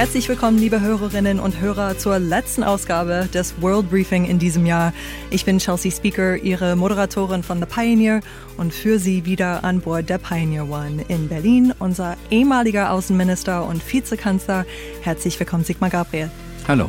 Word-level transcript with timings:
Herzlich 0.00 0.30
willkommen, 0.30 0.56
liebe 0.56 0.80
Hörerinnen 0.80 1.38
und 1.38 1.60
Hörer, 1.60 1.98
zur 1.98 2.18
letzten 2.18 2.64
Ausgabe 2.64 3.28
des 3.34 3.60
World 3.60 3.90
Briefing 3.90 4.24
in 4.24 4.38
diesem 4.38 4.64
Jahr. 4.64 4.94
Ich 5.28 5.44
bin 5.44 5.58
Chelsea 5.58 5.92
Speaker, 5.92 6.36
Ihre 6.36 6.74
Moderatorin 6.74 7.42
von 7.42 7.58
The 7.58 7.66
Pioneer 7.66 8.22
und 8.56 8.72
für 8.72 8.98
Sie 8.98 9.26
wieder 9.26 9.62
an 9.62 9.82
Bord 9.82 10.08
der 10.08 10.16
Pioneer 10.16 10.70
One 10.70 11.04
in 11.08 11.28
Berlin, 11.28 11.74
unser 11.78 12.16
ehemaliger 12.30 12.92
Außenminister 12.92 13.66
und 13.66 13.82
Vizekanzler. 13.92 14.64
Herzlich 15.02 15.38
willkommen, 15.38 15.64
Sigmar 15.64 15.90
Gabriel. 15.90 16.30
Hallo. 16.66 16.88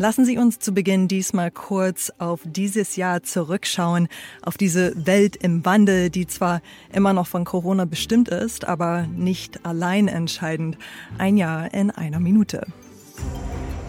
Lassen 0.00 0.24
Sie 0.24 0.38
uns 0.38 0.58
zu 0.58 0.72
Beginn 0.72 1.08
diesmal 1.08 1.50
kurz 1.50 2.10
auf 2.16 2.40
dieses 2.46 2.96
Jahr 2.96 3.22
zurückschauen, 3.22 4.08
auf 4.40 4.56
diese 4.56 4.94
Welt 4.96 5.36
im 5.36 5.62
Wandel, 5.66 6.08
die 6.08 6.26
zwar 6.26 6.62
immer 6.90 7.12
noch 7.12 7.26
von 7.26 7.44
Corona 7.44 7.84
bestimmt 7.84 8.30
ist, 8.30 8.66
aber 8.66 9.06
nicht 9.14 9.66
allein 9.66 10.08
entscheidend. 10.08 10.78
Ein 11.18 11.36
Jahr 11.36 11.74
in 11.74 11.90
einer 11.90 12.18
Minute. 12.18 12.66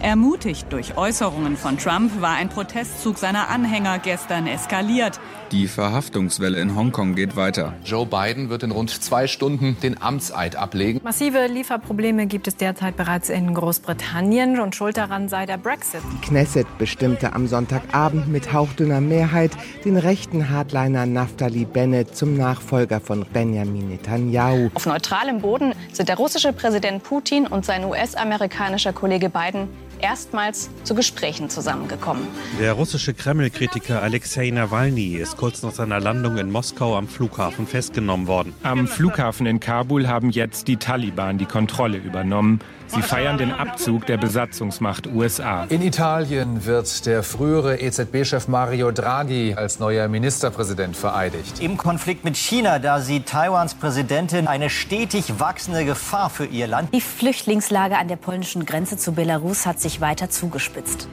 Ermutigt 0.02 0.66
durch 0.72 0.96
Äußerungen 0.96 1.56
von 1.56 1.78
Trump 1.78 2.20
war 2.20 2.34
ein 2.34 2.48
Protestzug 2.48 3.18
seiner 3.18 3.48
Anhänger 3.48 4.00
gestern 4.00 4.48
eskaliert. 4.48 5.20
Die 5.52 5.68
Verhaftungswelle 5.68 6.58
in 6.58 6.74
Hongkong 6.74 7.14
geht 7.14 7.36
weiter. 7.36 7.74
Joe 7.84 8.04
Biden 8.04 8.48
wird 8.48 8.64
in 8.64 8.72
rund 8.72 8.90
zwei 8.90 9.28
Stunden 9.28 9.76
den 9.80 10.02
Amtseid 10.02 10.56
ablegen. 10.56 11.00
Massive 11.04 11.46
Lieferprobleme 11.46 12.26
gibt 12.26 12.48
es 12.48 12.56
derzeit 12.56 12.96
bereits 12.96 13.28
in 13.28 13.54
Großbritannien 13.54 14.58
und 14.58 14.74
schuld 14.74 14.96
daran 14.96 15.28
sei 15.28 15.46
der 15.46 15.58
Brexit. 15.58 16.00
Die 16.12 16.26
Knesset 16.26 16.66
bestimmte 16.78 17.34
am 17.34 17.46
Sonntagabend 17.46 18.26
mit 18.26 18.52
hauchdünner 18.52 19.00
Mehrheit 19.00 19.52
den 19.84 19.96
rechten 19.96 20.50
Hardliner 20.50 21.06
Naftali 21.06 21.64
Bennett 21.64 22.16
zum 22.16 22.36
Nachfolger 22.36 23.00
von 23.00 23.24
Benjamin 23.32 23.90
Netanyahu. 23.90 24.70
Auf 24.74 24.86
neutralem 24.86 25.42
Boden 25.42 25.74
sind 25.92 26.08
der 26.08 26.16
russische 26.16 26.52
Präsident 26.52 27.04
Putin 27.04 27.46
und 27.46 27.64
sein 27.64 27.84
US-amerikanischer 27.84 28.92
Kollege 28.92 29.28
Biden 29.28 29.68
erstmals 30.02 30.68
zu 30.84 30.94
Gesprächen 30.94 31.48
zusammengekommen. 31.48 32.26
Der 32.60 32.74
russische 32.74 33.14
Kreml-Kritiker 33.14 34.02
Alexei 34.02 34.50
Nawalny 34.50 35.14
ist 35.14 35.36
kurz 35.36 35.62
nach 35.62 35.72
seiner 35.72 36.00
Landung 36.00 36.36
in 36.36 36.50
Moskau 36.50 36.96
am 36.96 37.08
Flughafen 37.08 37.66
festgenommen 37.66 38.26
worden. 38.26 38.52
Am 38.62 38.86
Flughafen 38.86 39.46
in 39.46 39.60
Kabul 39.60 40.08
haben 40.08 40.30
jetzt 40.30 40.68
die 40.68 40.76
Taliban 40.76 41.38
die 41.38 41.46
Kontrolle 41.46 41.98
übernommen. 41.98 42.60
Sie 42.94 43.00
feiern 43.00 43.38
den 43.38 43.52
Abzug 43.52 44.04
der 44.04 44.18
Besatzungsmacht 44.18 45.06
USA. 45.06 45.64
In 45.64 45.80
Italien 45.80 46.66
wird 46.66 47.06
der 47.06 47.22
frühere 47.22 47.80
EZB-Chef 47.80 48.48
Mario 48.48 48.90
Draghi 48.90 49.54
als 49.54 49.78
neuer 49.78 50.08
Ministerpräsident 50.08 50.94
vereidigt. 50.94 51.60
Im 51.60 51.78
Konflikt 51.78 52.22
mit 52.22 52.36
China, 52.36 52.78
da 52.78 53.00
sieht 53.00 53.26
Taiwans 53.26 53.76
Präsidentin 53.76 54.46
eine 54.46 54.68
stetig 54.68 55.40
wachsende 55.40 55.86
Gefahr 55.86 56.28
für 56.28 56.44
ihr 56.44 56.66
Land. 56.66 56.92
Die 56.92 57.00
Flüchtlingslage 57.00 57.96
an 57.96 58.08
der 58.08 58.16
polnischen 58.16 58.66
Grenze 58.66 58.98
zu 58.98 59.12
Belarus 59.12 59.64
hat 59.64 59.80
sich 59.80 60.02
weiter 60.02 60.28
zugespitzt. 60.28 61.08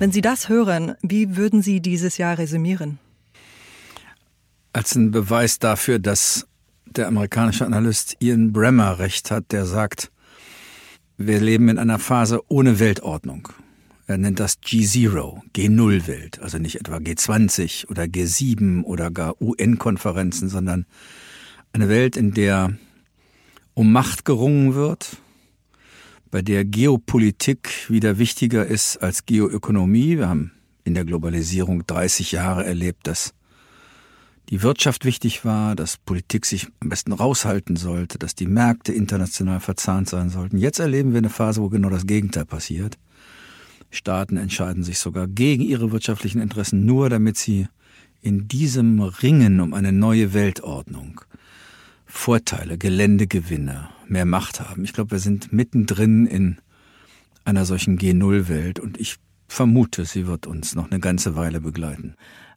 Wenn 0.00 0.10
Sie 0.10 0.20
das 0.20 0.48
hören, 0.48 0.96
wie 1.00 1.36
würden 1.36 1.62
Sie 1.62 1.80
dieses 1.80 2.18
Jahr 2.18 2.38
resümieren? 2.38 2.98
Als 4.72 4.96
ein 4.96 5.12
Beweis 5.12 5.60
dafür, 5.60 6.00
dass 6.00 6.48
der 6.86 7.08
amerikanische 7.08 7.66
Analyst 7.66 8.16
Ian 8.20 8.52
Bremmer 8.52 8.98
recht 8.98 9.30
hat, 9.30 9.52
der 9.52 9.66
sagt, 9.66 10.10
wir 11.18 11.40
leben 11.40 11.68
in 11.68 11.78
einer 11.78 11.98
Phase 11.98 12.40
ohne 12.48 12.78
Weltordnung. 12.78 13.48
Er 14.06 14.18
nennt 14.18 14.38
das 14.38 14.60
G0, 14.62 15.40
G0-Welt, 15.54 16.40
also 16.40 16.58
nicht 16.58 16.76
etwa 16.76 16.96
G20 16.96 17.88
oder 17.88 18.04
G7 18.04 18.84
oder 18.84 19.10
gar 19.10 19.40
UN-Konferenzen, 19.40 20.48
sondern 20.48 20.86
eine 21.72 21.88
Welt, 21.88 22.16
in 22.16 22.32
der 22.32 22.76
um 23.74 23.92
Macht 23.92 24.24
gerungen 24.24 24.74
wird, 24.74 25.18
bei 26.30 26.40
der 26.42 26.64
Geopolitik 26.64 27.90
wieder 27.90 28.18
wichtiger 28.18 28.66
ist 28.66 28.98
als 28.98 29.26
Geoökonomie. 29.26 30.18
Wir 30.18 30.28
haben 30.28 30.52
in 30.84 30.94
der 30.94 31.04
Globalisierung 31.04 31.86
30 31.86 32.32
Jahre 32.32 32.64
erlebt, 32.64 33.06
dass 33.06 33.34
die 34.48 34.62
Wirtschaft 34.62 35.04
wichtig 35.04 35.44
war, 35.44 35.74
dass 35.74 35.96
Politik 35.96 36.46
sich 36.46 36.68
am 36.80 36.90
besten 36.90 37.12
raushalten 37.12 37.76
sollte, 37.76 38.18
dass 38.18 38.34
die 38.34 38.46
Märkte 38.46 38.92
international 38.92 39.60
verzahnt 39.60 40.08
sein 40.08 40.30
sollten. 40.30 40.58
Jetzt 40.58 40.78
erleben 40.78 41.12
wir 41.12 41.18
eine 41.18 41.30
Phase, 41.30 41.60
wo 41.60 41.68
genau 41.68 41.90
das 41.90 42.06
Gegenteil 42.06 42.44
passiert. 42.44 42.96
Staaten 43.90 44.36
entscheiden 44.36 44.82
sich 44.82 44.98
sogar 44.98 45.26
gegen 45.26 45.62
ihre 45.62 45.90
wirtschaftlichen 45.90 46.40
Interessen, 46.40 46.84
nur 46.84 47.08
damit 47.08 47.36
sie 47.36 47.66
in 48.20 48.48
diesem 48.48 49.00
Ringen 49.00 49.60
um 49.60 49.74
eine 49.74 49.92
neue 49.92 50.32
Weltordnung 50.34 51.20
Vorteile, 52.06 52.78
Geländegewinne, 52.78 53.88
mehr 54.06 54.24
Macht 54.24 54.60
haben. 54.60 54.84
Ich 54.84 54.92
glaube, 54.92 55.12
wir 55.12 55.18
sind 55.18 55.52
mittendrin 55.52 56.26
in 56.26 56.58
einer 57.44 57.64
solchen 57.64 57.98
G0-Welt 57.98 58.78
und 58.78 58.98
ich 58.98 59.16
vermute, 59.48 60.04
sie 60.04 60.26
wird 60.26 60.46
uns 60.46 60.74
noch 60.74 60.90
eine 60.90 61.00
ganze 61.00 61.36
Weile 61.36 61.60
begleiten. 61.60 62.14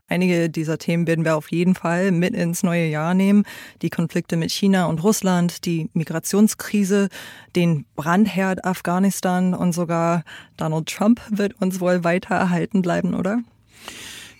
Einige 0.09 0.49
dieser 0.49 0.77
Themen 0.77 1.07
werden 1.07 1.23
wir 1.23 1.37
auf 1.37 1.51
jeden 1.51 1.75
Fall 1.75 2.11
mit 2.11 2.33
ins 2.33 2.63
neue 2.63 2.87
Jahr 2.87 3.13
nehmen. 3.13 3.43
Die 3.81 3.89
Konflikte 3.89 4.35
mit 4.35 4.51
China 4.51 4.87
und 4.87 5.03
Russland, 5.03 5.65
die 5.65 5.89
Migrationskrise, 5.93 7.09
den 7.55 7.85
Brandherd 7.95 8.65
Afghanistan 8.65 9.53
und 9.53 9.73
sogar 9.73 10.23
Donald 10.57 10.87
Trump 10.87 11.21
wird 11.29 11.61
uns 11.61 11.79
wohl 11.79 12.03
weiter 12.03 12.35
erhalten 12.35 12.81
bleiben, 12.81 13.13
oder? 13.13 13.39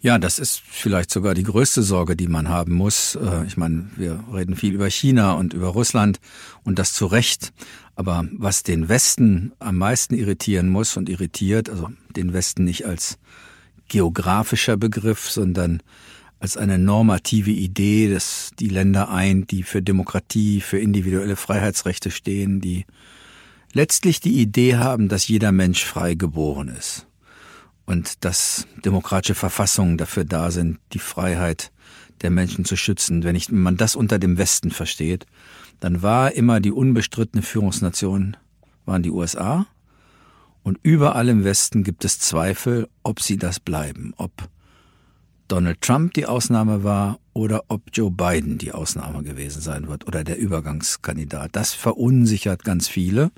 Ja, 0.02 0.18
das 0.18 0.40
ist 0.40 0.62
vielleicht 0.66 1.12
sogar 1.12 1.34
die 1.34 1.44
größte 1.44 1.84
Sorge, 1.84 2.16
die 2.16 2.28
man 2.28 2.48
haben 2.48 2.74
muss. 2.74 3.16
Äh, 3.16 3.46
ich 3.46 3.58
meine, 3.58 3.90
wir 3.98 4.24
reden 4.34 4.56
viel 4.56 4.74
über 4.74 4.90
China 4.90 5.34
und 5.34 5.54
über 5.54 5.68
Russland 5.68 6.20
und 6.64 6.80
das 6.80 6.94
zu 6.94 7.06
Recht. 7.06 7.52
Aber 7.96 8.26
was 8.32 8.64
den 8.64 8.88
Westen 8.88 9.52
am 9.60 9.76
meisten 9.76 10.16
irritieren 10.16 10.70
muss 10.70 10.96
und 10.96 11.10
irritiert, 11.10 11.70
also 11.70 11.90
den 12.16 12.32
Westen 12.32 12.64
nicht 12.64 12.86
als 12.86 13.18
geografischer 13.90 14.78
Begriff, 14.78 15.30
sondern 15.30 15.82
als 16.40 16.56
eine 16.56 16.78
normative 16.78 17.52
Idee, 17.52 18.12
dass 18.14 18.52
die 18.60 18.70
Länder 18.70 19.10
eint, 19.10 19.52
die 19.52 19.64
für 19.64 19.82
Demokratie, 19.82 20.62
für 20.62 20.80
individuelle 20.80 21.36
Freiheitsrechte 21.36 22.12
stehen, 22.12 22.62
die 22.62 22.86
letztlich 23.74 24.22
die 24.22 24.40
Idee 24.40 24.78
haben, 24.78 25.10
dass 25.10 25.28
jeder 25.28 25.52
Mensch 25.52 25.84
frei 25.84 26.16
geboren 26.16 26.70
ist 26.70 27.08
und 27.86 28.24
dass 28.24 28.68
demokratische 28.86 29.36
Verfassungen 29.36 29.98
dafür 29.98 30.24
da 30.24 30.52
sind, 30.52 30.80
die 30.94 31.00
Freiheit 31.00 31.72
der 32.22 32.30
Menschen 32.30 32.64
zu 32.64 32.78
schützen. 32.78 33.24
Wenn, 33.24 33.36
ich, 33.36 33.50
wenn 33.50 33.62
man 33.62 33.78
das 33.78 33.96
unter 33.96 34.18
dem 34.18 34.38
Westen 34.38 34.72
versteht, 34.72 35.26
dann 35.80 36.02
war 36.02 36.34
immer 36.34 36.60
die 36.60 36.72
unbestrittene 36.72 37.42
Führungsnation 37.42 38.38
waren 38.86 39.04
die 39.04 39.12
USA 39.12 39.68
und 40.64 40.78
überall 40.84 41.30
im 41.30 41.44
Westen 41.44 41.84
gibt 41.84 42.06
es 42.06 42.20
Zweifel, 42.20 42.88
ob 43.04 43.22
sie 43.22 43.38
das 43.38 43.60
bleiben, 43.60 44.14
ob 44.18 44.32
Donald 45.48 45.82
Trump 45.82 46.14
die 46.14 46.28
Ausnahme 46.28 46.84
war 46.84 47.20
oder 47.34 47.64
ob 47.70 47.82
Joe 47.92 48.12
Biden 48.12 48.60
die 48.60 48.72
Ausnahme 48.72 49.24
gewesen 49.24 49.62
sein 49.62 49.88
wird 49.88 50.08
oder 50.08 50.24
der 50.24 50.38
Übergangskandidat. 50.38 51.56
Das 51.56 51.74
verunsichert 51.74 52.64
ganz 52.64 52.88
viele. 52.88 53.32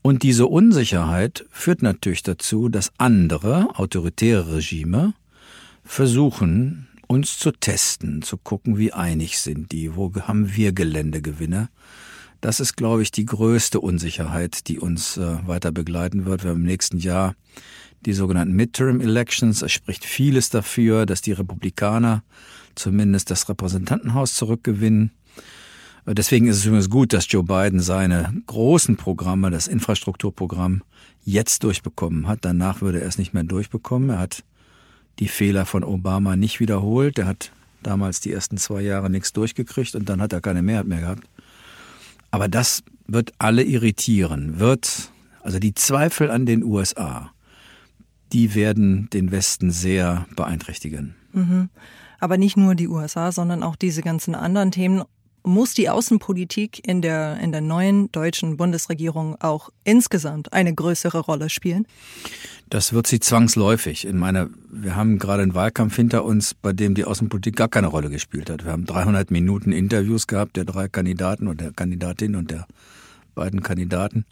Und 0.00 0.22
diese 0.22 0.46
Unsicherheit 0.46 1.44
führt 1.50 1.82
natürlich 1.82 2.22
dazu, 2.22 2.68
dass 2.68 2.92
andere 2.98 3.78
autoritäre 3.78 4.56
Regime 4.56 5.14
versuchen, 5.84 6.86
uns 7.08 7.38
zu 7.38 7.50
testen, 7.50 8.22
zu 8.22 8.36
gucken, 8.36 8.78
wie 8.78 8.92
einig 8.92 9.38
sind 9.38 9.72
die, 9.72 9.96
wo 9.96 10.14
haben 10.14 10.54
wir 10.54 10.72
Geländegewinne. 10.72 11.68
Das 12.40 12.60
ist, 12.60 12.76
glaube 12.76 13.02
ich, 13.02 13.10
die 13.10 13.26
größte 13.26 13.80
Unsicherheit, 13.80 14.68
die 14.68 14.78
uns 14.78 15.16
äh, 15.16 15.38
weiter 15.46 15.72
begleiten 15.72 16.24
wird. 16.24 16.44
Wir 16.44 16.50
haben 16.50 16.60
im 16.60 16.66
nächsten 16.66 16.98
Jahr 16.98 17.34
die 18.06 18.12
sogenannten 18.12 18.54
Midterm 18.54 19.00
Elections. 19.00 19.62
Es 19.62 19.72
spricht 19.72 20.04
vieles 20.04 20.50
dafür, 20.50 21.04
dass 21.04 21.20
die 21.20 21.32
Republikaner 21.32 22.22
zumindest 22.76 23.30
das 23.30 23.48
Repräsentantenhaus 23.48 24.34
zurückgewinnen. 24.34 25.10
Deswegen 26.06 26.46
ist 26.46 26.58
es 26.58 26.64
übrigens 26.64 26.88
gut, 26.88 27.12
dass 27.12 27.30
Joe 27.30 27.42
Biden 27.42 27.80
seine 27.80 28.32
großen 28.46 28.96
Programme, 28.96 29.50
das 29.50 29.68
Infrastrukturprogramm, 29.68 30.82
jetzt 31.24 31.64
durchbekommen 31.64 32.26
hat. 32.28 32.38
Danach 32.42 32.80
würde 32.80 33.00
er 33.00 33.08
es 33.08 33.18
nicht 33.18 33.34
mehr 33.34 33.44
durchbekommen. 33.44 34.10
Er 34.10 34.18
hat 34.18 34.44
die 35.18 35.28
Fehler 35.28 35.66
von 35.66 35.84
Obama 35.84 36.36
nicht 36.36 36.60
wiederholt. 36.60 37.18
Er 37.18 37.26
hat 37.26 37.52
damals 37.82 38.20
die 38.20 38.32
ersten 38.32 38.56
zwei 38.56 38.80
Jahre 38.80 39.10
nichts 39.10 39.32
durchgekriegt 39.32 39.96
und 39.96 40.08
dann 40.08 40.22
hat 40.22 40.32
er 40.32 40.40
keine 40.40 40.62
Mehrheit 40.62 40.86
mehr 40.86 41.00
gehabt. 41.00 41.24
Aber 42.30 42.48
das 42.48 42.82
wird 43.06 43.32
alle 43.38 43.62
irritieren, 43.62 44.58
wird, 44.58 45.10
also 45.42 45.58
die 45.58 45.74
Zweifel 45.74 46.30
an 46.30 46.46
den 46.46 46.62
USA, 46.62 47.30
die 48.32 48.54
werden 48.54 49.08
den 49.10 49.30
Westen 49.30 49.70
sehr 49.70 50.26
beeinträchtigen. 50.36 51.14
Mhm. 51.32 51.70
Aber 52.20 52.36
nicht 52.36 52.56
nur 52.56 52.74
die 52.74 52.88
USA, 52.88 53.32
sondern 53.32 53.62
auch 53.62 53.76
diese 53.76 54.02
ganzen 54.02 54.34
anderen 54.34 54.70
Themen 54.70 55.02
Muss 55.48 55.72
die 55.72 55.88
Außenpolitik 55.88 56.86
in 56.86 57.00
der, 57.00 57.40
in 57.40 57.52
der 57.52 57.62
neuen 57.62 58.12
deutschen 58.12 58.58
Bundesregierung 58.58 59.40
auch 59.40 59.70
insgesamt 59.82 60.52
eine 60.52 60.74
größere 60.74 61.20
Rolle 61.20 61.48
spielen? 61.48 61.86
Das 62.68 62.92
wird 62.92 63.06
sie 63.06 63.18
zwangsläufig. 63.18 64.06
In 64.06 64.18
meiner, 64.18 64.50
wir 64.70 64.94
haben 64.94 65.18
gerade 65.18 65.42
einen 65.42 65.54
Wahlkampf 65.54 65.96
hinter 65.96 66.26
uns, 66.26 66.52
bei 66.52 66.74
dem 66.74 66.94
die 66.94 67.06
Außenpolitik 67.06 67.56
gar 67.56 67.68
keine 67.68 67.86
Rolle 67.86 68.10
gespielt 68.10 68.50
hat. 68.50 68.66
Wir 68.66 68.72
haben 68.72 68.84
300 68.84 69.30
Minuten 69.30 69.72
Interviews 69.72 70.26
gehabt 70.26 70.54
der 70.58 70.66
drei 70.66 70.86
Kandidaten 70.86 71.48
und 71.48 71.62
der 71.62 71.72
Kandidatin 71.72 72.36
und 72.36 72.50
der 72.50 72.66
beiden 73.34 73.62
Kandidaten. 73.62 74.26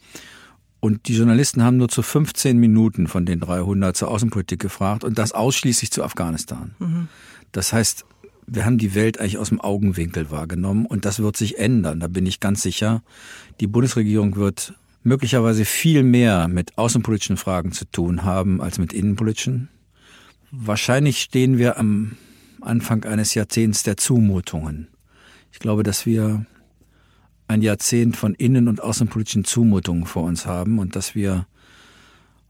Und 0.80 1.08
die 1.08 1.16
Journalisten 1.16 1.62
haben 1.62 1.78
nur 1.78 1.88
zu 1.88 2.02
15 2.02 2.58
Minuten 2.58 3.08
von 3.08 3.24
den 3.24 3.40
300 3.40 3.96
zur 3.96 4.08
Außenpolitik 4.08 4.60
gefragt 4.60 5.02
und 5.02 5.16
das 5.16 5.32
ausschließlich 5.32 5.90
zu 5.90 6.04
Afghanistan. 6.04 6.74
Mhm. 6.78 7.08
Das 7.52 7.72
heißt, 7.72 8.04
wir 8.46 8.64
haben 8.64 8.78
die 8.78 8.94
Welt 8.94 9.18
eigentlich 9.18 9.38
aus 9.38 9.48
dem 9.48 9.60
Augenwinkel 9.60 10.30
wahrgenommen 10.30 10.86
und 10.86 11.04
das 11.04 11.20
wird 11.20 11.36
sich 11.36 11.58
ändern, 11.58 12.00
da 12.00 12.08
bin 12.08 12.26
ich 12.26 12.40
ganz 12.40 12.62
sicher. 12.62 13.02
Die 13.60 13.66
Bundesregierung 13.66 14.36
wird 14.36 14.74
möglicherweise 15.02 15.64
viel 15.64 16.02
mehr 16.02 16.48
mit 16.48 16.78
außenpolitischen 16.78 17.36
Fragen 17.36 17.72
zu 17.72 17.84
tun 17.84 18.24
haben 18.24 18.60
als 18.60 18.78
mit 18.78 18.92
innenpolitischen. 18.92 19.68
Wahrscheinlich 20.50 21.20
stehen 21.20 21.58
wir 21.58 21.78
am 21.78 22.16
Anfang 22.60 23.04
eines 23.04 23.34
Jahrzehnts 23.34 23.82
der 23.82 23.96
Zumutungen. 23.96 24.88
Ich 25.52 25.58
glaube, 25.58 25.82
dass 25.82 26.06
wir 26.06 26.46
ein 27.48 27.62
Jahrzehnt 27.62 28.16
von 28.16 28.34
innen- 28.34 28.68
und 28.68 28.82
außenpolitischen 28.82 29.44
Zumutungen 29.44 30.06
vor 30.06 30.24
uns 30.24 30.46
haben 30.46 30.78
und 30.78 30.96
dass 30.96 31.14
wir 31.14 31.46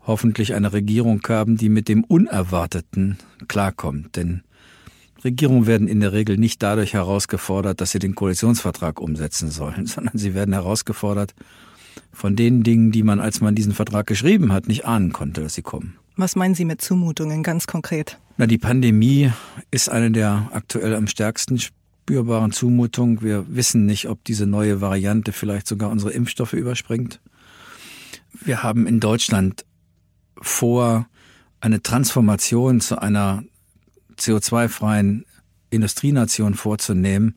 hoffentlich 0.07 0.55
eine 0.55 0.73
Regierung 0.73 1.21
haben, 1.29 1.57
die 1.57 1.69
mit 1.69 1.89
dem 1.89 2.05
Unerwarteten 2.05 3.19
klarkommt. 3.49 4.17
Denn 4.17 4.43
Regierungen 5.27 5.67
werden 5.67 5.89
in 5.89 6.01
der 6.01 6.13
Regel 6.13 6.39
nicht 6.39 6.63
dadurch 6.63 6.95
herausgefordert, 6.95 7.81
dass 7.81 7.91
sie 7.91 7.99
den 7.99 8.15
Koalitionsvertrag 8.15 9.01
umsetzen 9.01 9.51
sollen, 9.51 9.87
sondern 9.87 10.17
sie 10.17 10.35
werden 10.35 10.55
herausgefordert, 10.55 11.35
von 12.13 12.37
den 12.37 12.63
Dingen, 12.63 12.93
die 12.93 13.03
man, 13.03 13.21
als 13.21 13.41
man 13.41 13.55
diesen 13.55 13.73
Vertrag 13.73 14.07
geschrieben 14.07 14.53
hat, 14.53 14.69
nicht 14.69 14.87
ahnen 14.87 15.13
konnte, 15.13 15.43
dass 15.43 15.55
sie 15.55 15.63
kommen. 15.63 15.99
Was 16.17 16.35
meinen 16.35 16.55
Sie 16.55 16.65
mit 16.65 16.81
Zumutungen 16.81 17.43
ganz 17.43 17.67
konkret? 17.67 18.19
Na, 18.39 18.47
die 18.47 18.57
Pandemie 18.57 19.31
ist 19.71 19.91
eine 19.91 20.11
der 20.11 20.49
aktuell 20.53 20.95
am 20.95 21.09
stärksten 21.09 21.59
spürbaren 21.59 22.53
Zumutungen. 22.53 23.21
Wir 23.21 23.45
wissen 23.49 23.85
nicht, 23.85 24.09
ob 24.09 24.25
diese 24.25 24.47
neue 24.47 24.81
Variante 24.81 25.33
vielleicht 25.33 25.67
sogar 25.67 25.91
unsere 25.91 26.13
Impfstoffe 26.13 26.55
überspringt. 26.55 27.21
Wir 28.33 28.63
haben 28.63 28.87
in 28.87 29.01
Deutschland 29.01 29.67
vor, 30.41 31.07
eine 31.61 31.83
Transformation 31.83 32.81
zu 32.81 33.01
einer 33.01 33.43
CO2-freien 34.19 35.25
Industrienation 35.71 36.55
vorzunehmen, 36.55 37.37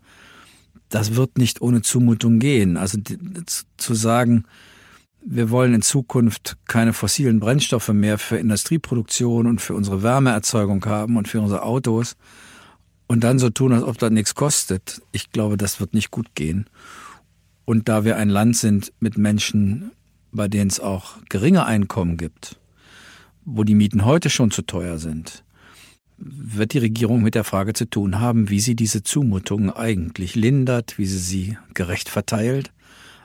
das 0.90 1.16
wird 1.16 1.38
nicht 1.38 1.62
ohne 1.62 1.82
Zumutung 1.82 2.40
gehen. 2.40 2.78
Also 2.78 2.98
zu 3.78 3.94
sagen, 3.94 4.46
wir 5.22 5.50
wollen 5.50 5.74
in 5.74 5.82
Zukunft 5.82 6.58
keine 6.68 6.94
fossilen 6.94 7.40
Brennstoffe 7.40 7.90
mehr 7.90 8.18
für 8.18 8.38
Industrieproduktion 8.38 9.48
und 9.48 9.62
für 9.62 9.76
unsere 9.76 10.02
Wärmeerzeugung 10.02 10.84
haben 10.86 11.18
und 11.18 11.28
für 11.28 11.42
unsere 11.42 11.64
Autos 11.64 12.16
und 13.08 13.24
dann 13.24 13.40
so 13.40 13.50
tun, 13.50 13.74
als 13.74 13.84
ob 13.84 13.98
das 13.98 14.12
nichts 14.12 14.36
kostet. 14.36 15.02
Ich 15.12 15.32
glaube, 15.32 15.58
das 15.58 15.80
wird 15.80 15.94
nicht 15.94 16.12
gut 16.12 16.36
gehen. 16.36 16.68
Und 17.66 17.90
da 17.90 18.04
wir 18.04 18.18
ein 18.18 18.30
Land 18.30 18.56
sind 18.58 18.94
mit 19.00 19.18
Menschen, 19.18 19.92
bei 20.32 20.48
denen 20.48 20.70
es 20.70 20.80
auch 20.80 21.18
geringe 21.28 21.66
Einkommen 21.66 22.18
gibt, 22.18 22.60
wo 23.46 23.64
die 23.64 23.76
Mieten 23.76 24.06
heute 24.06 24.30
schon 24.30 24.52
zu 24.52 24.62
teuer 24.62 24.98
sind, 25.00 25.44
wird 26.20 26.74
die 26.74 26.80
Regierung 26.80 27.22
mit 27.22 27.36
der 27.36 27.44
Frage 27.44 27.74
zu 27.74 27.90
tun 27.90 28.20
haben, 28.20 28.50
wie 28.50 28.60
sie 28.60 28.76
diese 28.76 29.04
Zumutungen 29.04 29.70
eigentlich 29.70 30.36
lindert, 30.36 30.98
wie 30.98 31.06
sie 31.06 31.18
sie 31.18 31.58
gerecht 31.74 32.10
verteilt, 32.10 32.72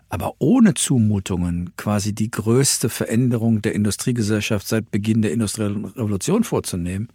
aber 0.08 0.35
ohne 0.38 0.75
Zumutungen 0.75 1.75
quasi 1.76 2.14
die 2.14 2.31
größte 2.31 2.88
Veränderung 2.88 3.62
der 3.62 3.75
Industriegesellschaft 3.75 4.69
seit 4.69 4.91
Beginn 4.91 5.23
der 5.23 5.32
industriellen 5.32 5.85
Revolution 5.85 6.44
vorzunehmen. 6.44 7.08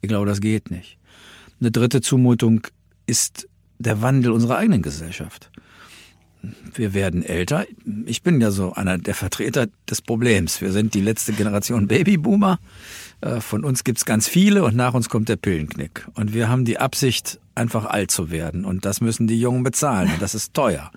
Ich 0.00 0.08
glaube, 0.08 0.26
das 0.26 0.40
geht 0.40 0.70
nicht. 0.70 0.96
Eine 1.60 1.70
dritte 1.70 2.00
Zumutung 2.00 2.66
ist 3.06 3.46
der 3.78 4.00
Wandel 4.00 4.32
unserer 4.32 4.56
eigenen 4.56 4.82
Gesellschaft. 4.82 5.50
Wir 6.74 6.94
werden 6.94 7.22
älter. 7.22 7.66
Ich 8.06 8.22
bin 8.22 8.40
ja 8.40 8.50
so 8.50 8.72
einer 8.72 8.98
der 8.98 9.14
Vertreter 9.14 9.68
des 9.88 10.00
Problems. 10.00 10.60
Wir 10.60 10.72
sind 10.72 10.94
die 10.94 11.00
letzte 11.00 11.32
Generation 11.32 11.86
Babyboomer. 11.86 12.58
Äh, 13.20 13.40
von 13.40 13.64
uns 13.64 13.84
gibt's 13.84 14.04
ganz 14.04 14.28
viele 14.28 14.64
und 14.64 14.76
nach 14.76 14.94
uns 14.94 15.08
kommt 15.08 15.28
der 15.28 15.36
Pillenknick. 15.36 16.06
Und 16.14 16.32
wir 16.32 16.48
haben 16.48 16.64
die 16.64 16.78
Absicht, 16.78 17.40
einfach 17.54 17.84
alt 17.84 18.10
zu 18.10 18.30
werden. 18.30 18.64
Und 18.64 18.84
das 18.84 19.00
müssen 19.00 19.26
die 19.26 19.40
Jungen 19.40 19.62
bezahlen. 19.62 20.10
Und 20.12 20.22
das 20.22 20.34
ist 20.34 20.54
teuer. 20.54 20.90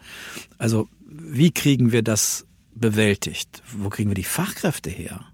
Also 0.57 0.87
wie 1.09 1.51
kriegen 1.51 1.91
wir 1.91 2.03
das 2.03 2.45
bewältigt? 2.73 3.61
Wo 3.77 3.89
kriegen 3.89 4.09
wir 4.09 4.15
die 4.15 4.23
Fachkräfte 4.23 4.89
her? 4.89 5.25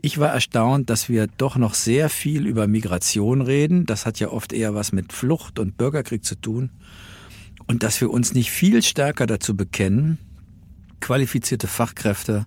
Ich 0.00 0.18
war 0.18 0.28
erstaunt, 0.28 0.90
dass 0.90 1.08
wir 1.08 1.26
doch 1.26 1.56
noch 1.56 1.74
sehr 1.74 2.08
viel 2.08 2.46
über 2.46 2.68
Migration 2.68 3.40
reden. 3.42 3.84
Das 3.84 4.06
hat 4.06 4.20
ja 4.20 4.28
oft 4.28 4.52
eher 4.52 4.74
was 4.74 4.92
mit 4.92 5.12
Flucht 5.12 5.58
und 5.58 5.76
Bürgerkrieg 5.76 6.24
zu 6.24 6.36
tun. 6.36 6.70
Und 7.68 7.82
dass 7.82 8.00
wir 8.00 8.10
uns 8.10 8.34
nicht 8.34 8.50
viel 8.50 8.82
stärker 8.82 9.26
dazu 9.26 9.56
bekennen, 9.56 10.18
qualifizierte 11.00 11.68
Fachkräfte 11.68 12.46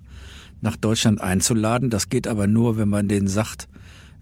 nach 0.61 0.75
Deutschland 0.75 1.21
einzuladen. 1.21 1.89
Das 1.89 2.09
geht 2.09 2.27
aber 2.27 2.47
nur, 2.47 2.77
wenn 2.77 2.89
man 2.89 3.07
denen 3.07 3.27
sagt, 3.27 3.67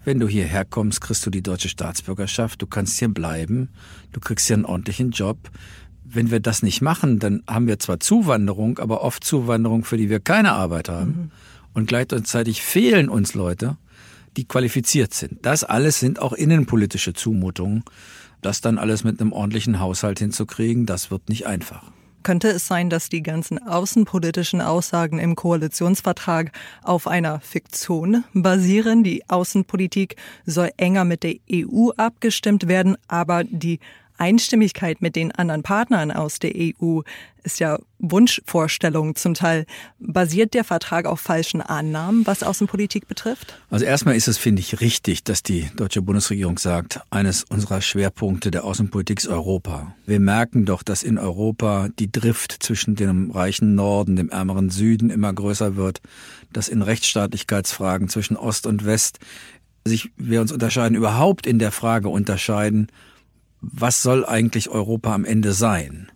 wenn 0.04 0.20
du 0.20 0.28
hierher 0.28 0.66
kommst, 0.66 1.02
kriegst 1.02 1.26
du 1.26 1.30
die 1.30 1.42
deutsche 1.42 1.70
Staatsbürgerschaft, 1.70 2.62
du 2.62 2.68
kannst 2.68 3.00
hier 3.00 3.10
bleiben, 3.10 3.70
du 4.12 4.20
kriegst 4.20 4.48
hier 4.48 4.56
einen 4.56 4.66
ordentlichen 4.66 5.12
Job. 5.12 5.50
Wenn 6.04 6.32
wir 6.32 6.40
das 6.40 6.64
nicht 6.64 6.82
machen, 6.82 7.20
dann 7.20 7.44
haben 7.48 7.68
wir 7.68 7.80
zwar 7.80 8.00
Zuwanderung, 8.00 8.80
aber 8.80 9.02
oft 9.02 9.24
Zuwanderung, 9.24 9.84
für 9.84 9.98
die 9.98 10.10
wir 10.10 10.20
keine 10.20 10.54
Arbeit 10.54 10.90
haben. 10.90 11.12
Mhm. 11.12 11.32
Und 11.74 11.88
gleichzeitig 11.88 12.62
fehlen 12.62 13.10
uns 13.10 13.36
Leute, 13.36 13.78
die 14.38 14.46
qualifiziert 14.48 15.14
sind. 15.14 15.46
Das 15.46 15.64
alles 15.64 16.00
sind 16.00 16.20
auch 16.20 16.34
innenpolitische 16.34 17.14
Zumutungen. 17.14 17.84
Das 18.42 18.62
dann 18.62 18.78
alles 18.78 19.04
mit 19.04 19.20
einem 19.20 19.34
ordentlichen 19.34 19.80
Haushalt 19.80 20.20
hinzukriegen, 20.20 20.86
das 20.86 21.12
wird 21.12 21.30
nicht 21.30 21.46
einfach. 21.48 21.84
Könnte 22.24 22.50
es 22.50 22.68
sein, 22.68 22.90
dass 22.90 23.08
die 23.08 23.24
ganzen 23.24 23.66
außenpolitischen 23.66 24.62
Aussagen 24.62 25.20
im 25.20 25.36
Koalitionsvertrag 25.36 26.52
auf 26.84 27.08
einer 27.08 27.40
Fiktion 27.40 28.26
basieren? 28.34 29.04
Die 29.04 29.28
Außenpolitik 29.30 30.18
soll 30.46 30.70
enger 30.76 31.06
mit 31.06 31.24
der 31.24 31.36
EU 31.52 31.92
abgestimmt 31.96 32.68
werden, 32.68 32.98
aber 33.08 33.46
die 33.46 33.80
Einstimmigkeit 34.20 35.02
mit 35.02 35.16
den 35.16 35.32
anderen 35.32 35.64
Partnern 35.64 36.12
aus 36.12 36.40
der 36.40 36.52
EU 36.56 37.02
ist 37.44 37.60
ja 37.60 37.80
Wunschvorstellung 38.00 39.16
zum 39.16 39.34
Teil. 39.34 39.66
Basiert 40.00 40.54
der 40.54 40.64
Vertrag 40.64 41.06
auf 41.06 41.20
falschen 41.20 41.62
Annahmen, 41.62 42.28
was 42.28 42.44
Außenpolitik 42.44 43.08
betrifft? 43.08 43.58
Also 43.70 43.86
erstmal 43.86 44.16
ist 44.16 44.28
es, 44.28 44.38
finde 44.38 44.60
ich, 44.60 44.82
richtig, 44.82 45.24
dass 45.24 45.42
die 45.42 45.70
deutsche 45.76 46.02
Bundesregierung 46.02 46.58
sagt, 46.58 47.00
eines 47.10 47.44
unserer 47.46 47.82
Schwerpunkte 47.82 48.52
der 48.52 48.66
Außenpolitik 48.66 49.20
ist 49.20 49.28
Europa. 49.28 49.96
Wir 50.06 50.20
merken 50.20 50.66
doch, 50.66 50.84
dass 50.84 51.02
in 51.02 51.18
Europa 51.18 51.88
die 51.98 52.12
Drift 52.12 52.62
zwischen 52.62 52.96
dem 52.96 53.32
reichen 53.32 53.76
Norden, 53.76 54.16
dem 54.16 54.30
ärmeren 54.30 54.70
Süden 54.70 55.10
immer 55.10 55.32
größer 55.32 55.76
wird, 55.76 56.02
dass 56.52 56.68
in 56.68 56.82
Rechtsstaatlichkeitsfragen 56.82 58.10
zwischen 58.10 58.36
Ost 58.36 58.68
und 58.68 58.86
West 58.86 59.20
sich 59.86 60.12
wir 60.18 60.42
uns 60.42 60.52
unterscheiden, 60.52 60.96
überhaupt 60.96 61.48
in 61.48 61.58
der 61.58 61.72
Frage 61.72 62.10
unterscheiden, 62.10 62.88
was 63.62 64.02
soll 64.02 64.26
eigentlich 64.26 64.70
Europa 64.70 65.14
am 65.14 65.26
Ende 65.26 65.54
sein? 65.54 66.12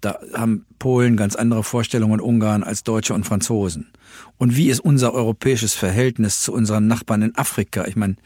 Da 0.00 0.18
haben 0.32 0.64
Polen 0.78 1.16
ganz 1.16 1.34
andere 1.34 1.64
Vorstellungen, 1.64 2.20
Ungarn 2.20 2.62
als 2.62 2.84
Deutsche 2.84 3.14
und 3.14 3.24
Franzosen. 3.24 3.90
Und 4.36 4.56
wie 4.56 4.70
ist 4.70 4.80
unser 4.80 5.12
europäisches 5.12 5.74
Verhältnis 5.74 6.40
zu 6.42 6.52
unseren 6.52 6.86
Nachbarn 6.86 7.22
in 7.22 7.36
Afrika? 7.36 7.84
Ich 7.86 7.96
meine, 7.96 8.16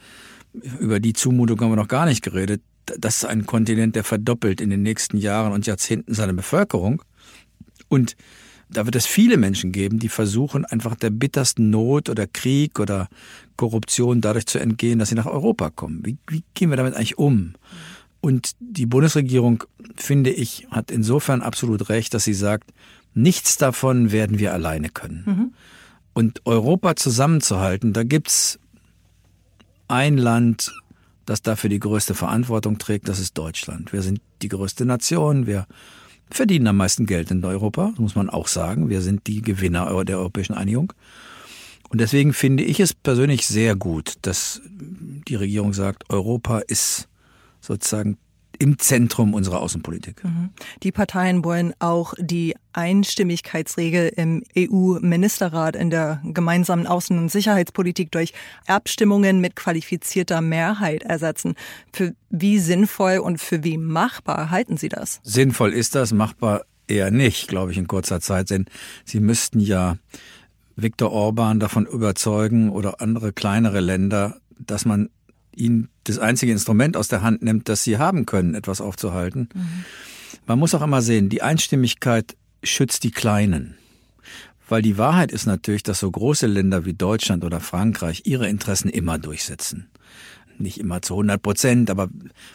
über 0.79 0.99
die 0.99 1.13
Zumutung 1.13 1.59
haben 1.59 1.71
wir 1.71 1.75
noch 1.75 1.87
gar 1.87 2.05
nicht 2.05 2.23
geredet. 2.23 2.61
Das 2.85 3.17
ist 3.17 3.25
ein 3.25 3.45
Kontinent, 3.45 3.95
der 3.95 4.03
verdoppelt 4.03 4.61
in 4.61 4.69
den 4.69 4.83
nächsten 4.83 5.17
Jahren 5.17 5.53
und 5.53 5.65
Jahrzehnten 5.65 6.13
seine 6.13 6.33
Bevölkerung. 6.33 7.01
Und 7.87 8.15
da 8.69 8.85
wird 8.85 8.95
es 8.95 9.05
viele 9.05 9.37
Menschen 9.37 9.71
geben, 9.71 9.99
die 9.99 10.09
versuchen, 10.09 10.65
einfach 10.65 10.95
der 10.95 11.09
bittersten 11.09 11.69
Not 11.69 12.09
oder 12.09 12.27
Krieg 12.27 12.79
oder 12.79 13.07
Korruption 13.55 14.21
dadurch 14.21 14.45
zu 14.45 14.59
entgehen, 14.59 14.99
dass 14.99 15.09
sie 15.09 15.15
nach 15.15 15.25
Europa 15.25 15.69
kommen. 15.69 16.01
Wie, 16.05 16.17
wie 16.27 16.43
gehen 16.53 16.69
wir 16.69 16.77
damit 16.77 16.95
eigentlich 16.95 17.17
um? 17.17 17.53
Und 18.23 18.51
die 18.61 18.85
Bundesregierung, 18.85 19.65
finde 19.97 20.29
ich, 20.29 20.65
hat 20.71 20.91
insofern 20.91 21.41
absolut 21.41 21.89
recht, 21.89 22.13
dass 22.13 22.23
sie 22.23 22.33
sagt, 22.33 22.71
nichts 23.13 23.57
davon 23.57 24.13
werden 24.13 24.39
wir 24.39 24.53
alleine 24.53 24.87
können. 24.87 25.23
Mhm. 25.25 25.53
Und 26.13 26.41
Europa 26.45 26.95
zusammenzuhalten, 26.95 27.91
da 27.91 28.03
gibt's 28.03 28.59
ein 29.89 30.17
Land, 30.17 30.71
das 31.25 31.41
dafür 31.41 31.69
die 31.69 31.81
größte 31.81 32.15
Verantwortung 32.15 32.77
trägt, 32.77 33.09
das 33.09 33.19
ist 33.19 33.37
Deutschland. 33.37 33.91
Wir 33.91 34.01
sind 34.01 34.21
die 34.41 34.47
größte 34.47 34.85
Nation, 34.85 35.45
wir 35.45 35.67
verdienen 36.29 36.67
am 36.67 36.77
meisten 36.77 37.05
Geld 37.05 37.29
in 37.29 37.43
Europa, 37.43 37.91
muss 37.97 38.15
man 38.15 38.29
auch 38.29 38.47
sagen. 38.47 38.87
Wir 38.87 39.01
sind 39.01 39.27
die 39.27 39.41
Gewinner 39.41 40.05
der 40.05 40.19
europäischen 40.19 40.53
Einigung. 40.53 40.93
Und 41.89 41.99
deswegen 41.99 42.31
finde 42.31 42.63
ich 42.63 42.79
es 42.79 42.93
persönlich 42.93 43.45
sehr 43.45 43.75
gut, 43.75 44.13
dass 44.21 44.61
die 44.69 45.35
Regierung 45.35 45.73
sagt, 45.73 46.09
Europa 46.09 46.59
ist 46.59 47.09
sozusagen 47.63 48.17
im 48.59 48.77
Zentrum 48.77 49.33
unserer 49.33 49.61
Außenpolitik. 49.61 50.23
Mhm. 50.23 50.51
Die 50.83 50.91
Parteien 50.91 51.43
wollen 51.43 51.73
auch 51.79 52.13
die 52.19 52.55
Einstimmigkeitsregel 52.73 54.11
im 54.15 54.43
EU-Ministerrat 54.57 55.75
in 55.75 55.89
der 55.89 56.21
gemeinsamen 56.23 56.87
Außen- 56.87 57.17
und 57.17 57.29
Sicherheitspolitik 57.29 58.11
durch 58.11 58.33
Abstimmungen 58.67 59.41
mit 59.41 59.55
qualifizierter 59.55 60.41
Mehrheit 60.41 61.03
ersetzen. 61.03 61.55
Für 61.91 62.13
wie 62.29 62.59
sinnvoll 62.59 63.17
und 63.17 63.39
für 63.39 63.63
wie 63.63 63.77
machbar 63.77 64.49
halten 64.49 64.77
Sie 64.77 64.89
das? 64.89 65.19
Sinnvoll 65.23 65.73
ist 65.73 65.95
das, 65.95 66.13
machbar 66.13 66.63
eher 66.87 67.11
nicht, 67.11 67.47
glaube 67.47 67.71
ich, 67.71 67.77
in 67.77 67.87
kurzer 67.87 68.21
Zeit, 68.21 68.49
denn 68.49 68.65
Sie 69.03 69.19
müssten 69.19 69.59
ja 69.59 69.97
Viktor 70.75 71.11
Orban 71.11 71.59
davon 71.59 71.85
überzeugen 71.85 72.69
oder 72.69 73.01
andere 73.01 73.33
kleinere 73.33 73.79
Länder, 73.79 74.37
dass 74.59 74.85
man 74.85 75.09
ihnen 75.55 75.89
das 76.03 76.19
einzige 76.19 76.51
Instrument 76.51 76.97
aus 76.97 77.07
der 77.07 77.21
Hand 77.21 77.41
nimmt, 77.41 77.69
das 77.69 77.83
sie 77.83 77.97
haben 77.97 78.25
können, 78.25 78.55
etwas 78.55 78.81
aufzuhalten. 78.81 79.49
Mhm. 79.53 79.85
Man 80.45 80.59
muss 80.59 80.75
auch 80.75 80.81
immer 80.81 81.01
sehen, 81.01 81.29
die 81.29 81.41
Einstimmigkeit 81.41 82.35
schützt 82.63 83.03
die 83.03 83.11
Kleinen. 83.11 83.75
Weil 84.69 84.81
die 84.81 84.97
Wahrheit 84.97 85.31
ist 85.31 85.45
natürlich, 85.45 85.83
dass 85.83 85.99
so 85.99 86.09
große 86.09 86.47
Länder 86.47 86.85
wie 86.85 86.93
Deutschland 86.93 87.43
oder 87.43 87.59
Frankreich 87.59 88.23
ihre 88.25 88.47
Interessen 88.47 88.89
immer 88.89 89.19
durchsetzen. 89.19 89.87
Nicht 90.57 90.79
immer 90.79 91.01
zu 91.01 91.15
100 91.15 91.41
Prozent, 91.41 91.89
aber 91.89 92.09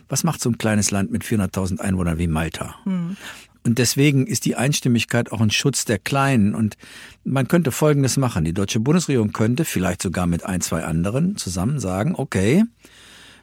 was 0.09 0.25
macht 0.25 0.41
so 0.41 0.49
ein 0.49 0.59
kleines 0.59 0.91
Land 0.91 1.11
mit 1.11 1.25
400.000 1.25 1.81
Einwohnern 1.81 2.19
wie 2.19 2.29
Malta? 2.29 2.77
Mhm. 2.85 3.17
Und 3.65 3.79
deswegen 3.79 4.27
ist 4.27 4.45
die 4.45 4.57
Einstimmigkeit 4.57 5.33
auch 5.33 5.41
ein 5.41 5.51
Schutz 5.51 5.85
der 5.85 5.99
Kleinen. 5.99 6.55
Und 6.55 6.77
man 7.25 7.49
könnte 7.49 7.73
Folgendes 7.73 8.17
machen. 8.17 8.45
Die 8.45 8.55
deutsche 8.55 8.81
Bundesregierung 8.81 9.33
könnte 9.33 9.65
vielleicht 9.65 10.03
sogar 10.03 10.27
mit 10.27 10.45
ein, 10.45 10.61
zwei 10.61 10.85
anderen 10.85 11.37
zusammen 11.37 11.81
sagen, 11.81 12.15
okay, 12.17 12.65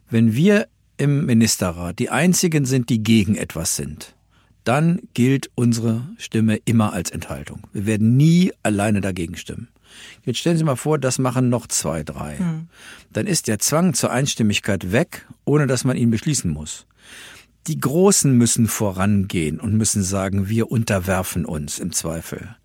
wenn 0.09 0.33
wir 0.33 0.67
im 0.97 1.25
Ministerrat 1.25 1.99
die 1.99 2.09
einzigen 2.09 2.65
sind, 2.65 2.89
die 2.89 3.03
gegen 3.03 3.35
etwas 3.35 3.75
sind, 3.75 4.15
dann 4.63 4.99
gilt 5.13 5.49
unsere 5.55 6.07
Stimme 6.17 6.57
immer 6.65 6.93
als 6.93 7.11
Enthaltung. 7.11 7.67
Wir 7.73 7.85
werden 7.85 8.17
nie 8.17 8.51
alleine 8.63 9.01
dagegen 9.01 9.35
stimmen. 9.35 9.67
Jetzt 10.23 10.39
stellen 10.39 10.57
Sie 10.57 10.63
mal 10.63 10.75
vor, 10.75 10.97
das 10.97 11.19
machen 11.19 11.49
noch 11.49 11.67
zwei, 11.67 12.03
drei. 12.03 12.37
Hm. 12.37 12.67
Dann 13.13 13.27
ist 13.27 13.47
der 13.47 13.59
Zwang 13.59 13.93
zur 13.93 14.11
Einstimmigkeit 14.11 14.91
weg, 14.91 15.25
ohne 15.45 15.67
dass 15.67 15.83
man 15.83 15.97
ihn 15.97 16.09
beschließen 16.09 16.51
muss. 16.51 16.85
Die 17.67 17.79
Großen 17.79 18.31
müssen 18.37 18.67
vorangehen 18.67 19.59
und 19.59 19.73
müssen 19.73 20.03
sagen, 20.03 20.49
wir 20.49 20.71
unterwerfen 20.71 21.45
uns 21.45 21.79
im 21.79 21.91
Zweifel. 21.91 22.55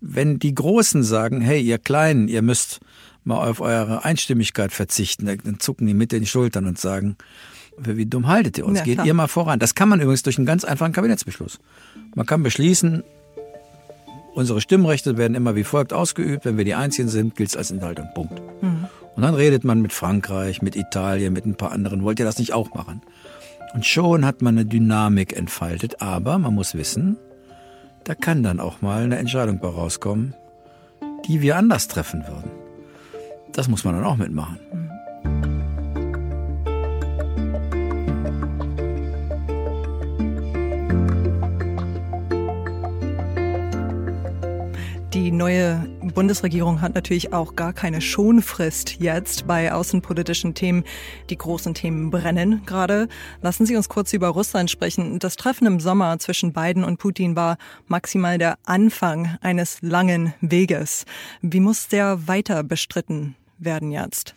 Wenn 0.00 0.38
die 0.38 0.54
Großen 0.54 1.02
sagen, 1.02 1.40
hey, 1.40 1.60
ihr 1.60 1.78
Kleinen, 1.78 2.28
ihr 2.28 2.42
müsst 2.42 2.80
mal 3.24 3.48
auf 3.48 3.60
eure 3.60 4.04
Einstimmigkeit 4.04 4.72
verzichten, 4.72 5.26
dann 5.26 5.58
zucken 5.58 5.86
die 5.86 5.94
mit 5.94 6.12
den 6.12 6.26
Schultern 6.26 6.66
und 6.66 6.78
sagen, 6.78 7.16
wie 7.78 8.06
dumm 8.06 8.28
haltet 8.28 8.58
ihr 8.58 8.66
uns? 8.66 8.78
Ja, 8.78 8.84
Geht 8.84 9.04
ihr 9.04 9.14
mal 9.14 9.26
voran. 9.26 9.58
Das 9.58 9.74
kann 9.74 9.88
man 9.88 10.00
übrigens 10.00 10.22
durch 10.22 10.36
einen 10.36 10.46
ganz 10.46 10.64
einfachen 10.64 10.92
Kabinettsbeschluss. 10.92 11.58
Man 12.14 12.26
kann 12.26 12.44
beschließen, 12.44 13.02
unsere 14.34 14.60
Stimmrechte 14.60 15.16
werden 15.16 15.34
immer 15.34 15.56
wie 15.56 15.64
folgt 15.64 15.92
ausgeübt. 15.92 16.44
Wenn 16.44 16.56
wir 16.56 16.64
die 16.64 16.74
Einzigen 16.74 17.08
sind, 17.08 17.34
gilt 17.34 17.48
es 17.48 17.56
als 17.56 17.72
Enthaltung. 17.72 18.06
Punkt. 18.14 18.40
Mhm. 18.62 18.86
Und 19.16 19.22
dann 19.22 19.34
redet 19.34 19.64
man 19.64 19.80
mit 19.80 19.92
Frankreich, 19.92 20.62
mit 20.62 20.76
Italien, 20.76 21.32
mit 21.32 21.46
ein 21.46 21.56
paar 21.56 21.72
anderen. 21.72 22.04
Wollt 22.04 22.20
ihr 22.20 22.24
das 22.24 22.38
nicht 22.38 22.52
auch 22.52 22.74
machen? 22.74 23.02
Und 23.74 23.84
schon 23.84 24.24
hat 24.24 24.40
man 24.40 24.56
eine 24.56 24.66
Dynamik 24.66 25.36
entfaltet, 25.36 26.00
aber 26.00 26.38
man 26.38 26.54
muss 26.54 26.74
wissen, 26.74 27.16
da 28.04 28.14
kann 28.14 28.44
dann 28.44 28.60
auch 28.60 28.82
mal 28.82 29.02
eine 29.02 29.18
Entscheidung 29.18 29.58
bei 29.58 29.66
rauskommen, 29.66 30.32
die 31.26 31.42
wir 31.42 31.56
anders 31.56 31.88
treffen 31.88 32.24
würden. 32.26 32.52
Das 33.52 33.66
muss 33.66 33.84
man 33.84 33.96
dann 33.96 34.04
auch 34.04 34.16
mitmachen. 34.16 34.60
Die 45.12 45.32
neue 45.32 45.93
Bundesregierung 46.14 46.80
hat 46.80 46.94
natürlich 46.94 47.32
auch 47.32 47.56
gar 47.56 47.72
keine 47.72 48.00
Schonfrist 48.00 49.00
jetzt 49.00 49.48
bei 49.48 49.72
außenpolitischen 49.72 50.54
Themen. 50.54 50.84
Die 51.28 51.36
großen 51.36 51.74
Themen 51.74 52.10
brennen 52.10 52.62
gerade. 52.66 53.08
Lassen 53.42 53.66
Sie 53.66 53.74
uns 53.74 53.88
kurz 53.88 54.12
über 54.12 54.28
Russland 54.28 54.70
sprechen. 54.70 55.18
Das 55.18 55.34
Treffen 55.34 55.66
im 55.66 55.80
Sommer 55.80 56.20
zwischen 56.20 56.52
Biden 56.52 56.84
und 56.84 56.98
Putin 56.98 57.34
war 57.34 57.58
maximal 57.88 58.38
der 58.38 58.58
Anfang 58.64 59.36
eines 59.40 59.78
langen 59.82 60.34
Weges. 60.40 61.04
Wie 61.42 61.60
muss 61.60 61.88
der 61.88 62.28
weiter 62.28 62.62
bestritten 62.62 63.34
werden 63.58 63.90
jetzt? 63.90 64.34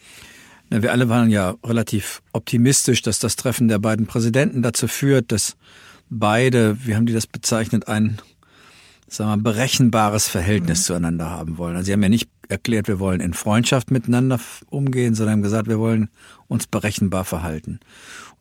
Wir 0.69 0.91
alle 0.91 1.09
waren 1.09 1.29
ja 1.29 1.55
relativ 1.63 2.23
optimistisch, 2.33 3.03
dass 3.03 3.19
das 3.19 3.35
Treffen 3.35 3.67
der 3.67 3.79
beiden 3.79 4.07
Präsidenten 4.07 4.63
dazu 4.63 4.87
führt, 4.87 5.31
dass 5.31 5.55
beide, 6.09 6.85
wie 6.85 6.95
haben 6.95 7.05
die 7.05 7.13
das 7.13 7.27
bezeichnet, 7.27 7.87
ein 7.87 8.17
sagen 9.07 9.43
wir, 9.43 9.51
berechenbares 9.53 10.27
Verhältnis 10.27 10.81
mhm. 10.81 10.83
zueinander 10.83 11.29
haben 11.29 11.57
wollen. 11.57 11.75
Also 11.75 11.87
sie 11.87 11.93
haben 11.93 12.03
ja 12.03 12.09
nicht 12.09 12.29
erklärt, 12.49 12.87
wir 12.87 12.99
wollen 12.99 13.19
in 13.19 13.33
Freundschaft 13.33 13.91
miteinander 13.91 14.39
umgehen, 14.69 15.15
sondern 15.15 15.33
haben 15.33 15.41
gesagt, 15.43 15.67
wir 15.67 15.79
wollen 15.79 16.09
uns 16.47 16.67
berechenbar 16.67 17.25
verhalten. 17.25 17.79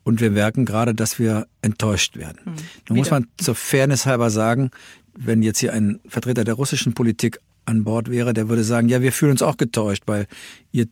Und 0.04 0.20
wir 0.20 0.30
merken 0.30 0.64
gerade, 0.64 0.94
dass 0.94 1.18
wir 1.18 1.48
enttäuscht 1.62 2.16
werden. 2.16 2.38
Mhm. 2.44 2.54
Nun 2.88 2.98
muss 2.98 3.10
man 3.10 3.26
zur 3.38 3.54
Fairness 3.56 4.06
halber 4.06 4.30
sagen, 4.30 4.70
wenn 5.18 5.42
jetzt 5.42 5.58
hier 5.58 5.72
ein 5.72 6.00
Vertreter 6.06 6.44
der 6.44 6.54
russischen 6.54 6.94
Politik 6.94 7.40
an 7.64 7.82
Bord 7.82 8.10
wäre, 8.10 8.32
der 8.32 8.48
würde 8.48 8.62
sagen, 8.62 8.88
ja, 8.88 9.02
wir 9.02 9.12
fühlen 9.12 9.32
uns 9.32 9.42
auch 9.42 9.56
getäuscht, 9.56 10.04
weil 10.06 10.26
ihr 10.70 10.86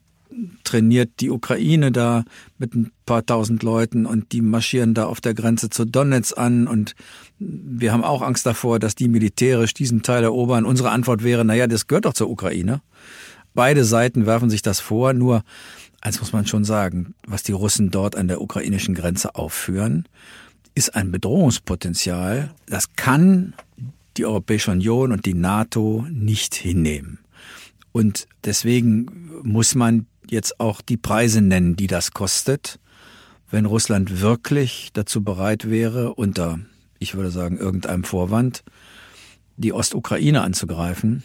trainiert 0.64 1.20
die 1.20 1.30
Ukraine 1.30 1.92
da 1.92 2.24
mit 2.58 2.74
ein 2.74 2.90
paar 3.06 3.24
tausend 3.24 3.62
Leuten 3.62 4.06
und 4.06 4.32
die 4.32 4.40
marschieren 4.40 4.94
da 4.94 5.06
auf 5.06 5.20
der 5.20 5.34
Grenze 5.34 5.70
zu 5.70 5.84
Donetsk 5.84 6.36
an 6.36 6.66
und 6.66 6.94
wir 7.38 7.92
haben 7.92 8.04
auch 8.04 8.22
Angst 8.22 8.46
davor, 8.46 8.78
dass 8.78 8.94
die 8.94 9.08
militärisch 9.08 9.74
diesen 9.74 10.02
Teil 10.02 10.22
erobern. 10.22 10.64
Unsere 10.64 10.90
Antwort 10.90 11.22
wäre, 11.22 11.44
naja, 11.44 11.66
das 11.66 11.86
gehört 11.86 12.06
doch 12.06 12.14
zur 12.14 12.30
Ukraine. 12.30 12.80
Beide 13.54 13.84
Seiten 13.84 14.26
werfen 14.26 14.50
sich 14.50 14.62
das 14.62 14.80
vor, 14.80 15.12
nur 15.12 15.44
eins 16.00 16.20
muss 16.20 16.32
man 16.32 16.46
schon 16.46 16.64
sagen, 16.64 17.14
was 17.26 17.42
die 17.42 17.52
Russen 17.52 17.90
dort 17.90 18.16
an 18.16 18.28
der 18.28 18.40
ukrainischen 18.40 18.94
Grenze 18.94 19.34
aufführen, 19.34 20.06
ist 20.74 20.94
ein 20.96 21.12
Bedrohungspotenzial. 21.12 22.52
Das 22.66 22.94
kann 22.94 23.54
die 24.16 24.26
Europäische 24.26 24.70
Union 24.70 25.12
und 25.12 25.24
die 25.26 25.34
NATO 25.34 26.06
nicht 26.10 26.54
hinnehmen. 26.54 27.18
Und 27.92 28.26
deswegen 28.44 29.30
muss 29.42 29.74
man 29.74 30.06
jetzt 30.30 30.60
auch 30.60 30.80
die 30.80 30.96
Preise 30.96 31.40
nennen, 31.40 31.76
die 31.76 31.86
das 31.86 32.12
kostet, 32.12 32.78
wenn 33.50 33.66
Russland 33.66 34.20
wirklich 34.20 34.90
dazu 34.92 35.22
bereit 35.22 35.68
wäre, 35.70 36.14
unter, 36.14 36.58
ich 36.98 37.14
würde 37.14 37.30
sagen, 37.30 37.58
irgendeinem 37.58 38.04
Vorwand, 38.04 38.64
die 39.56 39.72
Ostukraine 39.72 40.42
anzugreifen, 40.42 41.22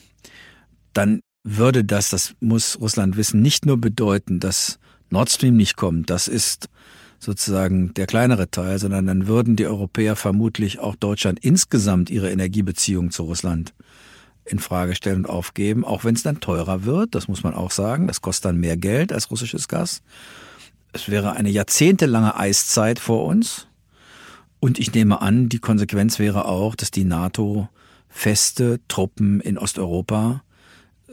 dann 0.94 1.22
würde 1.44 1.84
das, 1.84 2.10
das 2.10 2.36
muss 2.40 2.80
Russland 2.80 3.18
wissen, 3.18 3.42
nicht 3.42 3.66
nur 3.66 3.80
bedeuten, 3.80 4.40
dass 4.40 4.80
Nord 5.10 5.32
Stream 5.32 5.58
nicht 5.58 5.76
kommt, 5.76 6.10
das 6.10 6.28
ist 6.28 6.70
sozusagen 7.20 7.94
der 7.96 8.06
kleinere 8.06 8.50
Teil, 8.50 8.80
sondern 8.80 9.08
dann 9.08 9.28
würden 9.28 9.56
die 9.56 9.66
Europäer 9.66 10.16
vermutlich 10.16 10.80
auch 10.80 10.96
Deutschland 10.96 11.40
insgesamt 11.44 12.10
ihre 12.10 12.32
Energiebeziehungen 12.32 13.12
zu 13.12 13.24
Russland 13.24 13.74
in 14.50 14.60
Frage 14.60 14.96
stellen 14.96 15.18
und 15.18 15.30
aufgeben, 15.30 15.86
auch 15.86 16.04
wenn 16.04 16.16
es 16.16 16.24
dann 16.24 16.40
teurer 16.40 16.84
wird, 16.86 17.16
das 17.16 17.28
muss 17.28 17.44
man 17.44 17.54
auch 17.54 17.72
sagen, 17.72 18.08
das 18.08 18.22
kostet 18.22 18.46
dann 18.46 18.58
mehr 18.58 18.78
Geld 18.78 19.14
als 19.14 19.32
russisches 19.32 19.68
Gas. 19.68 20.02
Es 20.92 21.10
wäre 21.10 21.34
eine 21.34 21.50
jahrzehntelange 21.50 22.36
Eiszeit 22.36 23.00
vor 23.00 23.26
uns. 23.26 23.68
Und 24.60 24.80
ich 24.80 24.94
nehme 24.94 25.22
an, 25.22 25.48
die 25.48 25.60
Konsequenz 25.60 26.20
wäre 26.20 26.46
auch, 26.46 26.76
dass 26.76 26.92
die 26.92 27.06
NATO 27.06 27.70
feste 28.10 28.80
Truppen 28.88 29.40
in 29.40 29.58
Osteuropa 29.58 30.44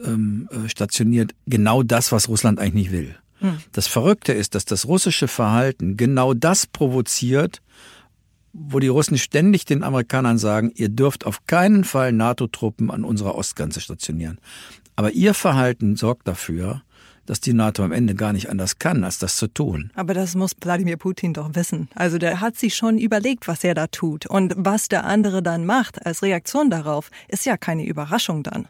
ähm, 0.03 0.49
äh, 0.51 0.67
stationiert. 0.67 1.33
Genau 1.45 1.83
das, 1.83 2.11
was 2.11 2.27
Russland 2.27 2.59
eigentlich 2.59 2.73
nicht 2.73 2.91
will. 2.91 3.15
Hm. 3.39 3.59
Das 3.71 3.87
Verrückte 3.87 4.33
ist, 4.33 4.55
dass 4.55 4.65
das 4.65 4.87
russische 4.87 5.27
Verhalten 5.27 5.95
genau 5.95 6.33
das 6.33 6.65
provoziert, 6.65 7.61
wo 8.57 8.79
die 8.79 8.87
Russen 8.87 9.17
ständig 9.17 9.65
den 9.65 9.83
Amerikanern 9.83 10.37
sagen, 10.37 10.71
ihr 10.75 10.89
dürft 10.89 11.25
auf 11.25 11.45
keinen 11.45 11.83
Fall 11.83 12.11
NATO-Truppen 12.11 12.89
an 12.89 13.03
unserer 13.03 13.35
Ostgrenze 13.35 13.79
stationieren. 13.79 14.39
Aber 14.95 15.11
ihr 15.11 15.35
Verhalten 15.35 15.95
sorgt 15.95 16.27
dafür, 16.27 16.81
dass 17.27 17.39
die 17.39 17.53
NATO 17.53 17.83
am 17.83 17.91
Ende 17.91 18.15
gar 18.15 18.33
nicht 18.33 18.49
anders 18.49 18.79
kann, 18.79 19.03
als 19.03 19.19
das 19.19 19.35
zu 19.35 19.47
tun. 19.47 19.91
Aber 19.93 20.15
das 20.15 20.33
muss 20.33 20.53
Wladimir 20.59 20.97
Putin 20.97 21.33
doch 21.33 21.53
wissen. 21.53 21.89
Also 21.93 22.17
der 22.17 22.41
hat 22.41 22.57
sich 22.57 22.75
schon 22.75 22.97
überlegt, 22.97 23.47
was 23.47 23.63
er 23.63 23.75
da 23.75 23.85
tut. 23.85 24.25
Und 24.25 24.55
was 24.57 24.87
der 24.87 25.05
andere 25.05 25.43
dann 25.43 25.65
macht 25.65 26.03
als 26.05 26.23
Reaktion 26.23 26.71
darauf, 26.71 27.11
ist 27.27 27.45
ja 27.45 27.57
keine 27.57 27.85
Überraschung 27.85 28.41
dann. 28.41 28.67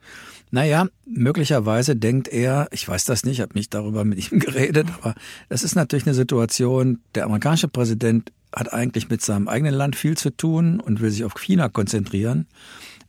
Naja, 0.50 0.88
möglicherweise 1.06 1.96
denkt 1.96 2.28
er, 2.30 2.68
ich 2.72 2.88
weiß 2.88 3.06
das 3.06 3.26
nicht, 3.26 3.42
habe 3.42 3.54
nicht 3.54 3.74
darüber 3.74 4.04
mit 4.04 4.32
ihm 4.32 4.40
geredet, 4.40 4.88
aber 5.00 5.14
das 5.50 5.64
ist 5.64 5.76
natürlich 5.76 6.06
eine 6.06 6.16
Situation, 6.16 7.00
der 7.16 7.26
amerikanische 7.26 7.68
Präsident 7.68 8.32
hat 8.56 8.72
eigentlich 8.72 9.10
mit 9.10 9.22
seinem 9.22 9.48
eigenen 9.50 9.74
Land 9.74 9.96
viel 9.96 10.18
zu 10.18 10.30
tun 10.30 10.80
und 10.80 11.02
will 11.02 11.12
sich 11.12 11.26
auf 11.26 11.36
China 11.36 11.68
konzentrieren. 11.68 12.48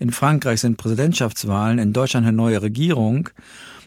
In 0.00 0.10
Frankreich 0.10 0.60
sind 0.60 0.76
Präsidentschaftswahlen, 0.76 1.78
in 1.78 1.92
Deutschland 1.92 2.26
eine 2.26 2.36
neue 2.36 2.60
Regierung. 2.60 3.30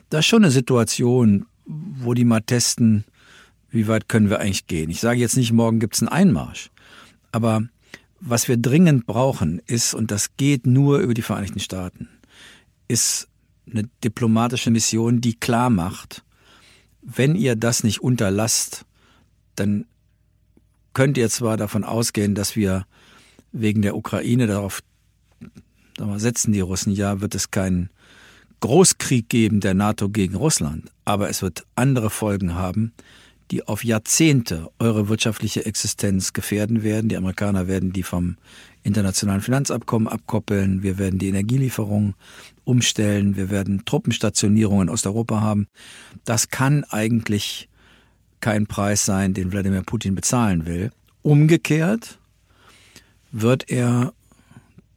Das 0.10 0.22
ist 0.22 0.28
schon 0.28 0.44
eine 0.44 0.52
Situation, 0.52 1.46
wo 1.66 2.14
die 2.14 2.26
mal 2.26 2.42
testen, 2.42 3.06
wie 3.70 3.88
weit 3.88 4.10
können 4.10 4.30
wir 4.30 4.40
eigentlich 4.40 4.68
gehen. 4.68 4.90
Ich 4.90 5.00
sage 5.00 5.20
jetzt 5.20 5.38
nicht, 5.38 5.54
morgen 5.54 5.80
gibt 5.80 5.96
es 5.96 6.02
einen 6.02 6.10
Einmarsch. 6.10 6.70
Aber 7.32 7.64
was 8.20 8.48
wir 8.48 8.58
dringend 8.58 9.06
brauchen 9.06 9.62
ist, 9.66 9.94
und 9.94 10.12
das 10.12 10.36
geht 10.38 10.68
nur 10.68 11.00
über 11.00 11.14
die 11.14 11.22
Vereinigten 11.22 11.60
Staaten, 11.60 12.10
ist 12.88 13.28
eine 13.70 13.90
diplomatische 14.04 14.72
Mission, 14.72 15.22
die 15.22 15.36
klar 15.36 15.70
macht, 15.70 16.24
wenn 17.02 17.36
ihr 17.36 17.56
das 17.56 17.84
nicht 17.84 18.02
unterlasst, 18.02 18.86
dann 19.56 19.86
könnt 20.94 21.18
ihr 21.18 21.30
zwar 21.30 21.58
davon 21.58 21.84
ausgehen, 21.84 22.36
dass 22.36 22.56
wir 22.56 22.86
wegen 23.52 23.82
der 23.82 23.96
Ukraine 23.96 24.48
darauf 24.48 24.82
setzen 26.16 26.52
die 26.52 26.62
Russen 26.62 26.94
ja, 26.94 27.22
wird 27.22 27.36
es 27.36 27.52
keinen 27.52 27.90
Großkrieg 28.62 29.28
geben 29.28 29.60
der 29.60 29.74
NATO 29.74 30.10
gegen 30.10 30.36
Russland, 30.36 30.90
aber 31.04 31.30
es 31.30 31.42
wird 31.42 31.66
andere 31.76 32.10
Folgen 32.10 32.56
haben, 32.56 32.94
die 33.52 33.68
auf 33.68 33.84
Jahrzehnte 33.84 34.70
eure 34.80 35.10
wirtschaftliche 35.10 35.66
Existenz 35.66 36.32
gefährden 36.32 36.84
werden. 36.84 37.10
Die 37.10 37.18
Amerikaner 37.18 37.68
werden 37.68 37.92
die 37.92 38.04
vom 38.04 38.38
internationalen 38.84 39.42
Finanzabkommen 39.42 40.08
abkoppeln. 40.08 40.84
Wir 40.84 40.98
werden 40.98 41.20
die 41.20 41.28
Energielieferungen 41.28 42.16
umstellen. 42.64 43.36
Wir 43.36 43.50
werden 43.50 43.84
Truppenstationierungen 43.84 44.88
in 44.88 44.94
Osteuropa 44.94 45.42
haben. 45.42 45.68
Das 46.24 46.50
kann 46.50 46.86
eigentlich 46.86 47.68
kein 48.40 48.68
Preis 48.68 49.06
sein, 49.06 49.34
den 49.34 49.52
Wladimir 49.52 49.84
Putin 49.84 50.16
bezahlen 50.16 50.66
will. 50.66 50.92
Umgekehrt 51.22 52.20
wird 53.32 53.70
er 53.70 54.14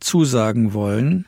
zusagen 0.01 0.75
wollen, 0.75 1.27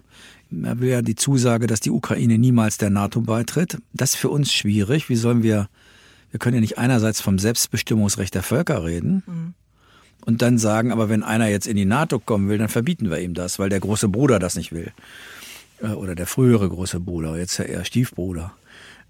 er 0.65 0.81
will 0.81 0.89
ja 0.89 1.03
die 1.03 1.15
Zusage, 1.15 1.67
dass 1.67 1.81
die 1.81 1.91
Ukraine 1.91 2.39
niemals 2.39 2.79
der 2.79 2.91
NATO 2.91 3.21
beitritt. 3.21 3.79
Das 3.93 4.15
ist 4.15 4.17
für 4.17 4.31
uns 4.31 4.53
schwierig. 4.53 5.09
Wie 5.09 5.17
sollen 5.17 5.43
wir, 5.43 5.69
wir 6.31 6.39
können 6.39 6.55
ja 6.55 6.61
nicht 6.61 6.79
einerseits 6.79 7.21
vom 7.21 7.39
Selbstbestimmungsrecht 7.39 8.35
der 8.35 8.43
Völker 8.43 8.85
reden 8.85 9.23
mhm. 9.27 9.55
und 10.25 10.43
dann 10.43 10.59
sagen, 10.59 10.93
aber 10.93 11.09
wenn 11.09 11.23
einer 11.23 11.49
jetzt 11.49 11.67
in 11.67 11.77
die 11.77 11.85
NATO 11.85 12.19
kommen 12.19 12.49
will, 12.49 12.59
dann 12.59 12.69
verbieten 12.69 13.11
wir 13.11 13.21
ihm 13.21 13.35
das, 13.35 13.59
weil 13.59 13.69
der 13.69 13.81
große 13.81 14.09
Bruder 14.09 14.39
das 14.39 14.57
nicht 14.57 14.73
will. 14.73 14.93
Äh, 15.83 15.89
oder 15.89 16.15
der 16.15 16.27
frühere 16.27 16.69
große 16.69 17.01
Bruder, 17.01 17.37
jetzt 17.37 17.59
ja 17.59 17.65
eher 17.65 17.85
Stiefbruder. 17.85 18.53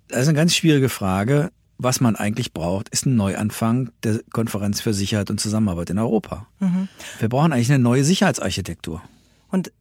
Das 0.08 0.22
ist 0.22 0.28
eine 0.28 0.36
ganz 0.36 0.54
schwierige 0.54 0.88
Frage. 0.88 1.50
Was 1.78 2.00
man 2.00 2.16
eigentlich 2.16 2.54
braucht, 2.54 2.88
ist 2.88 3.04
ein 3.04 3.16
Neuanfang 3.16 3.90
der 4.02 4.20
Konferenz 4.32 4.80
für 4.80 4.94
Sicherheit 4.94 5.28
und 5.28 5.40
Zusammenarbeit 5.40 5.90
in 5.90 5.98
Europa. 5.98 6.46
Mhm. 6.58 6.88
Wir 7.18 7.28
brauchen 7.28 7.52
eigentlich 7.52 7.70
eine 7.70 7.82
neue 7.82 8.02
Sicherheitsarchitektur. 8.02 9.02
Und 9.50 9.72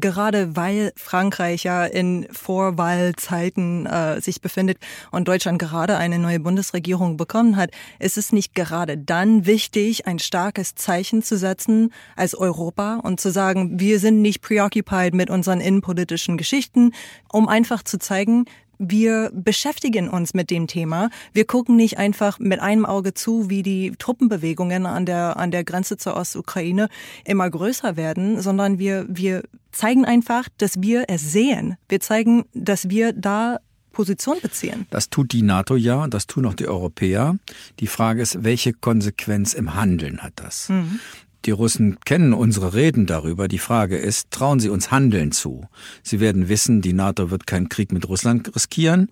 gerade 0.00 0.56
weil 0.56 0.92
Frankreich 0.96 1.64
ja 1.64 1.84
in 1.84 2.26
Vorwahlzeiten 2.30 3.86
äh, 3.86 4.20
sich 4.20 4.40
befindet 4.40 4.78
und 5.10 5.28
Deutschland 5.28 5.58
gerade 5.58 5.96
eine 5.96 6.18
neue 6.18 6.40
Bundesregierung 6.40 7.16
bekommen 7.16 7.56
hat, 7.56 7.70
ist 7.98 8.18
es 8.18 8.32
nicht 8.32 8.54
gerade 8.54 8.98
dann 8.98 9.46
wichtig, 9.46 10.06
ein 10.06 10.18
starkes 10.18 10.74
Zeichen 10.74 11.22
zu 11.22 11.36
setzen 11.36 11.92
als 12.16 12.34
Europa 12.34 13.00
und 13.02 13.20
zu 13.20 13.30
sagen, 13.30 13.80
wir 13.80 13.98
sind 13.98 14.22
nicht 14.22 14.42
preoccupied 14.42 15.14
mit 15.14 15.30
unseren 15.30 15.60
innenpolitischen 15.60 16.36
Geschichten, 16.36 16.92
um 17.32 17.48
einfach 17.48 17.82
zu 17.82 17.98
zeigen, 17.98 18.44
wir 18.78 19.30
beschäftigen 19.32 20.08
uns 20.08 20.34
mit 20.34 20.50
dem 20.50 20.66
Thema. 20.66 21.10
Wir 21.32 21.46
gucken 21.46 21.76
nicht 21.76 21.98
einfach 21.98 22.38
mit 22.38 22.60
einem 22.60 22.84
Auge 22.84 23.14
zu, 23.14 23.50
wie 23.50 23.62
die 23.62 23.92
Truppenbewegungen 23.98 24.86
an 24.86 25.06
der, 25.06 25.36
an 25.36 25.50
der 25.50 25.64
Grenze 25.64 25.96
zur 25.96 26.16
Ostukraine 26.16 26.88
immer 27.24 27.48
größer 27.48 27.96
werden, 27.96 28.40
sondern 28.40 28.78
wir, 28.78 29.06
wir 29.08 29.42
zeigen 29.72 30.04
einfach, 30.04 30.48
dass 30.58 30.80
wir 30.80 31.04
es 31.08 31.32
sehen. 31.32 31.76
Wir 31.88 32.00
zeigen, 32.00 32.44
dass 32.54 32.88
wir 32.88 33.12
da 33.12 33.58
Position 33.92 34.38
beziehen. 34.42 34.86
Das 34.90 35.08
tut 35.08 35.32
die 35.32 35.42
NATO 35.42 35.76
ja, 35.76 36.06
das 36.08 36.26
tun 36.26 36.44
auch 36.44 36.54
die 36.54 36.68
Europäer. 36.68 37.36
Die 37.80 37.86
Frage 37.86 38.20
ist, 38.20 38.44
welche 38.44 38.74
Konsequenz 38.74 39.54
im 39.54 39.74
Handeln 39.74 40.22
hat 40.22 40.32
das? 40.36 40.68
Mhm. 40.68 41.00
Die 41.44 41.50
Russen 41.50 41.98
kennen 42.04 42.32
unsere 42.32 42.72
Reden 42.72 43.06
darüber. 43.06 43.48
Die 43.48 43.58
Frage 43.58 43.98
ist, 43.98 44.30
trauen 44.30 44.60
sie 44.60 44.70
uns 44.70 44.90
Handeln 44.90 45.30
zu? 45.30 45.66
Sie 46.02 46.20
werden 46.20 46.48
wissen, 46.48 46.80
die 46.80 46.94
NATO 46.94 47.30
wird 47.30 47.46
keinen 47.46 47.68
Krieg 47.68 47.92
mit 47.92 48.08
Russland 48.08 48.54
riskieren, 48.54 49.10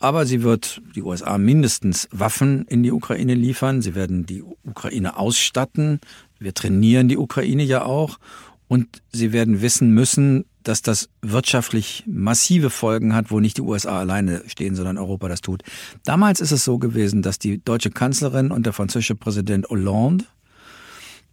aber 0.00 0.26
sie 0.26 0.42
wird 0.42 0.82
die 0.96 1.02
USA 1.02 1.38
mindestens 1.38 2.08
Waffen 2.10 2.64
in 2.66 2.82
die 2.82 2.90
Ukraine 2.90 3.34
liefern. 3.34 3.82
Sie 3.82 3.94
werden 3.94 4.26
die 4.26 4.42
Ukraine 4.42 5.16
ausstatten. 5.16 6.00
Wir 6.38 6.54
trainieren 6.54 7.08
die 7.08 7.18
Ukraine 7.18 7.62
ja 7.62 7.84
auch. 7.84 8.18
Und 8.66 9.02
sie 9.12 9.32
werden 9.32 9.62
wissen 9.62 9.90
müssen, 9.90 10.46
dass 10.62 10.82
das 10.82 11.08
wirtschaftlich 11.22 12.04
massive 12.06 12.70
Folgen 12.70 13.14
hat, 13.14 13.30
wo 13.30 13.40
nicht 13.40 13.58
die 13.58 13.62
USA 13.62 13.98
alleine 13.98 14.42
stehen, 14.46 14.74
sondern 14.74 14.98
Europa 14.98 15.28
das 15.28 15.40
tut. 15.40 15.62
Damals 16.04 16.40
ist 16.40 16.52
es 16.52 16.64
so 16.64 16.78
gewesen, 16.78 17.22
dass 17.22 17.38
die 17.38 17.62
deutsche 17.62 17.90
Kanzlerin 17.90 18.50
und 18.50 18.66
der 18.66 18.72
französische 18.72 19.16
Präsident 19.16 19.68
Hollande 19.68 20.24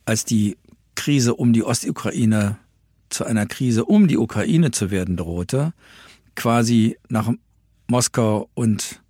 als 0.08 0.24
die 0.24 0.58
Krise 0.96 1.36
um 1.36 1.54
die 1.54 1.63
Ostukraine 1.63 2.58
zu 3.10 3.26
einer 3.26 3.46
Krise 3.46 3.86
um 3.86 4.08
die 4.08 4.17
Ukraine 4.17 4.72
zu 4.72 4.89
werden 4.89 5.17
drohte, 5.17 5.74
quasi 6.36 6.98
nach 7.10 7.32
Moskau 7.88 8.50
und 8.54 9.02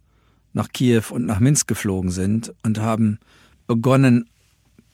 nach 0.53 0.69
Kiew 0.69 1.03
und 1.11 1.25
nach 1.25 1.39
Minsk 1.39 1.67
geflogen 1.67 2.09
sind 2.09 2.53
und 2.63 2.79
haben 2.79 3.19
begonnen 3.67 4.27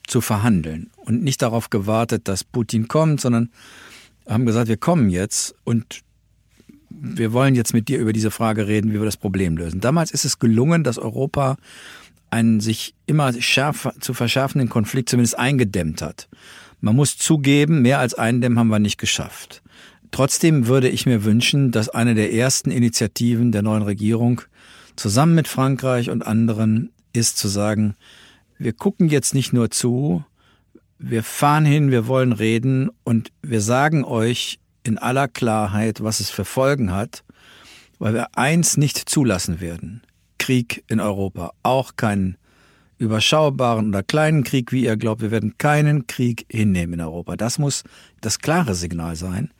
zu 0.06 0.20
verhandeln 0.20 0.90
und 0.96 1.22
nicht 1.22 1.40
darauf 1.40 1.70
gewartet, 1.70 2.28
dass 2.28 2.44
Putin 2.44 2.86
kommt, 2.86 3.22
sondern 3.22 3.50
haben 4.28 4.44
gesagt, 4.44 4.68
wir 4.68 4.76
kommen 4.76 5.08
jetzt 5.08 5.54
und 5.64 6.02
wir 6.90 7.32
wollen 7.32 7.54
jetzt 7.54 7.72
mit 7.72 7.88
dir 7.88 7.98
über 7.98 8.12
diese 8.12 8.30
Frage 8.30 8.66
reden, 8.66 8.92
wie 8.92 8.98
wir 8.98 9.04
das 9.04 9.16
Problem 9.16 9.56
lösen. 9.56 9.80
Damals 9.80 10.10
ist 10.10 10.24
es 10.24 10.38
gelungen, 10.38 10.84
dass 10.84 10.98
Europa 10.98 11.56
einen 12.34 12.58
sich 12.58 12.94
immer 13.06 13.32
schärfer 13.40 13.94
zu 14.00 14.12
verschärfenden 14.12 14.68
Konflikt 14.68 15.08
zumindest 15.08 15.38
eingedämmt 15.38 16.02
hat. 16.02 16.28
Man 16.80 16.96
muss 16.96 17.16
zugeben, 17.16 17.80
mehr 17.80 18.00
als 18.00 18.14
eindämmen 18.14 18.58
haben 18.58 18.68
wir 18.68 18.80
nicht 18.80 18.98
geschafft. 18.98 19.62
Trotzdem 20.10 20.66
würde 20.66 20.88
ich 20.88 21.06
mir 21.06 21.24
wünschen, 21.24 21.70
dass 21.70 21.88
eine 21.88 22.14
der 22.14 22.32
ersten 22.32 22.72
Initiativen 22.72 23.52
der 23.52 23.62
neuen 23.62 23.82
Regierung 23.82 24.40
zusammen 24.96 25.36
mit 25.36 25.46
Frankreich 25.46 26.10
und 26.10 26.26
anderen 26.26 26.90
ist 27.12 27.38
zu 27.38 27.46
sagen, 27.46 27.94
wir 28.58 28.72
gucken 28.72 29.08
jetzt 29.08 29.32
nicht 29.32 29.52
nur 29.52 29.70
zu, 29.70 30.24
wir 30.98 31.22
fahren 31.22 31.64
hin, 31.64 31.92
wir 31.92 32.08
wollen 32.08 32.32
reden 32.32 32.90
und 33.04 33.30
wir 33.42 33.60
sagen 33.60 34.04
euch 34.04 34.58
in 34.82 34.98
aller 34.98 35.28
Klarheit, 35.28 36.02
was 36.02 36.20
es 36.20 36.30
für 36.30 36.44
Folgen 36.44 36.92
hat, 36.92 37.24
weil 37.98 38.14
wir 38.14 38.36
eins 38.36 38.76
nicht 38.76 38.98
zulassen 39.08 39.60
werden. 39.60 40.02
Krieg 40.44 40.84
in 40.88 41.00
Europa, 41.00 41.54
auch 41.62 41.96
keinen 41.96 42.36
überschaubaren 42.98 43.88
oder 43.88 44.02
kleinen 44.02 44.44
Krieg, 44.44 44.72
wie 44.72 44.84
ihr 44.84 44.98
glaubt. 44.98 45.22
Wir 45.22 45.30
werden 45.30 45.56
keinen 45.56 46.06
Krieg 46.06 46.44
hinnehmen 46.50 46.94
in 46.94 47.00
Europa. 47.00 47.38
Das 47.38 47.58
muss 47.58 47.82
das 48.20 48.40
klare 48.40 48.74
Signal 48.74 49.16
sein. 49.16 49.54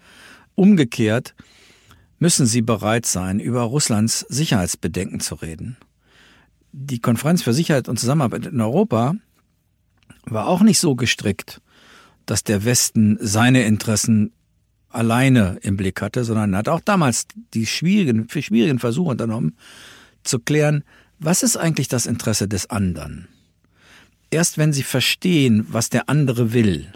Umgekehrt 0.55 1.35
müssen 2.19 2.45
sie 2.45 2.61
bereit 2.61 3.07
sein, 3.07 3.41
über 3.41 3.63
Russlands 3.63 4.27
Sicherheitsbedenken 4.29 5.21
zu 5.21 5.37
reden. 5.37 5.79
Die 6.73 7.01
Konferenz 7.01 7.43
für 7.43 7.55
Sicherheit 7.55 7.89
und 7.89 7.99
Zusammenarbeit 7.99 8.45
in 8.45 8.61
Europa 8.61 9.15
war 10.27 10.49
auch 10.49 10.61
nicht 10.61 10.81
so 10.81 10.97
gestrickt, 10.97 11.63
dass 12.27 12.45
der 12.45 12.67
Westen 12.67 13.17
seine 13.23 13.65
Interessen 13.65 14.35
alleine 14.91 15.57
im 15.63 15.79
Blick 15.79 16.03
hatte, 16.03 16.25
sondern 16.25 16.55
hat 16.55 16.69
auch 16.69 16.81
damals 16.81 17.27
die 17.55 17.65
schwierigen, 17.65 18.29
schwierigen 18.29 18.79
Versuche 18.79 19.13
unternommen, 19.13 19.57
zu 20.25 20.39
klären, 20.39 20.85
was 21.19 21.43
ist 21.43 21.57
eigentlich 21.57 21.89
das 21.89 22.07
Interesse 22.07 22.49
des 22.49 22.69
anderen? 22.71 23.29
Erst 24.31 24.59
wenn 24.59 24.73
sie 24.73 24.83
verstehen, 24.83 25.67
was 25.71 25.91
der 25.91 26.09
andere 26.09 26.53
will, 26.53 26.93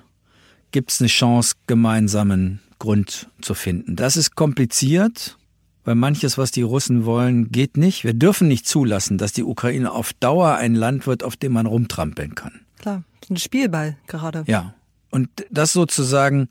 gibt 0.73 0.91
es 0.91 1.01
eine 1.01 1.09
Chance, 1.09 1.55
gemeinsamen 1.67 2.61
Grund 2.79 3.29
zu 3.41 3.55
finden. 3.55 3.97
Das 3.97 4.17
ist 4.17 4.35
kompliziert, 4.35 5.38
weil 5.85 5.95
manches, 5.95 6.37
was 6.37 6.51
die 6.51 6.62
Russen 6.62 7.05
wollen, 7.05 7.51
geht 7.51 7.77
nicht. 7.77 8.05
Wir 8.05 8.14
dürfen 8.14 8.49
nicht 8.49 8.67
zulassen, 8.67 9.19
dass 9.19 9.33
die 9.33 9.45
Ukraine 9.45 9.93
auf 9.93 10.12
Dauer 10.12 10.57
ein 10.57 10.75
Land 10.75 11.07
wird, 11.07 11.23
auf 11.23 11.37
dem 11.37 11.53
man 11.53 11.67
rumtrampeln 11.67 12.35
kann. 12.35 12.61
Klar, 12.79 13.05
ein 13.31 13.37
Spielball 13.37 13.97
gerade. 14.07 14.45
Ja. 14.47 14.75
Und 15.11 15.29
das 15.51 15.73
sozusagen 15.73 16.49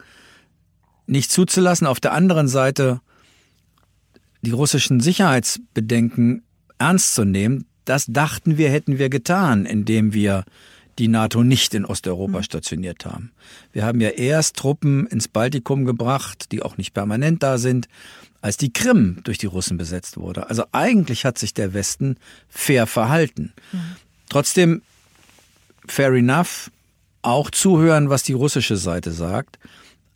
nicht 1.06 1.30
zuzulassen, 1.30 1.86
auf 1.86 2.00
der 2.00 2.12
anderen 2.12 2.48
Seite 2.48 3.00
die 4.42 4.50
russischen 4.50 5.00
Sicherheitsbedenken 5.00 6.42
ernst 6.78 7.14
zu 7.14 7.24
nehmen, 7.24 7.66
das 7.84 8.06
dachten 8.06 8.58
wir, 8.58 8.70
hätten 8.70 8.98
wir 8.98 9.08
getan, 9.08 9.64
indem 9.64 10.12
wir 10.12 10.44
die 10.98 11.08
NATO 11.08 11.44
nicht 11.44 11.74
in 11.74 11.84
Osteuropa 11.84 12.38
mhm. 12.38 12.42
stationiert 12.42 13.06
haben. 13.06 13.32
Wir 13.72 13.84
haben 13.84 14.00
ja 14.00 14.10
erst 14.10 14.56
Truppen 14.56 15.06
ins 15.06 15.28
Baltikum 15.28 15.84
gebracht, 15.84 16.50
die 16.52 16.62
auch 16.62 16.76
nicht 16.76 16.92
permanent 16.92 17.42
da 17.42 17.56
sind, 17.56 17.88
als 18.40 18.56
die 18.56 18.72
Krim 18.72 19.20
durch 19.24 19.38
die 19.38 19.46
Russen 19.46 19.78
besetzt 19.78 20.16
wurde. 20.16 20.48
Also 20.50 20.64
eigentlich 20.72 21.24
hat 21.24 21.38
sich 21.38 21.54
der 21.54 21.72
Westen 21.72 22.16
fair 22.48 22.86
verhalten. 22.86 23.52
Mhm. 23.72 23.96
Trotzdem, 24.28 24.82
fair 25.86 26.12
enough, 26.12 26.70
auch 27.22 27.50
zuhören, 27.50 28.10
was 28.10 28.22
die 28.22 28.32
russische 28.32 28.76
Seite 28.76 29.12
sagt. 29.12 29.58